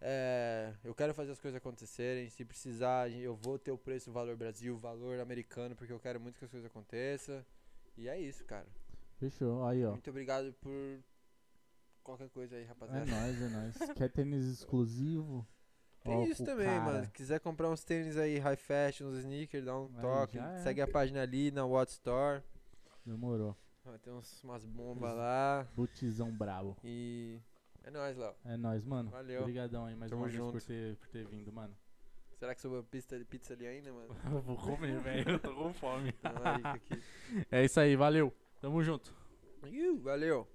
[0.00, 2.30] é, eu quero fazer as coisas acontecerem.
[2.30, 6.38] Se precisar, eu vou ter o preço valor Brasil, valor americano, porque eu quero muito
[6.38, 7.44] que as coisas aconteçam.
[7.96, 8.68] E é isso, cara.
[9.18, 9.90] Fechou, aí ó.
[9.90, 11.00] Muito obrigado por
[12.08, 13.04] qualquer coisa aí, É rapaziada.
[13.06, 13.76] nóis, é nóis.
[13.96, 15.46] Quer tênis exclusivo?
[16.02, 16.80] Tem Ó, isso também, cara.
[16.80, 17.04] mano.
[17.04, 20.38] Se quiser comprar uns tênis aí, high fashion, uns sneakers, dá um Aí, toque.
[20.38, 20.58] é.
[20.62, 22.42] Segue a página ali na What Store.
[23.04, 23.56] Demorou.
[23.84, 25.66] Vai ter uns, umas bombas lá.
[25.74, 26.76] Botizão brabo.
[26.84, 27.38] E
[27.84, 28.34] é nóis, Léo.
[28.44, 29.10] É nóis, mano.
[29.10, 29.40] Valeu.
[29.40, 30.66] Obrigadão aí mais Tamo uma vez por junto.
[30.66, 31.74] ter, por ter vindo, mano.
[32.38, 34.14] Será que sobrou pista de pizza ali ainda, mano?
[34.32, 35.30] Eu vou comer, velho.
[35.30, 36.14] Eu tô com fome.
[36.22, 37.02] Aqui.
[37.50, 38.32] É isso aí, valeu.
[38.60, 39.12] Tamo junto.
[40.02, 40.46] Valeu.